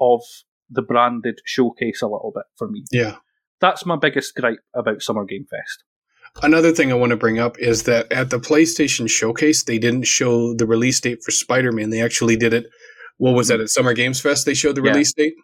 [0.00, 0.20] of
[0.68, 2.84] the branded showcase a little bit for me.
[2.90, 3.16] Yeah.
[3.60, 5.84] That's my biggest gripe about Summer Game Fest.
[6.42, 10.02] Another thing I want to bring up is that at the PlayStation Showcase, they didn't
[10.04, 11.90] show the release date for Spider Man.
[11.90, 12.66] They actually did it.
[13.18, 14.44] What was that at Summer Games Fest?
[14.44, 14.90] They showed the Yeah.
[14.90, 15.34] release date,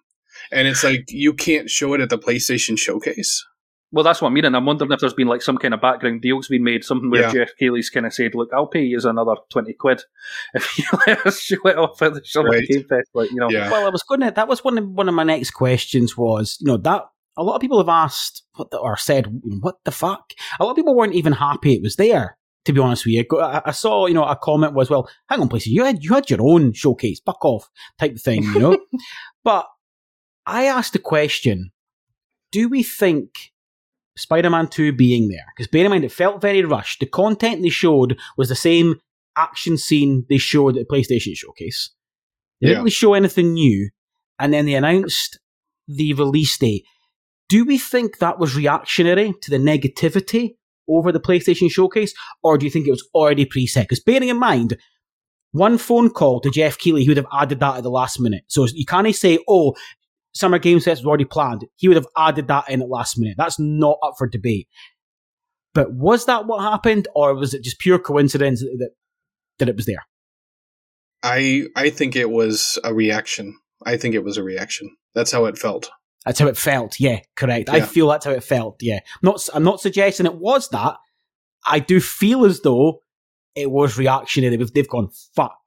[0.51, 3.45] and it's like you can't show it at the PlayStation Showcase.
[3.93, 5.81] Well, that's what I mean, and I'm wondering if there's been like some kind of
[5.81, 7.33] background deals being made, something where Yeah.
[7.33, 10.03] Geoff Keighley's kind of said, "Look, I'll pay you another twenty quid
[10.55, 12.67] if you let us show it off at the Summer Right.
[12.69, 13.71] Game Fest." Like, you know, Yeah.
[13.71, 14.33] Well, I was going to.
[14.33, 16.17] That was one of one of my next questions.
[16.17, 17.05] Was you know that
[17.41, 19.27] a lot of people have asked what the, or said
[19.61, 20.33] what the fuck.
[20.59, 22.37] A lot of people weren't even happy it was there.
[22.67, 25.41] To be honest with you, I, I saw you know a comment was, "Well, hang
[25.41, 28.59] on, please, you had you had your own showcase, fuck off," type of thing, you
[28.61, 28.79] know.
[29.45, 29.67] but
[30.45, 31.71] I asked the question:
[32.53, 33.53] Do we think
[34.17, 35.47] Spider-Man Two being there?
[35.57, 37.01] Because bear in mind, it felt very rushed.
[37.01, 39.01] The content they showed was the same
[39.37, 41.91] action scene they showed at the PlayStation Showcase.
[42.61, 42.71] They Yeah.
[42.73, 43.89] didn't really show anything new,
[44.39, 45.39] and then they announced
[45.89, 46.85] the release date.
[47.51, 50.51] Do we think that was reactionary to the negativity
[50.89, 52.15] over the PlayStation Showcase,
[52.45, 53.83] or do you think it was already preset?
[53.83, 54.79] Because bearing in mind,
[55.51, 58.45] one phone call to Geoff Keighley, he would have added that at the last minute.
[58.47, 59.75] So you can't say, "Oh,
[60.33, 63.35] Summer Game Fest was already planned." He would have added that in at last minute.
[63.37, 64.69] That's not up for debate.
[65.75, 68.91] But was that what happened, or was it just pure coincidence that
[69.59, 70.07] that it was there?
[71.25, 73.59] I I think it was a reaction.
[73.85, 74.97] I think it was a reaction.
[75.15, 75.91] That's how it felt.
[76.25, 77.01] That's how it felt.
[77.01, 77.71] Yeah, correct.
[77.71, 78.77] I feel that's how it felt.
[78.83, 79.49] Yeah, I'm not.
[79.55, 80.97] I'm not suggesting it was that.
[81.67, 83.03] I do feel as though
[83.55, 84.57] it was reactionary.
[84.57, 85.59] They've, they've gone fuck.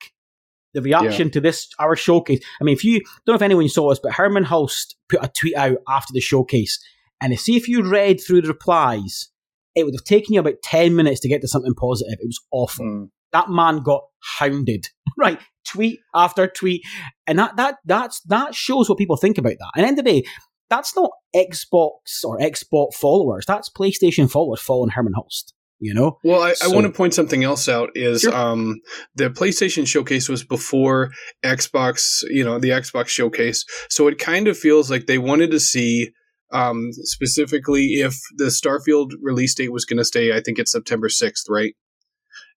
[0.74, 2.44] The reaction to this our showcase.
[2.60, 5.28] I mean, if you don't know if anyone saw this, but Herman Hulst put a
[5.28, 6.84] tweet out after the showcase,
[7.22, 9.30] and see if you read through the replies,
[9.76, 12.18] it would have taken you about ten minutes to get to something positive.
[12.20, 13.10] It was awful Mm.
[13.34, 14.04] That man got
[14.40, 14.88] hounded.
[15.16, 15.40] Right,
[15.70, 16.82] tweet after tweet,
[17.28, 19.70] and that that that's that shows what people think about that.
[19.76, 20.28] And at the end of the day,
[20.72, 23.46] that's not Xbox or Xbox followers.
[23.46, 25.54] That's PlayStation followers following Herman Hulst.
[25.80, 26.18] You know.
[26.24, 27.92] Well, I, So- I want to point something else out.
[27.94, 28.34] Is Sure.
[28.36, 28.82] um,
[29.16, 31.12] the PlayStation Showcase was before
[31.46, 35.60] Xbox, you know, the Xbox Showcase, so it kind of feels like they wanted to
[35.60, 36.10] see
[36.52, 40.36] um, specifically if the Starfield release date was going to stay.
[40.36, 41.76] I think it's September sixth, right?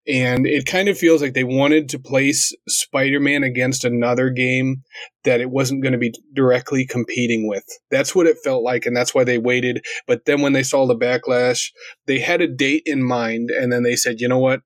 [0.09, 4.83] And it kind of feels like they wanted to place Spider-Man against another game
[5.25, 7.65] that it wasn't going to be directly competing with.
[7.91, 9.85] That's what it felt like, and that's why they waited.
[10.07, 11.71] But then when they saw the backlash,
[12.07, 14.61] they had a date in mind, and then they said, you know what?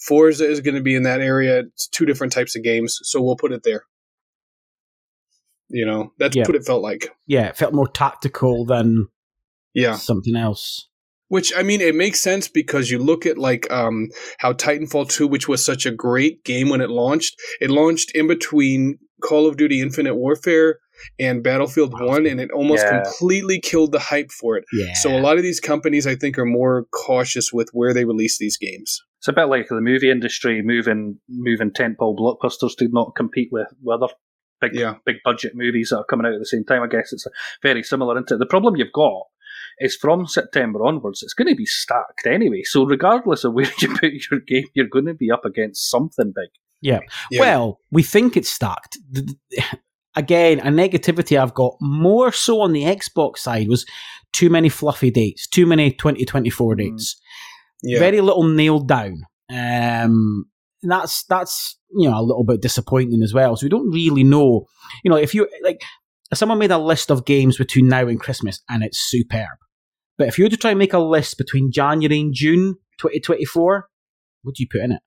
[0.00, 1.60] Forza is going to be in that area.
[1.60, 3.84] It's two different types of games, so we'll put it there.
[5.68, 6.44] You know, that's Yeah.
[6.46, 7.10] what it felt like.
[7.26, 9.08] Yeah, it felt more tactical than
[9.74, 9.96] Yeah.
[9.96, 10.88] something else.
[11.28, 14.08] Which I mean, it makes sense because you look at like um,
[14.38, 18.28] how Titanfall 2, which was such a great game when it launched, it launched in
[18.28, 20.78] between Call of Duty Infinite Warfare
[21.18, 23.02] and Battlefield 1, and it almost Yeah.
[23.02, 24.64] completely killed the hype for it.
[24.72, 24.94] Yeah.
[24.94, 28.38] So a lot of these companies, I think, are more cautious with where they release
[28.38, 29.02] these games.
[29.18, 33.66] It's a bit like the movie industry moving moving tentpole blockbusters to not compete with,
[33.82, 34.12] with other
[34.60, 34.94] big Yeah.
[35.04, 36.82] big budget movies that are coming out at the same time.
[36.82, 37.26] I guess it's
[37.62, 38.36] very similar into.
[38.38, 39.24] The problem you've got
[39.78, 42.62] is from September onwards, it's going to be stacked anyway.
[42.62, 46.32] So regardless of where you put your game, you're going to be up against something
[46.34, 46.48] big.
[46.82, 47.00] Yeah.
[47.38, 48.98] Well, we think it's stacked.
[49.14, 49.64] Th- th-
[50.18, 53.84] Again, a negativity I've got more so on the Xbox side was
[54.32, 56.78] too many fluffy dates, too many 2024 Mm.
[56.78, 57.20] dates,
[57.82, 57.98] yeah.
[57.98, 59.24] very little nailed down.
[59.54, 60.46] Um,
[60.82, 63.56] that's that's you know a little bit disappointing as well.
[63.56, 64.64] So we don't really know.
[65.04, 65.82] You know, if you like,
[66.30, 69.58] if someone made a list of games between now and Christmas, and it's superb.
[70.18, 73.88] But if you were to try and make a list between January and June 2024,
[74.42, 75.02] what do you put in it?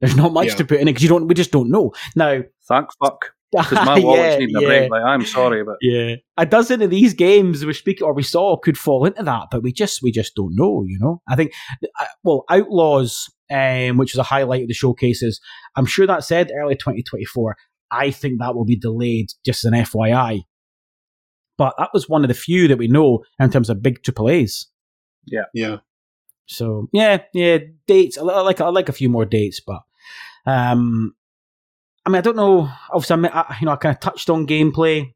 [0.00, 0.54] There's not much Yeah.
[0.56, 1.26] to put in it because you don't.
[1.26, 2.42] We just don't know now.
[2.68, 3.32] Thank fuck.
[3.52, 4.90] Because my wallet's yeah, needing a yeah, break.
[4.90, 6.16] Like, I'm sorry, but yeah.
[6.36, 9.62] A dozen of these games we speak or we saw could fall into that, but
[9.62, 10.84] we just we just don't know.
[10.86, 11.52] You know, I think
[12.00, 15.40] uh, well, Outlaws, um, which was a highlight of the showcases.
[15.76, 17.56] I'm sure that said early 2024.
[17.90, 20.42] I think that will be delayed, just as an FYI.
[21.58, 24.66] But that was one of the few that we know in terms of big AAA's.
[25.26, 25.44] yeah.
[25.54, 25.78] Yeah.
[26.46, 28.16] So yeah, yeah, dates.
[28.18, 29.80] I I like I like a few more dates, but
[30.46, 31.14] um,
[32.04, 32.70] I mean, I don't know.
[32.92, 35.12] Obviously, I, mean, I, you know, I kind of touched on gameplay.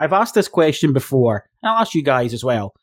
[0.00, 2.74] I've asked this question before, and I'll ask you guys as well.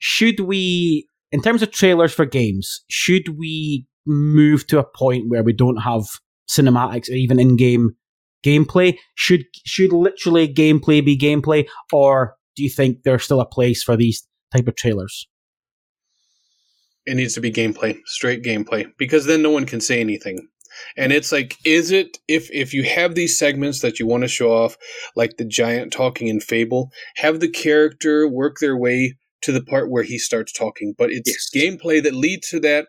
[0.00, 5.44] Should we, in terms of trailers for games, should we move to a point where
[5.44, 6.02] we don't have
[6.50, 7.94] cinematics or even in-game
[8.42, 8.98] gameplay?
[9.14, 13.96] Should should literally gameplay be gameplay, or do you think there's still a place for
[13.96, 15.28] these type of trailers?
[17.06, 20.48] It needs to be gameplay, straight gameplay, because then no one can say anything.
[20.96, 24.28] And it's like, is it if if you have these segments that you want to
[24.28, 24.76] show off,
[25.16, 29.90] like the giant talking in Fable, have the character work their way to the part
[29.90, 31.50] where he starts talking, but it's Yes.
[31.54, 32.86] gameplay that leads to that.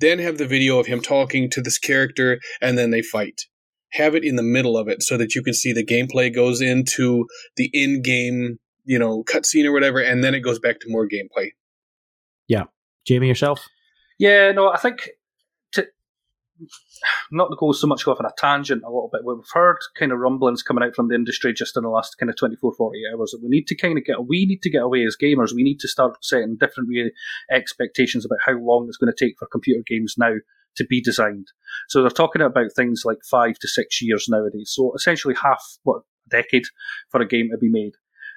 [0.00, 3.46] Then have the video of him talking to this character, and then they fight.
[3.92, 6.60] Have it in the middle of it so that you can see the gameplay goes
[6.60, 7.26] into
[7.56, 11.50] the in-game, you know, cutscene or whatever, and then it goes back to more gameplay.
[12.48, 12.64] Yeah,
[13.06, 13.66] Jamie yourself.
[14.18, 15.10] Yeah, no, I think
[15.72, 15.86] to
[17.30, 20.10] not to go so much off on a tangent a little bit, we've heard kind
[20.10, 23.02] of rumblings coming out from the industry just in the last kind of 24, 48
[23.14, 25.54] hours that we need to kind of get, we need to get away as gamers.
[25.54, 26.88] We need to start setting different
[27.50, 30.34] expectations about how long it's going to take for computer games now
[30.76, 31.48] to be designed.
[31.88, 34.72] So they're talking about things like five to six years nowadays.
[34.74, 36.64] So essentially half, what, a decade
[37.10, 37.92] for a game to be made.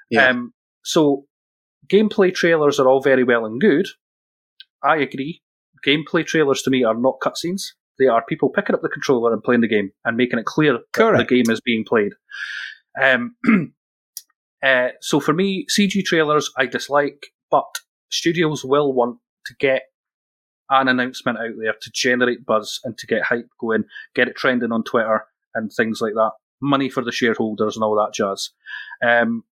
[0.09, 0.27] Yeah.
[0.27, 0.53] Um,
[0.83, 1.25] so
[1.87, 3.87] gameplay trailers are all very well and good.
[4.83, 5.41] I agree.
[5.85, 7.61] Gameplay trailers to me are not cutscenes.
[7.97, 10.73] They are people picking up the controller and playing the game and making it clear
[10.73, 12.13] that the game is being played.
[13.01, 13.35] Um,
[14.63, 17.67] uh, so for me, CG trailers I dislike, but
[18.09, 19.17] studios will want
[19.47, 19.83] to get
[20.69, 23.85] an announcement out there to generate buzz and to get hype going,
[24.15, 25.25] get it trending on Twitter
[25.55, 26.31] and things like that.
[26.61, 28.49] Money for the shareholders and all that jazz.
[29.05, 29.43] Um,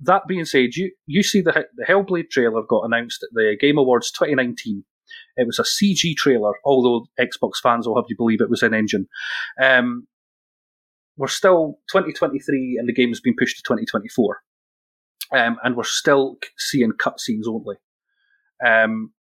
[0.00, 3.78] that being said, you you see the the Hellblade trailer got announced at the Game
[3.78, 4.84] Awards 2019.
[5.36, 8.74] It was a CG trailer, although Xbox fans will have you believe it was an
[8.74, 9.06] engine.
[9.62, 10.06] Um,
[11.16, 14.38] we're still 2023, and the game's been pushed to 2024,
[15.34, 17.76] um, and we're still seeing cutscenes only.
[18.64, 19.12] Um,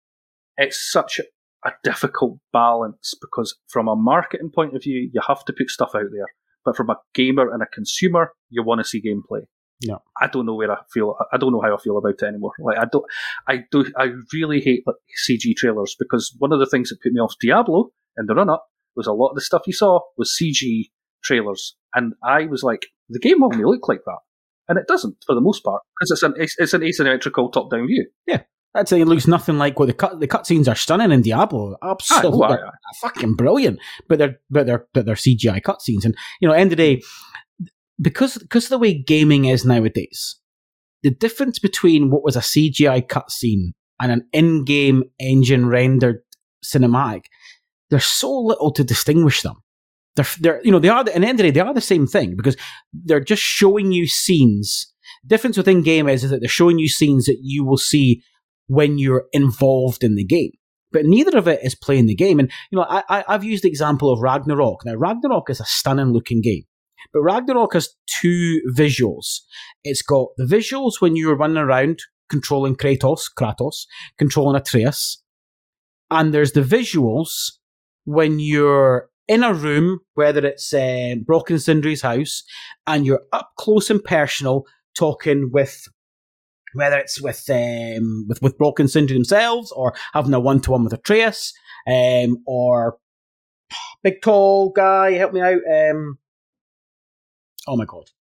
[0.58, 1.20] it's such
[1.66, 5.92] a difficult balance because, from a marketing point of view, you have to put stuff
[5.96, 6.28] out there,
[6.64, 9.42] but from a gamer and a consumer, you want to see gameplay.
[9.82, 9.98] Yeah.
[10.22, 11.16] I don't know where I feel.
[11.34, 12.54] I don't know how I feel about it anymore.
[12.60, 13.06] Like I don't,
[13.48, 14.96] I do, I really hate like,
[15.30, 18.50] CG trailers because one of the things that put me off Diablo in the run
[18.50, 18.66] up
[18.96, 20.86] was a lot of the stuff you saw was CG
[21.24, 24.20] trailers, and I was like, the game only look like that,
[24.70, 27.70] and it doesn't for the most part because it's an it's, it's an asymmetrical top
[27.70, 28.08] down view.
[28.26, 28.44] Yeah.
[28.76, 31.78] That thing looks nothing like what the cut the cutscenes are stunning in Diablo.
[31.82, 32.72] Absolutely, Ah, they're
[33.02, 33.80] fucking brilliant.
[34.10, 37.02] But they're but they're but they're CGI cutscenes, and you know, end of the day,
[38.02, 40.36] because because of the way gaming is nowadays,
[41.04, 43.72] the difference between what was a CGI cutscene
[44.02, 46.22] and an in-game engine rendered
[46.62, 47.28] cinematic,
[47.90, 49.64] there's so little to distinguish them.
[50.18, 51.74] They're, they're you know they are the, at the end of the day they are
[51.74, 52.58] the same thing because
[52.92, 54.94] they're just showing you scenes.
[55.26, 58.22] difference within game is, is that they're showing you scenes that you will see
[58.68, 60.52] when you're involved in the game.
[60.92, 62.40] But neither of it is playing the game.
[62.40, 64.86] And you know, I, I've used the example of Ragnarok.
[64.86, 66.64] Now Ragnarok is a stunning looking game.
[67.14, 69.40] But Ragnarok has two visuals.
[69.84, 73.86] It's got the visuals when you're running around controlling Kratos, Kratos,
[74.18, 75.22] controlling Atreus.
[76.10, 77.52] And there's the visuals
[78.06, 82.44] when you're in a room, whether it's uh, Brok and Sindri's house,
[82.86, 84.64] and you're up close and personal
[84.96, 85.88] talking with
[86.76, 90.84] whether it's with um, with with and Sindri themselves or having a one to one
[90.84, 91.54] with Atreus,
[91.88, 92.98] um, or
[94.04, 95.62] big tall guy, help me out.
[95.72, 96.20] Um,
[97.68, 98.12] oh my god,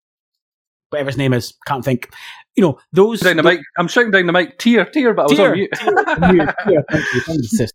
[0.91, 2.11] whatever his name is, can't think.
[2.57, 3.21] You know those.
[3.21, 3.61] Down the mic.
[3.79, 4.59] I'm shouting down the mic.
[4.59, 5.71] Tyr, Tyr, but I was Tyr, on mute.
[5.77, 7.67] Tyr, thank you, thank you.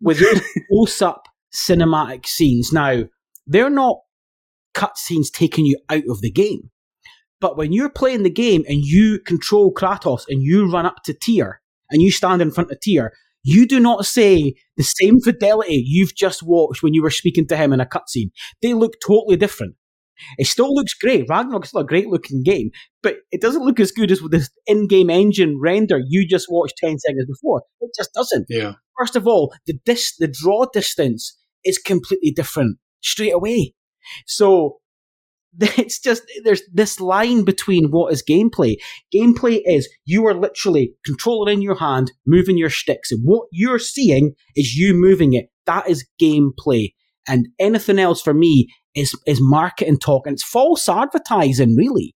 [0.00, 3.04] With those close up cinematic scenes, now
[3.46, 3.98] they're not
[4.74, 6.70] cutscenes taking you out of the game.
[7.44, 11.12] But when you're playing the game and you control Kratos and you run up to
[11.12, 11.60] Tyr
[11.90, 13.12] and you stand in front of Tyr,
[13.42, 17.56] you do not say the same fidelity you've just watched when you were speaking to
[17.58, 18.30] him in a cutscene.
[18.62, 19.74] They look totally different.
[20.38, 21.26] It still looks great.
[21.28, 22.70] Ragnarok is still a great looking game,
[23.02, 26.46] but it doesn't look as good as with this in game engine render you just
[26.48, 27.64] watched 10 seconds before.
[27.82, 28.46] It just doesn't.
[28.48, 28.76] Yeah.
[28.98, 33.74] First of all, the dis- the draw distance is completely different straight away.
[34.26, 34.78] So
[35.60, 38.76] it's just there's this line between what is gameplay.
[39.14, 43.78] Gameplay is you are literally controller in your hand, moving your sticks, and what you're
[43.78, 45.46] seeing is you moving it.
[45.66, 46.94] That is gameplay.
[47.26, 52.14] And anything else for me is is marketing talk, and it's false advertising, really.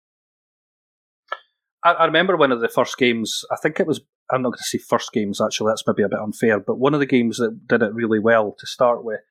[1.84, 3.44] I, I remember one of the first games.
[3.52, 4.02] I think it was.
[4.30, 5.40] I'm not going to say first games.
[5.40, 6.60] Actually, that's maybe a bit unfair.
[6.60, 9.22] But one of the games that did it really well to start with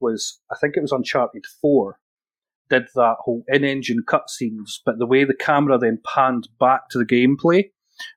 [0.00, 1.98] was I think it was Uncharted Four.
[2.70, 7.04] Did that whole in-engine cutscenes, but the way the camera then panned back to the
[7.04, 7.70] gameplay,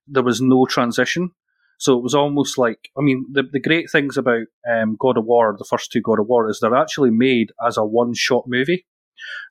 [0.08, 1.32] there was no transition.
[1.80, 5.26] So it was almost like, I mean, the, the great things about um, God of
[5.26, 8.88] War, the first two God of War, is they're actually made as a one-shot movie.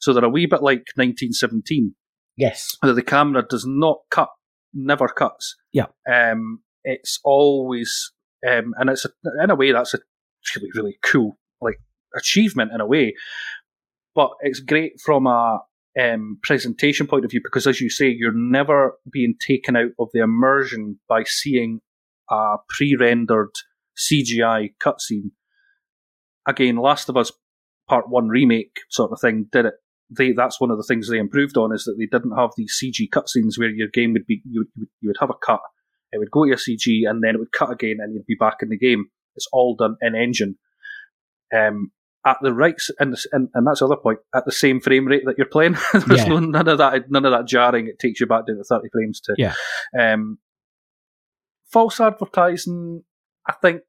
[0.01, 1.95] So they're a wee bit like 1917,
[2.37, 2.77] Yes.
[2.83, 4.31] that the camera does not cut,
[4.75, 5.57] never cuts.
[5.73, 5.87] Yeah.
[6.11, 8.13] Um, it's always,
[8.49, 9.11] um, and it's a,
[9.43, 9.99] in a way that's a
[10.55, 11.81] really really cool like
[12.17, 13.15] achievement in a way,
[14.17, 15.61] but it's great from a
[16.01, 20.09] um, presentation point of view because, as you say, you're never being taken out of
[20.13, 21.81] the immersion by seeing
[22.31, 23.53] a pre-rendered
[23.97, 25.31] CGI cutscene.
[26.49, 27.31] Again, Last of Us
[27.89, 29.75] Part One remake sort of thing did it
[30.11, 32.79] they that's one of the things they improved on is that they didn't have these
[32.81, 35.61] CG cutscenes where your game would be you would, you would have a cut,
[36.13, 38.37] it would go to your CG and then it would cut again and you'd be
[38.39, 39.07] back in the game.
[39.35, 40.57] It's all done in engine,
[41.55, 41.91] um,
[42.27, 45.23] at the right and, and and that's the other point at the same frame rate
[45.25, 45.77] that you're playing.
[45.93, 46.29] There's Yeah.
[46.29, 47.87] no none of that none of that jarring.
[47.87, 49.55] It takes you back down to thirty frames to Yeah.
[49.99, 50.39] Um,
[51.71, 53.05] false advertising.
[53.49, 53.83] I think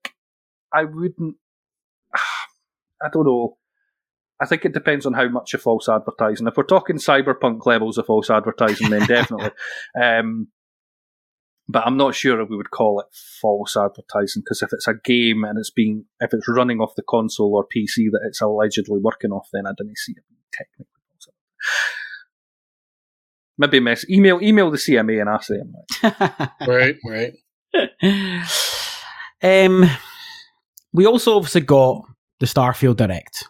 [0.73, 1.35] I wouldn't.
[3.01, 3.57] I don't know.
[4.39, 6.45] I think it depends on how much of false advertising.
[6.47, 9.49] If we're talking cyberpunk levels of false advertising, then definitely.
[9.99, 10.49] Um,
[11.69, 13.07] but I'm not sure if we would call it
[13.41, 17.03] false advertising because if it's a game and it's being, if it's running off the
[17.03, 20.85] console or PC that it's allegedly working off, then I didn't see it being technically
[21.09, 21.27] false.
[23.57, 25.73] Maybe mess email email the CMA and ask them.
[26.67, 27.33] Right, right.
[29.43, 29.89] um,
[30.93, 32.03] we also obviously got
[32.39, 33.45] the Starfield Direct,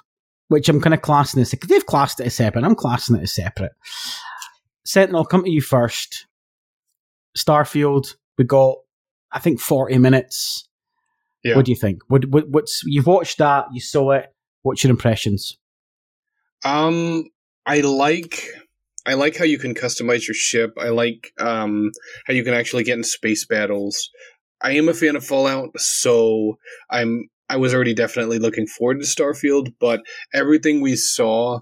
[0.48, 2.64] which I'm kind of classing as because they've classed it as separate.
[2.64, 3.74] I'm classing it as separate.
[4.86, 6.27] Sentinel, come to you first.
[7.38, 8.78] Starfield, we got,
[9.32, 10.68] I think, 40 minutes.
[11.44, 11.56] Yeah.
[11.56, 12.02] What do you think?
[12.08, 13.66] What, what, what's you've watched that?
[13.72, 14.28] You saw it.
[14.64, 15.58] What's your impressions?
[16.66, 17.26] Um,
[17.66, 18.48] I like
[19.06, 20.74] I like how you can customize your ship.
[20.78, 21.92] I like um
[22.26, 24.10] how you can actually get in space battles.
[24.62, 26.58] I am a fan of Fallout, so
[26.90, 30.02] I'm I was already definitely looking forward to Starfield, but
[30.34, 31.60] everything we saw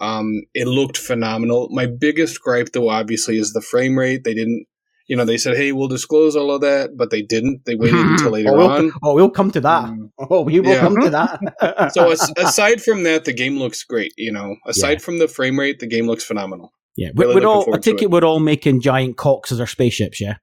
[0.00, 1.68] um it looked phenomenal.
[1.70, 4.24] My biggest gripe though obviously is the frame rate.
[4.24, 4.66] They didn't
[5.06, 7.62] you know, they said, "Hey, we'll disclose all of that," but they didn't.
[7.66, 8.92] They waited until later oh, we'll, on.
[9.02, 9.84] Oh, we'll come to that.
[9.84, 10.10] Mm.
[10.30, 10.80] Oh, we will Yeah.
[10.80, 11.90] come to that.
[11.94, 14.12] So as, aside from that, the game looks great.
[14.16, 14.98] You know, aside Yeah.
[15.04, 16.72] from the frame rate, the game looks phenomenal.
[16.96, 17.62] yeah, we, really we're all.
[17.62, 18.04] I forward think it.
[18.06, 18.10] it.
[18.10, 20.20] we're all making giant cocks as our spaceships.
[20.20, 20.36] Yeah.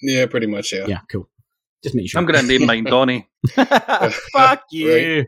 [0.00, 0.72] Yeah, pretty much.
[0.72, 0.86] Yeah.
[0.86, 1.28] Yeah, cool.
[1.82, 2.20] Just make sure.
[2.20, 3.26] I'm going to name mine Dony.
[4.32, 5.26] Fuck you,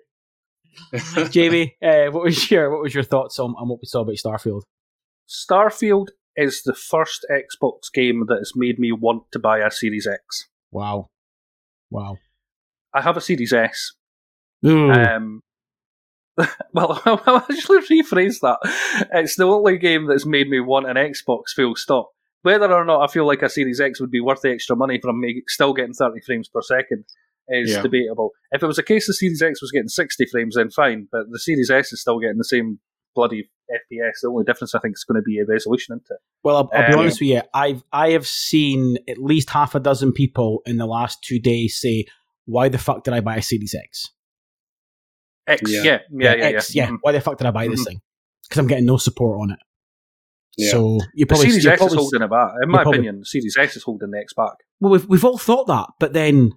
[1.31, 1.77] Jamie.
[1.83, 4.63] Uh, what was your what was your thoughts on, on what we saw about Starfield?
[5.29, 6.09] Starfield
[6.39, 10.49] is the first Xbox game that has made me want to buy a Series X.
[10.71, 11.09] Wow,
[11.91, 12.17] wow.
[12.95, 13.93] I have a Series S.
[14.67, 14.91] Ooh.
[14.91, 15.43] Um,
[16.73, 18.59] well, I'll actually rephrase that.
[19.13, 22.11] It's the only game that's made me want an Xbox full stop.
[22.43, 25.01] Whether or not I feel like a Series X would be worth the extra money
[25.03, 27.05] from me still getting 30 frames per second
[27.49, 27.83] is Yeah.
[27.83, 28.31] debatable.
[28.53, 31.23] If it was a case the Series X was getting 60 frames, then fine, but
[31.31, 32.79] the Series S is still getting the same
[33.15, 34.21] bloody FPS.
[34.23, 36.19] The only difference I think is going to be a resolution, isn't it?
[36.43, 37.43] Well, I'll, I'll be Um, honest with you.
[37.55, 41.81] I've I have seen at least half a dozen people in the last two days
[41.81, 42.07] say,
[42.47, 44.11] "Why the fuck did I buy a Series X?"
[45.47, 45.83] X, Yeah.
[45.83, 46.89] yeah, yeah, yeah, X, yeah.
[46.89, 46.99] Mhm.
[47.01, 47.87] Why the fuck did I buy this Mhm.
[47.87, 48.01] thing?
[48.45, 49.59] Because I'm getting no support on it.
[50.57, 50.71] Yeah.
[50.73, 52.51] So you The probably Series you're S is holding it back.
[52.63, 54.55] In my probably- opinion, the Series X is holding the X back.
[54.81, 56.53] Well, we've we've all thought that, but then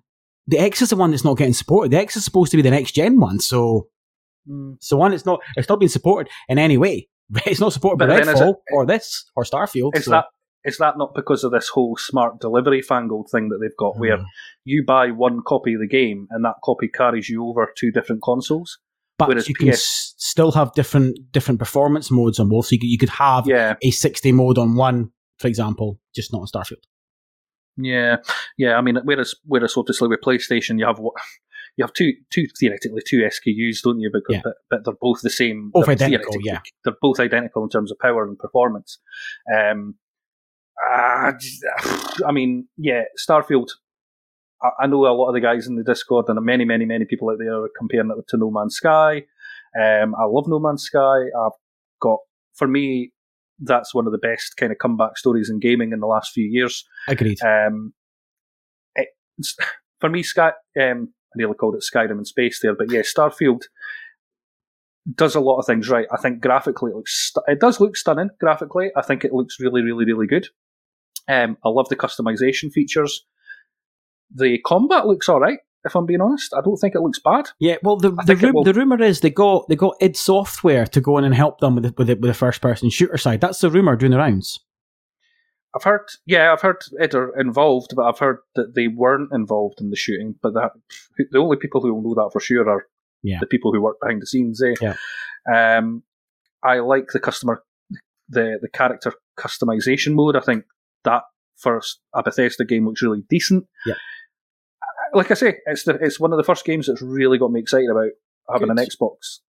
[0.47, 1.91] the X is the one that's not getting supported.
[1.91, 3.87] The X is supposed to be the next gen one, so
[4.79, 7.07] so one it's not it's not being supported in any way.
[7.45, 9.95] It's not supported But by Redfall it- or this or Starfield.
[9.95, 10.25] Is so- that
[10.63, 14.17] is that not because of this whole smart delivery fangled thing that they've got, where
[14.17, 14.25] Mm.
[14.63, 18.21] you buy one copy of the game and that copy carries you over to different
[18.23, 18.77] consoles?
[19.17, 22.65] but whereas you can s- still have different different performance modes on both.
[22.67, 26.31] So you could, you could have Yeah, a 60 mode on one, for example, just
[26.33, 26.83] not on Starfield.
[27.77, 28.17] yeah,
[28.57, 28.75] yeah.
[28.77, 31.13] I mean, whereas whereas obviously with PlayStation, you have what.
[31.77, 34.09] You have two, two theoretically two SKUs, don't you?
[34.11, 34.41] Because, Yeah.
[34.43, 35.71] but, but they're both the same.
[35.73, 36.59] Both they're identical, yeah.
[36.83, 38.99] They're both identical in terms of power and performance.
[39.55, 39.95] Um,
[40.89, 41.31] uh,
[42.25, 43.69] I mean, yeah, Starfield.
[44.61, 47.05] I, I know a lot of the guys in the Discord and many, many, many
[47.05, 49.23] people out there are comparing it to No Man's Sky.
[49.79, 50.99] Um, I love No Man's Sky.
[51.39, 51.51] I've
[52.01, 52.19] got,
[52.55, 53.13] for me,
[53.59, 56.45] that's one of the best kind of comeback stories in gaming in the last few
[56.45, 56.83] years.
[57.07, 57.39] Agreed.
[57.41, 57.93] Um,
[58.95, 59.55] it's,
[59.99, 63.63] for me, Sky, um, nearly called it Skyrim in space there, but yeah, Starfield
[65.15, 66.05] does a lot of things right.
[66.11, 68.91] I think graphically it looks, stu- it does look stunning graphically.
[68.95, 70.47] I think it looks really, really, really good.
[71.27, 73.25] Um, I love the customization features.
[74.33, 75.59] The combat looks all right.
[75.83, 77.49] If I'm being honest, I don't think it looks bad.
[77.59, 80.85] Yeah, well, the the, ru- will- the rumor is they got they got id Software
[80.85, 83.17] to go in and help them with the, with the, with the first person shooter
[83.17, 83.41] side.
[83.41, 84.59] That's the rumor doing the rounds.
[85.75, 89.79] I've heard, yeah, I've heard it are involved, but I've heard that they weren't involved
[89.79, 90.35] in the shooting.
[90.41, 90.71] But that
[91.31, 92.87] the only people who will know that for sure are
[93.23, 93.37] Yeah.
[93.39, 94.61] the people who work behind the scenes.
[94.61, 94.73] Eh?
[94.81, 94.95] Yeah.
[95.77, 96.03] Um,
[96.63, 97.63] I like the customer,
[98.29, 100.35] the the character customization mode.
[100.35, 100.65] I think
[101.05, 101.23] that
[101.57, 101.81] for
[102.13, 103.65] a Bethesda game looks really decent.
[103.85, 103.95] Yeah.
[105.13, 107.59] Like I say, it's the it's one of the first games that's really got me
[107.61, 108.11] excited about
[108.51, 108.79] having Good.
[108.79, 109.39] an Xbox,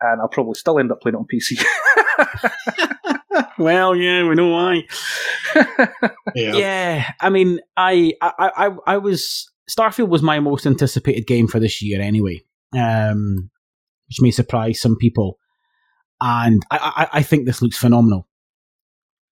[0.00, 1.64] and I'll probably still end up playing it on PC.
[3.58, 4.82] well, yeah, we know why.
[6.34, 6.54] Yeah.
[6.54, 11.60] Yeah, I mean, I, I, I, I was Starfield was my most anticipated game for
[11.60, 12.40] this year, anyway,
[12.74, 13.50] um,
[14.08, 15.38] which may surprise some people,
[16.20, 18.28] and I, I, I think this looks phenomenal.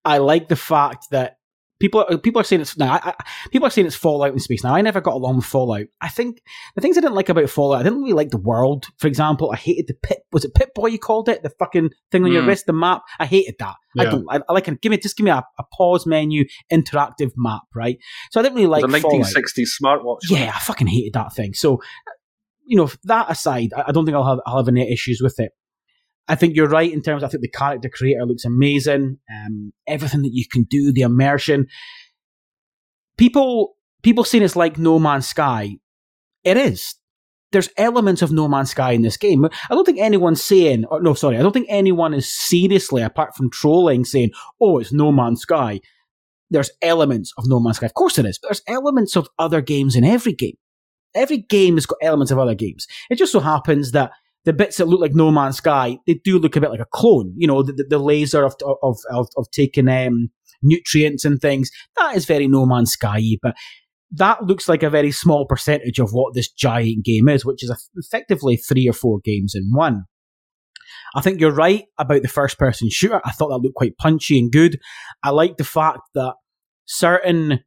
[0.05, 1.39] I like the fact that
[1.81, 2.93] people are, people are saying it's now.
[2.93, 3.15] I, I,
[3.51, 4.62] people are saying it's Fallout in space.
[4.62, 5.86] Now, I never got along with Fallout.
[6.01, 6.43] I think
[6.77, 8.86] the things I didn't like about Fallout, I didn't really like the world.
[8.98, 10.19] For example, I hated the pit.
[10.32, 10.86] Was it Pit Boy?
[10.89, 12.47] You called it the fucking thing on your Mm.
[12.48, 13.02] wrist, the map.
[13.19, 13.74] I hated that.
[13.98, 14.11] I Yeah.
[14.11, 14.27] don't.
[14.31, 14.66] I, I like.
[14.81, 17.98] Give me just give me a, a pause menu, interactive map, right?
[18.31, 19.27] So I didn't really like the Fallout.
[19.27, 20.19] 1960s smartwatch.
[20.31, 21.55] Yeah, I fucking hated that thing.
[21.55, 21.81] So,
[22.66, 25.40] you know, that aside, I I don't think I'll have, I'll have any issues with
[25.40, 25.52] it.
[26.31, 27.24] I think you're right in terms.
[27.24, 29.19] I think the character creator looks amazing.
[29.35, 31.66] Um, everything that you can do, the immersion.
[33.19, 33.74] People,
[34.05, 35.78] people saying it's like No Man's Sky.
[36.44, 36.94] It is.
[37.51, 39.44] There's elements of No Man's Sky in this game.
[39.44, 43.35] I don't think anyone's saying, or no, sorry, I don't think anyone is seriously, apart
[43.35, 44.31] from trolling, saying,
[44.61, 45.81] "Oh, it's No Man's Sky."
[46.48, 47.86] There's elements of No Man's Sky.
[47.86, 48.39] Of course, it is.
[48.39, 50.57] But there's elements of other games in every game.
[51.12, 52.86] Every game has got elements of other games.
[53.11, 54.12] It just so happens that
[54.45, 56.87] the bits that look like No Man's Sky, they do look a bit like a
[56.93, 57.35] clone.
[57.37, 60.31] You know, the, the, laser of, of, of, of taking um,
[60.62, 61.71] nutrients and things.
[61.97, 63.55] That is very No Man's Sky but
[64.12, 67.91] that looks like a very small percentage of what this giant game is, which is
[67.97, 70.05] effectively three or four games in one.
[71.15, 73.21] I think you're right about the first person shooter.
[73.25, 74.81] I thought that looked quite punchy and good.
[75.23, 76.35] I like the fact that
[76.87, 77.61] certain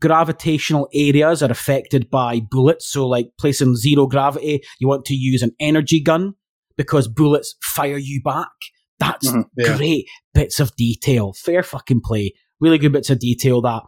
[0.00, 2.90] gravitational areas are affected by bullets.
[2.90, 6.34] So, like placing zero gravity, you want to use an energy gun
[6.76, 8.48] because bullets fire you back.
[8.98, 9.44] That's Mhm.
[9.56, 9.76] Yeah.
[9.76, 11.32] great bits of detail.
[11.34, 12.32] Fair fucking play.
[12.60, 13.82] Really good bits of detail that.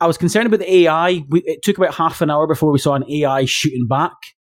[0.00, 1.24] I was concerned about the AI.
[1.28, 4.14] We, it took about half an hour before we saw an AI shooting back.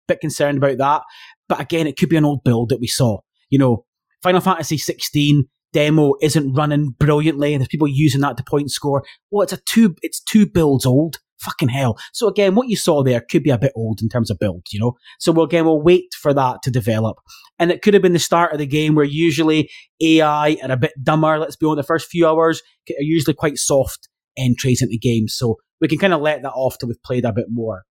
[0.08, 1.02] Bit concerned about that.
[1.48, 3.18] But again, it could be an old build that we saw.
[3.50, 3.84] You know,
[4.22, 9.04] Final Fantasy 16 demo isn't running brilliantly, and there's people using that to point score.
[9.30, 11.16] Well, it's a two, it's two builds old.
[11.40, 11.98] Fucking hell.
[12.12, 14.62] So again, what you saw there could be a bit old in terms of build,
[14.70, 14.92] you know?
[15.18, 17.16] So we'll, again, we'll wait for that to develop.
[17.58, 19.68] And it could have been the start of the game where usually
[20.00, 23.58] AI are a bit dumber, let's be honest, the first few hours are usually quite
[23.58, 24.08] soft
[24.38, 25.34] entries into games.
[25.36, 27.82] So we can kind of let that off till we've played a bit more.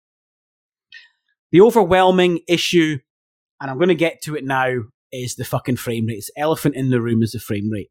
[1.51, 2.99] The overwhelming issue,
[3.61, 4.75] and I'm going to get to it now,
[5.13, 6.19] is the fucking frame rate.
[6.19, 7.91] It's elephant in the room is the frame rate.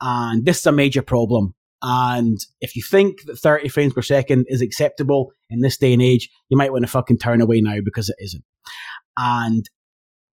[0.00, 1.54] And this is a major problem.
[1.82, 6.00] And if you think that 30 frames per second is acceptable in this day and
[6.00, 8.44] age, you might want to fucking turn away now because it isn't.
[9.18, 9.68] And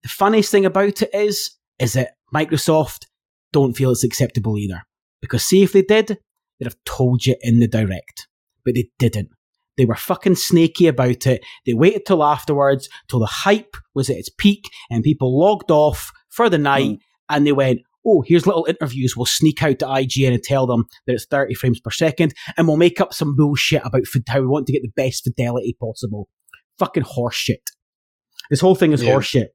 [0.04, 3.08] the funniest thing about it is, is that Microsoft
[3.52, 4.84] don't feel it's acceptable either.
[5.22, 8.28] Because see if they did, they'd have told you in the direct.
[8.64, 9.30] But they didn't.
[9.82, 11.44] They were fucking snaky about it.
[11.66, 16.12] They waited till afterwards, till the hype was at its peak and people logged off
[16.30, 17.00] for the night mm.
[17.30, 19.18] and they went, oh, here's little interviews.
[19.18, 22.68] We'll sneak out to IGN and tell them that it's 30 frames per second and
[22.68, 26.30] we'll make up some bullshit about how we want to get the best fidelity possible.
[26.78, 27.66] Fucking horseshit.
[28.52, 29.16] This whole thing is yeah.
[29.16, 29.48] horseshit.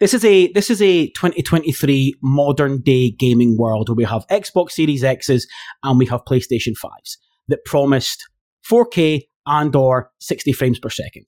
[0.00, 4.72] This is a this is a 2023 modern day gaming world where we have Xbox
[4.72, 5.46] Series X's
[5.84, 8.28] and we have PlayStation 5s that promised
[8.70, 11.26] 4K and or 60 frames per second.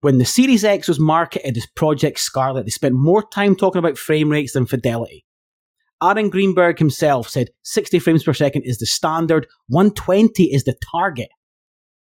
[0.00, 3.98] When the Series X was marketed as Project Scarlett, they spent more time talking about
[3.98, 5.26] frame rates than fidelity.
[6.02, 11.28] Aaron Greenberg himself said 60 frames per second is the standard, 120 is the target.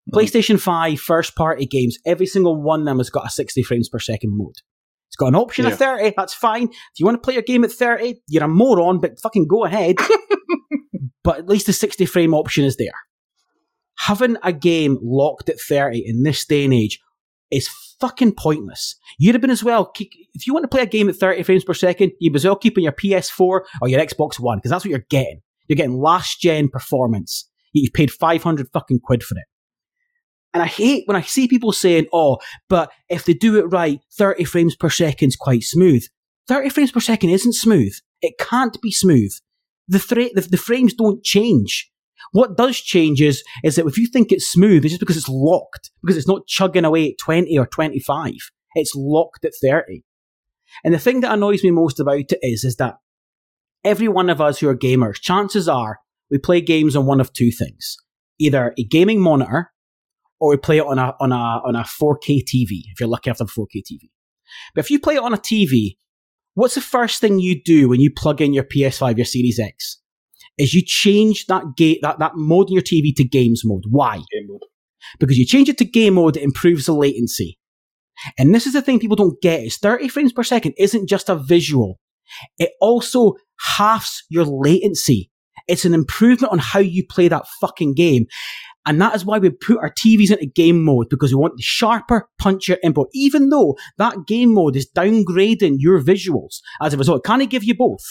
[0.08, 0.18] Mm-hmm.
[0.18, 3.88] PlayStation 5 first party games, every single one of them has got a 60 frames
[3.88, 4.54] per second mode.
[5.08, 5.72] It's got an option yeah.
[5.72, 6.68] of 30, that's fine.
[6.68, 9.64] If you want to play your game at 30, you're a moron, but fucking go
[9.64, 9.96] ahead.
[11.24, 12.92] but at least the 60 frame option is there
[13.98, 17.00] having a game locked at 30 in this day and age
[17.50, 17.68] is
[18.00, 18.96] fucking pointless.
[19.18, 21.64] You'd have been as well, if you want to play a game at 30 frames
[21.64, 24.70] per second, you'd be as well keep on your PS4 or your Xbox One, because
[24.70, 25.40] that's what you're getting.
[25.68, 27.48] You're getting last gen performance.
[27.72, 29.44] You've paid 500 fucking quid for it.
[30.52, 32.38] And I hate when I see people saying, oh,
[32.68, 36.04] but if they do it right, 30 frames per second is quite smooth.
[36.48, 37.94] 30 frames per second isn't smooth.
[38.20, 39.32] It can't be smooth.
[39.88, 41.90] The, thre- the, the frames don't change.
[42.30, 45.28] What does change is, is that if you think it's smooth, it's just because it's
[45.28, 48.32] locked, because it's not chugging away at 20 or 25.
[48.74, 50.04] It's locked at 30.
[50.84, 52.96] And the thing that annoys me most about it is, is that
[53.84, 55.98] every one of us who are gamers, chances are
[56.30, 57.96] we play games on one of two things.
[58.38, 59.70] Either a gaming monitor
[60.40, 63.28] or we play it on a, on a, on a 4K TV, if you're lucky
[63.28, 64.10] enough to have a 4K TV.
[64.74, 65.96] But if you play it on a TV,
[66.54, 70.01] what's the first thing you do when you plug in your PS5, your Series X?
[70.58, 73.84] Is you change that gate that, that mode in your TV to games mode.
[73.88, 74.16] Why?
[74.16, 74.62] Game mode.
[75.18, 77.58] Because you change it to game mode, it improves the latency.
[78.38, 81.28] And this is the thing people don't get is 30 frames per second isn't just
[81.28, 81.98] a visual.
[82.58, 85.30] It also halves your latency.
[85.68, 88.26] It's an improvement on how you play that fucking game.
[88.84, 91.62] And that is why we put our TVs into game mode because we want the
[91.62, 97.24] sharper, punchier input, even though that game mode is downgrading your visuals as a result.
[97.24, 98.02] Can it give you both?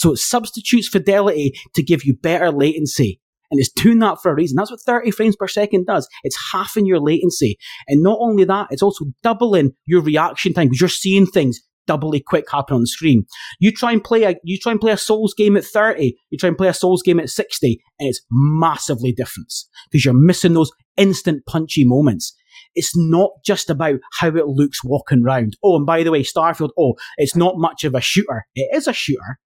[0.00, 3.20] So it substitutes fidelity to give you better latency.
[3.50, 4.56] And it's doing that for a reason.
[4.56, 6.08] That's what 30 frames per second does.
[6.24, 7.58] It's halving your latency.
[7.86, 12.20] And not only that, it's also doubling your reaction time because you're seeing things doubly
[12.20, 13.26] quick happen on the screen.
[13.58, 16.38] You try and play a you try and play a Souls game at 30, you
[16.38, 19.52] try and play a Souls game at 60, and it's massively different
[19.90, 22.34] because you're missing those instant punchy moments.
[22.74, 25.56] It's not just about how it looks walking around.
[25.62, 28.46] Oh, and by the way, Starfield, oh, it's not much of a shooter.
[28.54, 29.40] It is a shooter,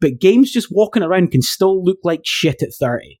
[0.00, 3.20] but games just walking around can still look like shit at 30.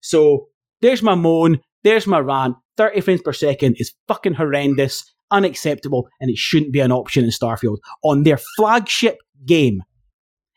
[0.00, 0.48] So
[0.80, 2.56] there's my moan, there's my rant.
[2.76, 7.30] 30 frames per second is fucking horrendous, unacceptable, and it shouldn't be an option in
[7.30, 9.82] Starfield on their flagship game.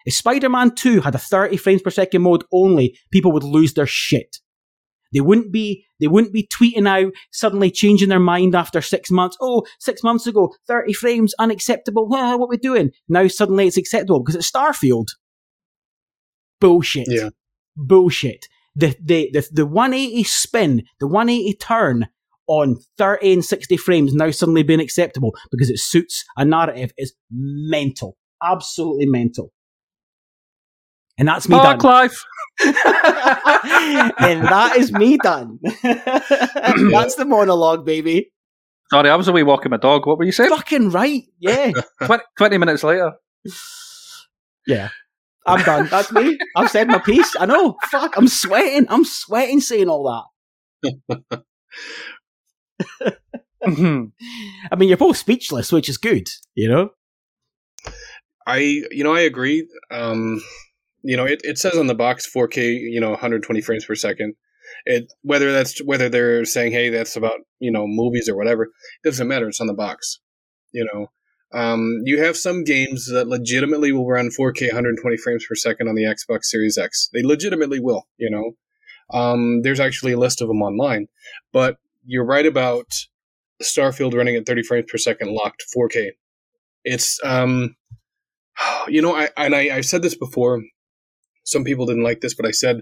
[0.06, 3.74] If Spider Man 2 had a 30 frames per second mode only, people would lose
[3.74, 4.38] their shit.
[5.14, 9.38] They wouldn't be they wouldn't be tweeting out suddenly changing their mind after six months.
[9.42, 12.08] Oh, six months ago, 30 frames unacceptable.
[12.10, 12.92] what are we doing?
[13.08, 15.08] Now suddenly it's acceptable because it's Starfield.
[16.60, 17.08] Bullshit.
[17.10, 17.30] Yeah.
[17.76, 18.46] Bullshit.
[18.76, 22.08] The, the, the, the 180 spin, the 180 turn
[22.48, 27.14] on 30 and 60 frames now suddenly being acceptable because it suits a narrative is
[27.32, 28.18] mental.
[28.42, 29.52] Absolutely mental.
[31.18, 31.92] And that's me Mark done.
[31.92, 32.24] Life.
[32.64, 35.60] and that is me done.
[35.84, 38.32] that's the monologue, baby.
[38.92, 40.06] Sorry, I was away walking my dog.
[40.06, 40.50] What were you saying?
[40.50, 41.24] Fucking right.
[41.40, 41.72] Yeah.
[42.04, 43.14] 20, 20 minutes later.
[44.66, 44.90] Yeah.
[45.48, 45.88] I'm done.
[45.90, 46.38] That's me.
[46.56, 47.36] I've said my piece.
[47.40, 47.78] I know.
[47.90, 48.18] Fuck.
[48.18, 48.86] I'm sweating.
[48.90, 50.30] I'm sweating saying all
[50.84, 51.44] that.
[53.66, 56.30] I mean, you're both speechless, which is good.
[56.56, 56.90] You know.
[58.46, 59.68] I, you know, I agree.
[59.92, 60.42] Um,
[61.04, 64.36] you know, it, it says on the box 4K, you know, 120 frames per second.
[64.86, 68.72] It whether that's whether they're saying, "Hey, that's about you know movies or whatever," it
[69.04, 69.48] doesn't matter.
[69.48, 70.20] It's on the box.
[70.74, 71.08] You know,
[71.54, 75.96] um, you have some games that legitimately will run 4K 120 frames per second on
[75.96, 77.10] the Xbox Series X.
[77.14, 78.08] They legitimately will.
[78.18, 81.08] You know, um, there's actually a list of them online,
[81.54, 82.88] but you're right about
[83.62, 86.12] Starfield running at 30 frames per second locked 4K.
[86.84, 87.76] It's um,
[88.88, 90.62] you know, I and I, I've said this before.
[91.44, 92.82] Some people didn't like this, but I said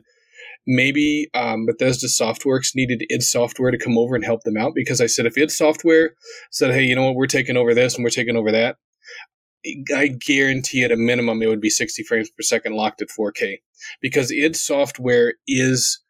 [0.67, 5.01] maybe um, Bethesda Softworks needed id Software to come over and help them out because
[5.01, 6.11] I said if id Software
[6.51, 7.15] said, "Hey, you know what?
[7.15, 8.77] We're taking over this and we're taking over that,"
[9.95, 13.59] I guarantee at a minimum it would be 60 frames per second locked at 4K
[14.01, 16.01] because id Software is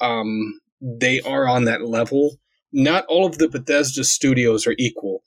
[0.00, 2.36] um, they are on that level.
[2.72, 5.22] Not all of the Bethesda studios are equal.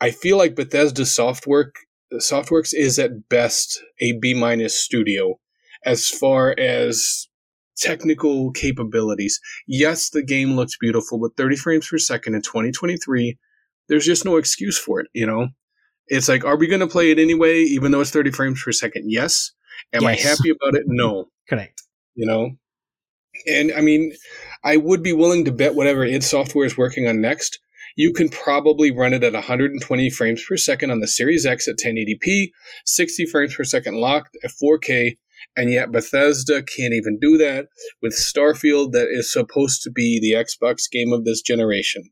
[0.00, 1.72] I feel like Bethesda Softwork
[2.14, 5.38] Softworks is at best a B minus studio
[5.84, 7.28] as far as
[7.80, 9.40] technical capabilities.
[9.66, 13.38] Yes, the game looks beautiful, but 30 frames per second in 2023,
[13.88, 15.48] there's just no excuse for it, you know?
[16.06, 18.72] It's like, are we going to play it anyway, even though it's 30 frames per
[18.72, 19.04] second?
[19.10, 19.52] Yes.
[19.92, 20.24] Am yes.
[20.24, 20.84] I happy about it?
[20.86, 21.28] No.
[21.48, 21.82] Correct.
[22.14, 22.50] You know?
[23.46, 24.12] And I mean,
[24.64, 27.60] I would be willing to bet whatever id Software is working on next,
[27.96, 31.76] you can probably run it at 120 frames per second on the Series X at
[31.76, 32.50] 1080p,
[32.84, 35.16] 60 frames per second locked at 4K,
[35.56, 37.66] and yet Bethesda can't even do that
[38.02, 42.02] with Starfield, that is supposed to be the Xbox game of this generation.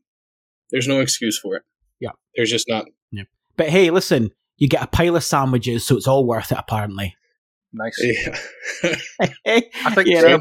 [0.71, 1.63] There's no excuse for it.
[1.99, 2.11] Yeah.
[2.35, 2.85] There's just not.
[3.11, 3.23] Yeah.
[3.57, 7.15] But hey, listen, you get a pile of sandwiches, so it's all worth it, apparently.
[7.73, 7.99] Nice.
[8.01, 8.37] Yeah.
[9.47, 10.37] I think yeah,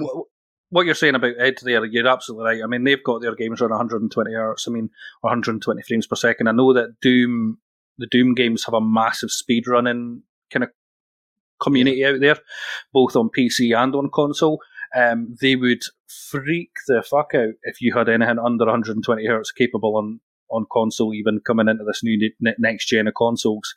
[0.71, 2.63] what you're saying about id there, you're absolutely right.
[2.63, 4.67] I mean, they've got their games run 120 hertz.
[4.69, 4.91] I mean,
[5.23, 6.49] 120 frames per second.
[6.49, 7.59] I know that Doom,
[7.97, 10.71] the Doom games have a massive speed running kind of
[11.61, 12.39] community out there,
[12.93, 14.61] both on PC and on console.
[14.97, 15.83] Um, they would
[16.31, 20.21] freak the fuck out if you had anything under 120 hertz capable on
[20.51, 23.75] on console, even coming into this new next gen of consoles.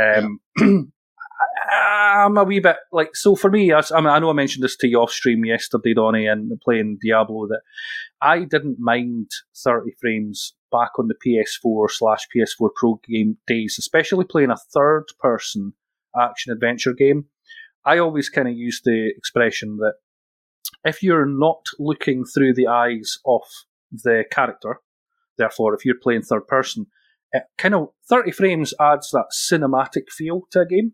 [0.00, 0.68] Um, yeah.
[1.70, 3.72] I'm a wee bit like so for me.
[3.72, 6.52] I, I, mean, I know I mentioned this to you off stream yesterday, Dony, and
[6.60, 7.46] playing Diablo.
[7.48, 7.60] That
[8.20, 14.24] I didn't mind 30 frames back on the PS4 slash PS4 Pro game days, especially
[14.24, 15.74] playing a third person
[16.20, 17.26] action adventure game.
[17.84, 19.94] I always kind of use the expression that
[20.84, 23.42] if you're not looking through the eyes of
[23.90, 24.80] the character,
[25.38, 26.86] therefore, if you're playing third person,
[27.32, 30.92] it kind of 30 frames adds that cinematic feel to a game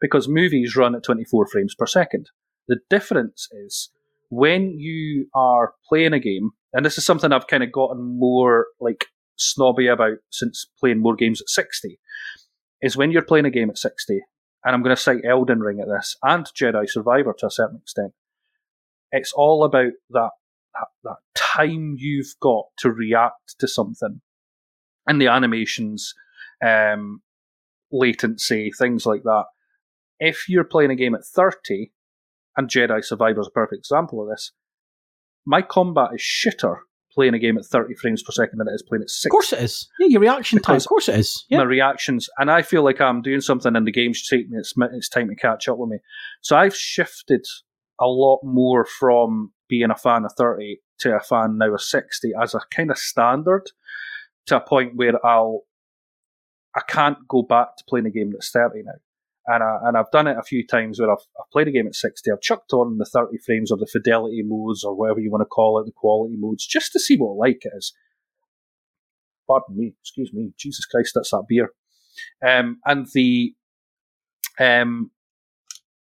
[0.00, 2.30] because movies run at 24 frames per second.
[2.68, 3.90] The difference is
[4.28, 8.66] when you are playing a game, and this is something I've kind of gotten more
[8.80, 9.06] like
[9.36, 11.98] snobby about since playing more games at 60,
[12.80, 14.20] is when you're playing a game at 60,
[14.64, 17.78] and I'm going to cite Elden Ring at this, and Jedi Survivor to a certain
[17.82, 18.12] extent,
[19.10, 20.30] it's all about that,
[20.74, 24.20] that, that time you've got to react to something.
[25.06, 26.14] And the animations,
[26.64, 27.22] um,
[27.90, 29.44] latency, things like that
[30.22, 31.90] if you're playing a game at 30,
[32.56, 34.52] and Jedi Survivor is a perfect example of this,
[35.44, 36.76] my combat is shitter
[37.14, 39.28] playing a game at 30 frames per second than it is playing at 60.
[39.28, 39.88] Of course it is.
[39.98, 41.44] Yeah, your reaction time, of course it is.
[41.48, 41.58] Yeah.
[41.58, 45.08] My reactions, and I feel like I'm doing something and the game's taking it's, it's
[45.08, 45.98] time to catch up with me.
[46.40, 47.46] So I've shifted
[48.00, 52.32] a lot more from being a fan of 30 to a fan now of 60
[52.40, 53.70] as a kind of standard
[54.46, 55.62] to a point where I'll
[56.74, 58.92] I can't go back to playing a game that's 30 now
[59.46, 61.86] and I, and I've done it a few times where I've, I've played a game
[61.86, 62.30] at 60.
[62.30, 65.46] I've chucked on the 30 frames or the fidelity modes or whatever you want to
[65.46, 67.92] call it, the quality modes, just to see what like it is.
[69.48, 71.70] Pardon me, excuse me, Jesus Christ, that's that beer.
[72.46, 73.54] Um, and the
[74.60, 75.10] um,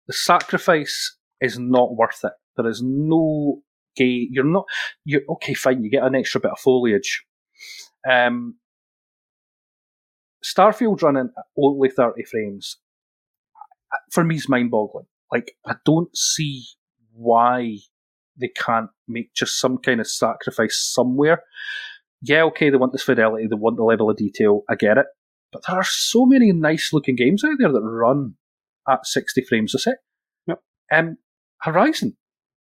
[0.07, 2.33] the sacrifice is not worth it.
[2.55, 3.61] There is no
[3.95, 4.27] gay.
[4.31, 4.65] You're not.
[5.03, 5.53] You're okay.
[5.53, 5.83] Fine.
[5.83, 7.25] You get an extra bit of foliage.
[8.09, 8.55] Um,
[10.43, 12.77] Starfield running only 30 frames
[14.11, 15.05] for me is mind boggling.
[15.31, 16.63] Like I don't see
[17.13, 17.77] why
[18.37, 21.43] they can't make just some kind of sacrifice somewhere.
[22.21, 24.63] Yeah, okay, they want this fidelity, they want the level of detail.
[24.69, 25.05] I get it,
[25.51, 28.35] but there are so many nice looking games out there that run
[28.89, 29.95] at sixty frames a sec.
[30.47, 30.59] Yep.
[30.93, 31.17] Um,
[31.61, 32.17] Horizon.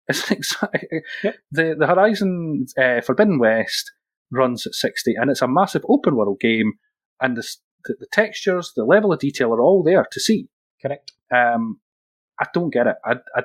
[0.10, 1.36] It's exactly yep.
[1.52, 3.92] the the Horizon uh, Forbidden West
[4.32, 6.74] runs at sixty, and it's a massive open world game,
[7.22, 7.48] and the,
[7.86, 10.48] the, the textures, the level of detail are all there to see.
[10.82, 11.12] Correct.
[11.34, 11.80] Um,
[12.40, 12.96] I don't get it.
[13.06, 13.42] I, I,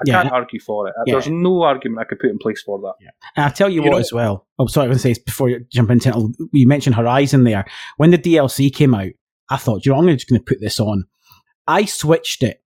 [0.00, 0.22] I yeah.
[0.22, 0.94] can't argue for it.
[1.06, 1.14] Yeah.
[1.14, 2.94] There's no argument I could put in place for that.
[3.00, 3.10] Yeah.
[3.36, 4.46] And I tell you, you what, know, as well.
[4.58, 7.42] Oh, sorry, I was going to say before you jump into it, you mentioned Horizon
[7.42, 7.64] there.
[7.96, 9.10] When the DLC came out,
[9.50, 11.04] I thought, you know, I'm just going to put this on.
[11.66, 12.62] I switched it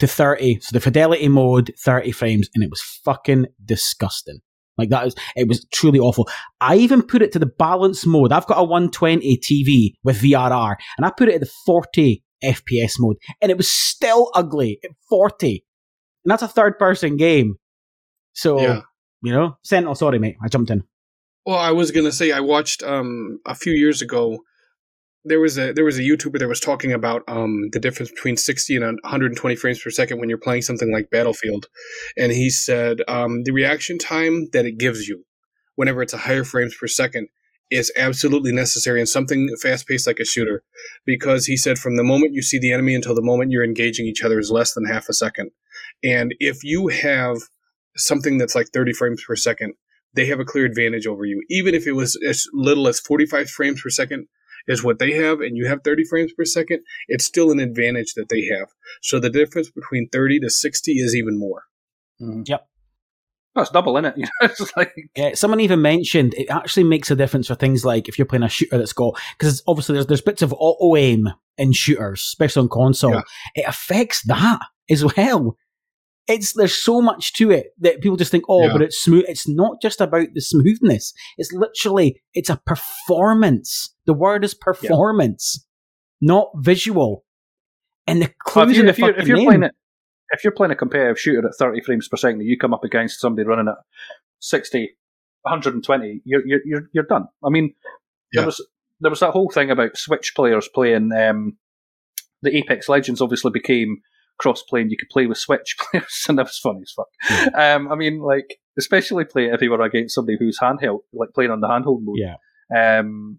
[0.00, 0.58] to 30.
[0.60, 4.40] So the fidelity mode, 30 frames, and it was fucking disgusting.
[4.76, 6.28] Like that is, it was truly awful.
[6.60, 8.32] I even put it to the balance mode.
[8.32, 12.94] I've got a 120 TV with VRR, and I put it at the 40 FPS
[12.98, 15.64] mode, and it was still ugly at 40.
[16.24, 17.56] And that's a third person game.
[18.32, 18.80] So, Yeah.
[19.22, 20.36] you know, Sentinel, sorry, mate.
[20.42, 20.84] I jumped in.
[21.44, 24.38] Well, I was gonna say I watched um a few years ago.
[25.24, 28.36] There was a there was a YouTuber that was talking about um the difference between
[28.36, 31.66] 60 and 120 frames per second when you're playing something like Battlefield,
[32.16, 35.24] and he said um the reaction time that it gives you
[35.74, 37.28] whenever it's a higher frames per second
[37.72, 40.62] is absolutely necessary in something fast paced like a shooter,
[41.04, 44.06] because he said from the moment you see the enemy until the moment you're engaging
[44.06, 45.50] each other is less than half a second,
[46.04, 47.38] and if you have
[47.96, 49.74] something that's like 30 frames per second
[50.14, 51.42] they have a clear advantage over you.
[51.48, 54.26] Even if it was as little as 45 frames per second
[54.66, 58.14] is what they have, and you have 30 frames per second, it's still an advantage
[58.14, 58.68] that they have.
[59.00, 61.64] So the difference between 30 to 60 is even more.
[62.20, 62.42] Mm-hmm.
[62.46, 62.68] Yep.
[63.54, 64.14] That's double, isn't it?
[64.16, 67.84] You know, it's like Yeah, someone even mentioned it actually makes a difference for things
[67.84, 70.96] like if you're playing a shooter that's got because obviously there's there's bits of auto
[70.96, 73.12] aim in shooters, especially on console.
[73.14, 73.22] Yeah.
[73.56, 74.60] It affects that
[74.90, 75.56] as well.
[76.28, 78.72] It's there's so much to it that people just think, oh, Yeah.
[78.72, 79.24] but it's smooth.
[79.28, 81.12] It's not just about the smoothness.
[81.36, 83.94] It's literally it's a performance.
[84.06, 85.66] The word is performance,
[86.20, 87.24] not visual.
[88.06, 89.46] And the Well, if, you, in the if, you're, fucking if you're name.
[89.46, 89.74] playing it,
[90.32, 92.84] if you're playing a competitive shooter at 30 frames per second, and you come up
[92.84, 93.76] against somebody running at
[94.40, 94.96] 60,
[95.42, 97.26] 120, you're you're you're, you're done.
[97.44, 97.74] I mean,
[98.32, 98.40] Yeah.
[98.42, 98.66] there was
[99.00, 101.10] there was that whole thing about Switch players playing.
[101.12, 101.56] Um,
[102.42, 103.98] the Apex Legends obviously became
[104.38, 104.90] cross-playing.
[104.90, 107.54] You could play with Switch players, and that was funny as fuck.
[107.54, 111.50] Um, I mean, like especially play if you were against somebody who's handheld, like playing
[111.50, 112.16] on the handheld mode.
[112.18, 113.38] yeah, Um,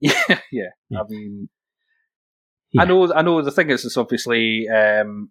[0.00, 0.12] yeah,
[0.52, 0.70] yeah.
[0.90, 1.00] Yeah.
[1.00, 1.48] I mean,
[2.72, 2.82] Yeah.
[2.82, 3.12] I know.
[3.14, 3.40] I know.
[3.42, 5.30] The thing is, it's obviously um,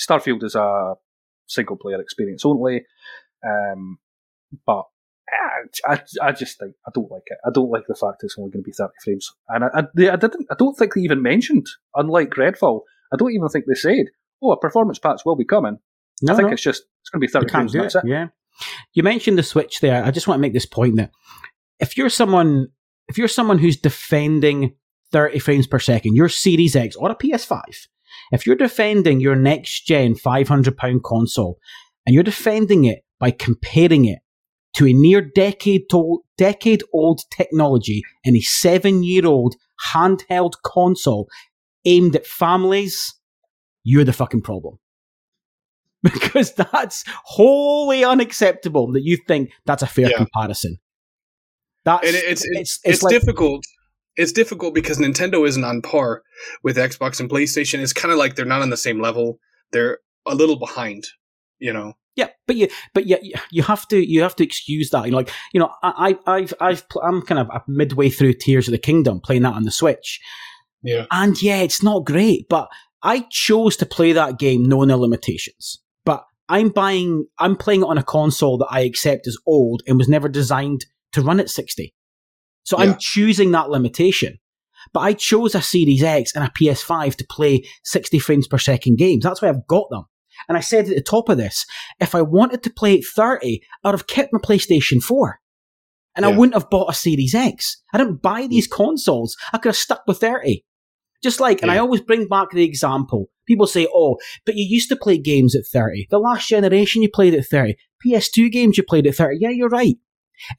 [0.00, 0.94] Starfield is a
[1.46, 2.84] single player experience only,
[3.46, 3.98] um,
[4.66, 4.84] but
[5.86, 7.38] I, I, I just think I don't like it.
[7.46, 9.82] I don't like the fact it's only going to be thirty frames, and I, I,
[9.94, 10.46] they, I didn't.
[10.50, 11.66] I don't think they even mentioned.
[11.94, 12.80] Unlike Redfall,
[13.12, 14.06] I don't even think they said,
[14.42, 15.78] "Oh, a performance patch will be coming."
[16.22, 16.52] no, I think no.
[16.52, 17.74] it's just it's going to be thirty frames.
[17.74, 17.94] it.
[17.94, 18.06] it.
[18.06, 18.28] Yeah.
[18.92, 20.04] You mentioned the Switch there.
[20.04, 21.10] I just want to make this point that
[21.80, 22.68] if you're someone,
[23.08, 24.74] if you're someone who's defending
[25.12, 27.88] 30 frames per second, your Series X or a PS5,
[28.32, 31.58] if you're defending your next gen 500 pound console
[32.06, 34.18] and you're defending it by comparing it
[34.74, 39.54] to a near decade old, decade old technology in a seven year old
[39.92, 41.28] handheld console
[41.84, 43.14] aimed at families,
[43.84, 44.78] you're the fucking problem
[46.02, 50.16] because that's wholly unacceptable that you think that's a fair Yeah.
[50.18, 50.78] comparison.
[51.84, 53.64] That's And it- it's it's, it's, it's, like difficult.
[54.16, 56.22] It's difficult because Nintendo isn't on par
[56.62, 57.80] with Xbox and PlayStation.
[57.80, 59.38] It's kind of like they're not on the same level.
[59.72, 61.04] They're a little behind,
[61.58, 61.94] you know.
[62.16, 63.18] yeah, but you but you
[63.50, 65.04] you have to you have to excuse that.
[65.04, 68.68] You know, like you know, I I- I've I've I'm kind of midway through Tears
[68.68, 70.20] of the Kingdom playing that on the Switch,
[70.82, 71.06] Yeah.
[71.10, 72.68] and yeah, it's not great, but
[73.02, 75.80] I chose to play that game knowing the limitations.
[76.04, 79.98] But I'm buying, I'm playing it on a console that I accept is old and
[79.98, 81.92] was never designed to run at 60.
[82.64, 82.84] So Yeah.
[82.84, 84.38] I'm choosing that limitation.
[84.92, 88.98] But I chose a Series X and a PS5 to play 60 frames per second
[88.98, 89.24] games.
[89.24, 90.04] That's why I've got them.
[90.48, 91.64] And I said at the top of this,
[92.00, 95.40] if I wanted to play at 30, I'd have kept my PlayStation 4.
[96.16, 97.82] And I wouldn't have bought a Series X.
[97.92, 98.48] I didn't buy hmm.
[98.48, 99.36] these consoles.
[99.52, 100.64] I could have stuck with 30.
[101.22, 103.30] Just like, and I always bring back the example.
[103.46, 106.08] People say, oh, but you used to play games at 30.
[106.10, 107.76] The last generation you played at 30.
[108.06, 109.38] PS2 games you played at 30.
[109.40, 109.96] Yeah, you're right.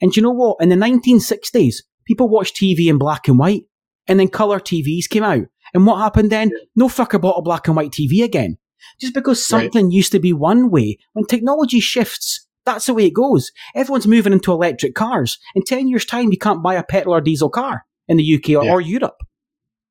[0.00, 0.56] And you know what?
[0.60, 1.76] In the 1960s,
[2.06, 3.64] people watched TV in black and white.
[4.08, 5.46] And then colour TVs came out.
[5.74, 6.52] And what happened then?
[6.76, 8.56] No fucker bought a black and white TV again.
[9.00, 9.62] Just because Right.
[9.64, 13.50] something used to be one way, when technology shifts, that's the way it goes.
[13.74, 15.38] Everyone's moving into electric cars.
[15.56, 18.54] In 10 years' time, you can't buy a petrol or diesel car in the UK
[18.54, 18.72] or, Yeah.
[18.72, 19.16] or Europe.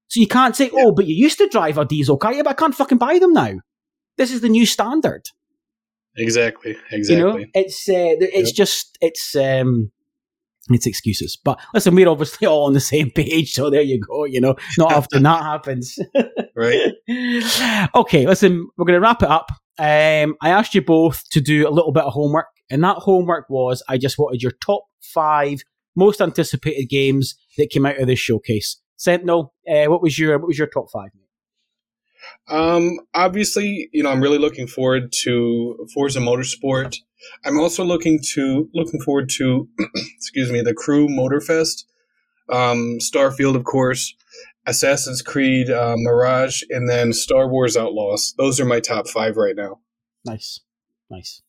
[0.07, 2.33] So you can't say, oh, but you used to drive a diesel car.
[2.33, 3.55] Yeah, but I can't fucking buy them now.
[4.17, 5.23] This is the new standard.
[6.17, 6.77] Exactly.
[6.91, 7.17] Exactly.
[7.17, 9.91] You know, it's uh, it's just it's um
[10.69, 11.37] it's excuses.
[11.37, 14.25] But listen, we're obviously all on the same page, so there you go.
[14.25, 15.97] You know, not often that happens.
[16.57, 16.93] Right.
[17.95, 19.51] okay, listen, we're going to wrap it up.
[19.77, 23.49] Um, I asked you both to do a little bit of homework, and that homework
[23.49, 25.63] was I just wanted your top five
[25.97, 28.81] most anticipated games that came out of this showcase.
[28.95, 31.09] Sentinel, uh, what was your what was your top five?
[32.47, 36.97] Um, obviously, you know, I'm really looking forward to Forza Motorsport.
[37.43, 39.67] I'm also looking to looking forward to,
[40.17, 41.85] excuse me, the Crew Motorfest,
[42.49, 44.13] um, Starfield, of course,
[44.67, 48.33] Assassin's Creed uh, Mirage, and then Star Wars Outlaws.
[48.37, 49.79] Those are my top five right now.
[50.25, 50.59] Nice,
[51.09, 51.41] nice.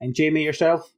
[0.00, 0.92] And Jamie, yourself?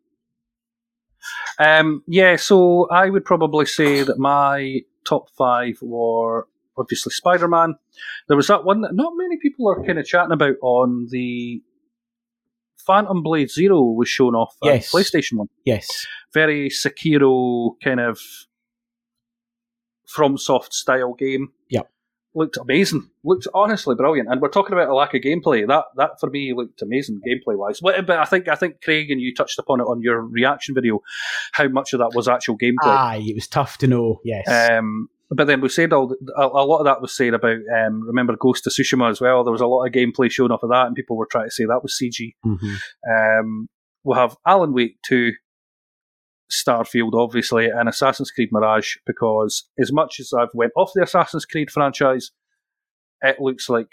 [1.59, 7.75] Um, yeah, so I would probably say that my top five were obviously Spider Man.
[8.29, 11.63] There was that one that not many people are kind of chatting about on the
[12.87, 14.93] Phantom Blade Zero was shown off Yes.
[14.93, 15.49] PlayStation One.
[15.65, 16.07] Yes.
[16.33, 18.21] Very Sekiro kind of
[20.15, 21.53] FromSoft style game.
[21.71, 21.91] Yep.
[22.35, 23.09] Looked amazing.
[23.23, 24.29] Looked honestly brilliant.
[24.29, 25.67] And we're talking about a lack of gameplay.
[25.67, 27.79] That that for me looked amazing gameplay wise.
[27.81, 31.01] But I think I think Craig and you touched upon it on your reaction video,
[31.53, 32.75] how much of that was actual gameplay.
[32.87, 34.21] Aye, it was tough to know.
[34.25, 34.49] Yes.
[34.49, 37.57] Um, but then we said all the, a, a lot of that was said about
[37.77, 39.45] um, remember Ghost of Tsushima as well.
[39.45, 41.51] There was a lot of gameplay shown off of that, and people were trying to
[41.51, 42.35] say that was CG.
[42.47, 42.77] Mhm.
[43.41, 43.69] Um,
[44.05, 45.33] we'll have Alan Wake two,
[46.53, 51.47] Starfield obviously, and Assassin's Creed Mirage because as much as I've went off the Assassin's
[51.47, 52.31] Creed franchise,
[53.23, 53.93] it looks like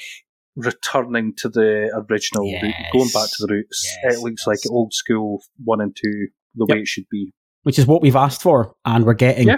[0.58, 3.98] returning to the original, route, going back to the roots.
[4.04, 6.76] Yes, it looks like old school one and two, the Yep.
[6.76, 7.32] way it should be.
[7.64, 9.48] Which is what we've asked for, and we're getting.
[9.48, 9.58] Yeah.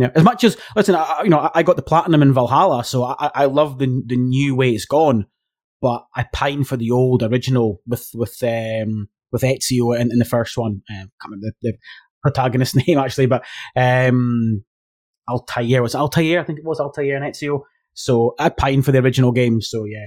[0.00, 0.10] Yeah.
[0.14, 2.82] As much as listen, I, I- you know, I- I got the platinum in Valhalla,
[2.84, 5.26] so I, I love the the new way it's gone,
[5.82, 10.24] but I pine for the old original with with um with Ezio in, in the
[10.24, 10.82] first one.
[10.90, 11.78] Um, can't remember the, the
[12.22, 13.44] protagonist's name actually, but
[13.76, 14.64] um,
[15.28, 16.40] Altair was Altair.
[16.40, 17.60] I think it was Altair and Ezio.
[17.94, 19.60] So I pine for the original game.
[19.60, 20.06] So yeah,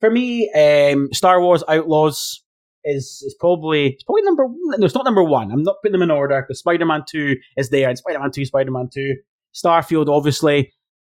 [0.00, 2.42] for me, um, Star Wars Outlaws
[2.84, 5.50] is is probably it's probably number no, it's not number one.
[5.50, 8.30] I'm not putting them in order because Spider Man Two is there, and Spider Man
[8.30, 9.16] Two, Spider Man Two,
[9.54, 10.72] Starfield, obviously.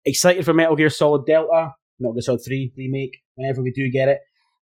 [0.06, 3.18] Excited for Metal Gear Solid Delta, Metal Gear Solid Three remake.
[3.36, 4.20] Whenever we do get it,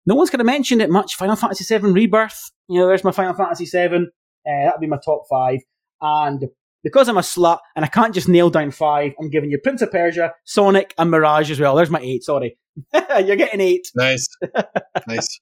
[0.06, 1.16] no one's going to mention it much.
[1.16, 2.52] Final Fantasy Seven Rebirth.
[2.68, 4.12] You know, there's my Final Fantasy Seven.
[4.46, 5.60] Uh, that'll be my top five.
[6.02, 6.46] And
[6.84, 9.82] because I'm a slut and I can't just nail down five, I'm giving you Prince
[9.82, 11.76] of Persia, Sonic, and Mirage as well.
[11.76, 12.24] There's my eight.
[12.24, 12.58] Sorry,
[12.94, 13.92] you're getting eight.
[13.96, 14.28] Nice,
[15.08, 15.40] nice.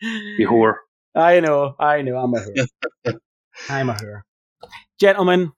[0.00, 0.74] You whore.
[1.14, 3.18] I know, I know, I'm a whore.
[3.68, 4.22] I'm a whore.
[4.98, 5.52] Gentlemen,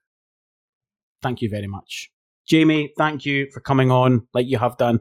[1.22, 2.10] thank you very much.
[2.46, 5.00] Jamie, thank you for coming on like you have done.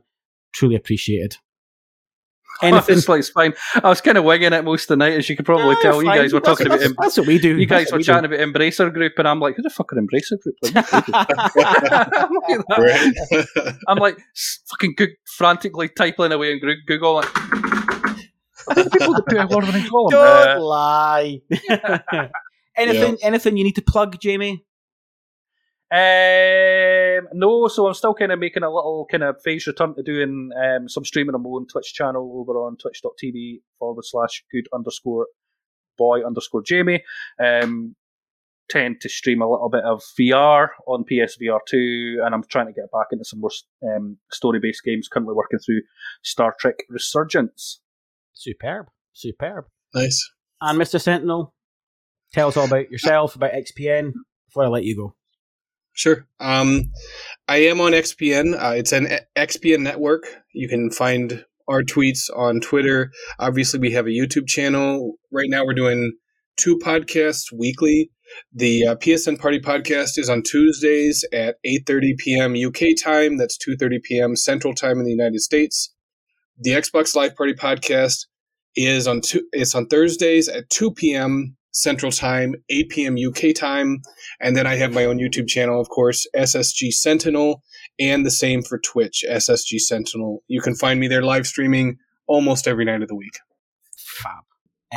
[0.53, 1.38] Truly appreciated.
[2.64, 2.94] Anything?
[2.94, 3.53] Honestly, it's fine.
[3.84, 5.82] I was kind of winging it most of the night, as you could probably Ah,
[5.82, 6.02] tell.
[6.02, 7.57] You guys were That's- talking about that's, em- that's what we do.
[7.60, 9.98] you guys were we chatting about Embracer Group, and I'm like, who the fuck are
[9.98, 10.56] Embracer Group?
[12.69, 14.18] I'm, like I'm like
[14.69, 17.15] fucking go- frantically typing away in Goo- Google.
[17.15, 17.27] Like,
[18.68, 19.92] "Are there people that play Lord of the Rings do.
[19.92, 21.42] Gollum?" Don't Uh, lie.
[22.78, 23.18] anything?
[23.22, 24.66] Anything you need to plug, Jamie?
[25.92, 30.04] Um, no, so I'm still kind of making a little kind of phase return to
[30.04, 34.68] doing um, some streaming on my own Twitch channel over on twitch.tv forward slash good
[34.74, 35.28] underscore
[35.98, 37.04] boy underscore Jamie.
[37.40, 37.96] Um,
[38.68, 42.74] tend to stream a little bit of VR on PSVR 2, and I'm trying to
[42.74, 43.52] get back into some more
[43.96, 45.08] um, story based games.
[45.08, 45.82] Currently working through
[46.24, 47.80] Star Trek Resurgence.
[48.36, 49.66] Superb, superb.
[49.94, 50.30] nice.
[50.62, 51.02] And Mr.
[51.02, 51.53] Sentinel,
[52.34, 54.12] tell us all about yourself, about XPN
[54.48, 55.16] before I let you go.
[55.94, 56.28] Sure.
[56.40, 56.91] Um,
[57.48, 58.53] I am on XPN.
[58.62, 60.24] Uh, it's an XPN network.
[60.53, 63.12] You can find our tweets on Twitter.
[63.40, 65.16] Obviously, we have a YouTube channel.
[65.32, 66.14] Right now, we're doing
[66.57, 68.12] two podcasts weekly.
[68.53, 72.56] The uh, PSN Party podcast is on Tuesdays at 8:30 p.m.
[72.56, 73.38] UK time.
[73.38, 74.36] That's 2:30 p.m.
[74.36, 75.95] Central Time in the United States.
[76.57, 78.27] The Xbox Live Party podcast
[78.77, 81.57] is on two, it's on Thursdays at 2 p.m.
[81.72, 83.15] Central Time, 8 p.m.
[83.18, 83.99] UK time.
[84.40, 87.61] And then I have my own YouTube channel, of course, SSG Sentinel,
[87.99, 90.44] and the same for Twitch, SSG Sentinel.
[90.48, 93.38] You can find me there live streaming almost every night of the week.
[93.98, 94.45] Fab.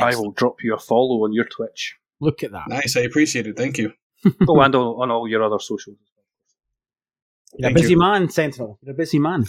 [0.00, 1.96] I will drop you a follow on your Twitch.
[2.20, 2.68] Look at that.
[2.68, 3.56] Nice, I appreciate it.
[3.56, 3.92] Thank you.
[4.48, 5.98] oh, and on, on all your other socials.
[7.56, 7.98] You're a busy you.
[7.98, 8.78] man, Sentinel.
[8.82, 9.46] You're a busy man.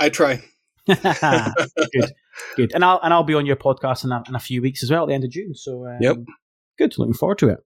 [0.00, 0.42] I try.
[1.92, 2.12] good,
[2.56, 2.72] good.
[2.74, 4.90] And I'll and I'll be on your podcast in a, in a few weeks as
[4.90, 5.54] well at the end of June.
[5.54, 6.16] So um, Yep.
[6.78, 6.98] good.
[6.98, 7.58] Looking forward to it.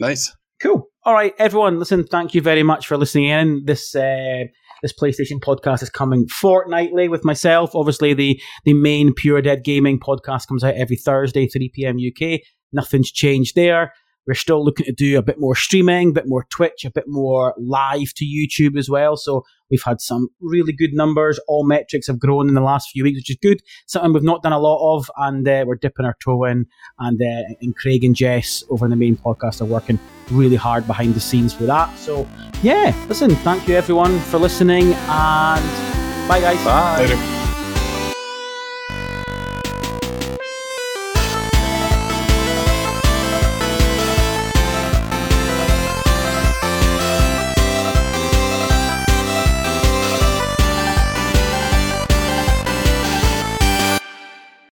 [0.00, 0.34] Nice.
[0.60, 0.88] Cool.
[1.04, 1.78] All right, everyone.
[1.78, 3.62] Listen, thank you very much for listening in.
[3.64, 4.44] This uh,
[4.82, 7.74] this PlayStation podcast is coming fortnightly with myself.
[7.74, 12.40] Obviously, the the main Pure Dead Gaming podcast comes out every Thursday, three PM UK.
[12.72, 13.92] Nothing's changed there.
[14.26, 17.04] We're still looking to do a bit more streaming, a bit more Twitch, a bit
[17.08, 19.16] more live to YouTube as well.
[19.16, 21.40] So we've had some really good numbers.
[21.48, 23.62] All metrics have grown in the last few weeks, which is good.
[23.86, 26.66] Something we've not done a lot of, and uh, we're dipping our toe in.
[26.98, 29.98] And uh, and Craig and Jess over in the main podcast are working
[30.30, 31.96] really hard behind the scenes for that.
[31.98, 32.28] So
[32.62, 36.64] yeah, listen, thank you everyone for listening, and bye guys.
[36.64, 37.00] Bye.
[37.00, 37.51] Later.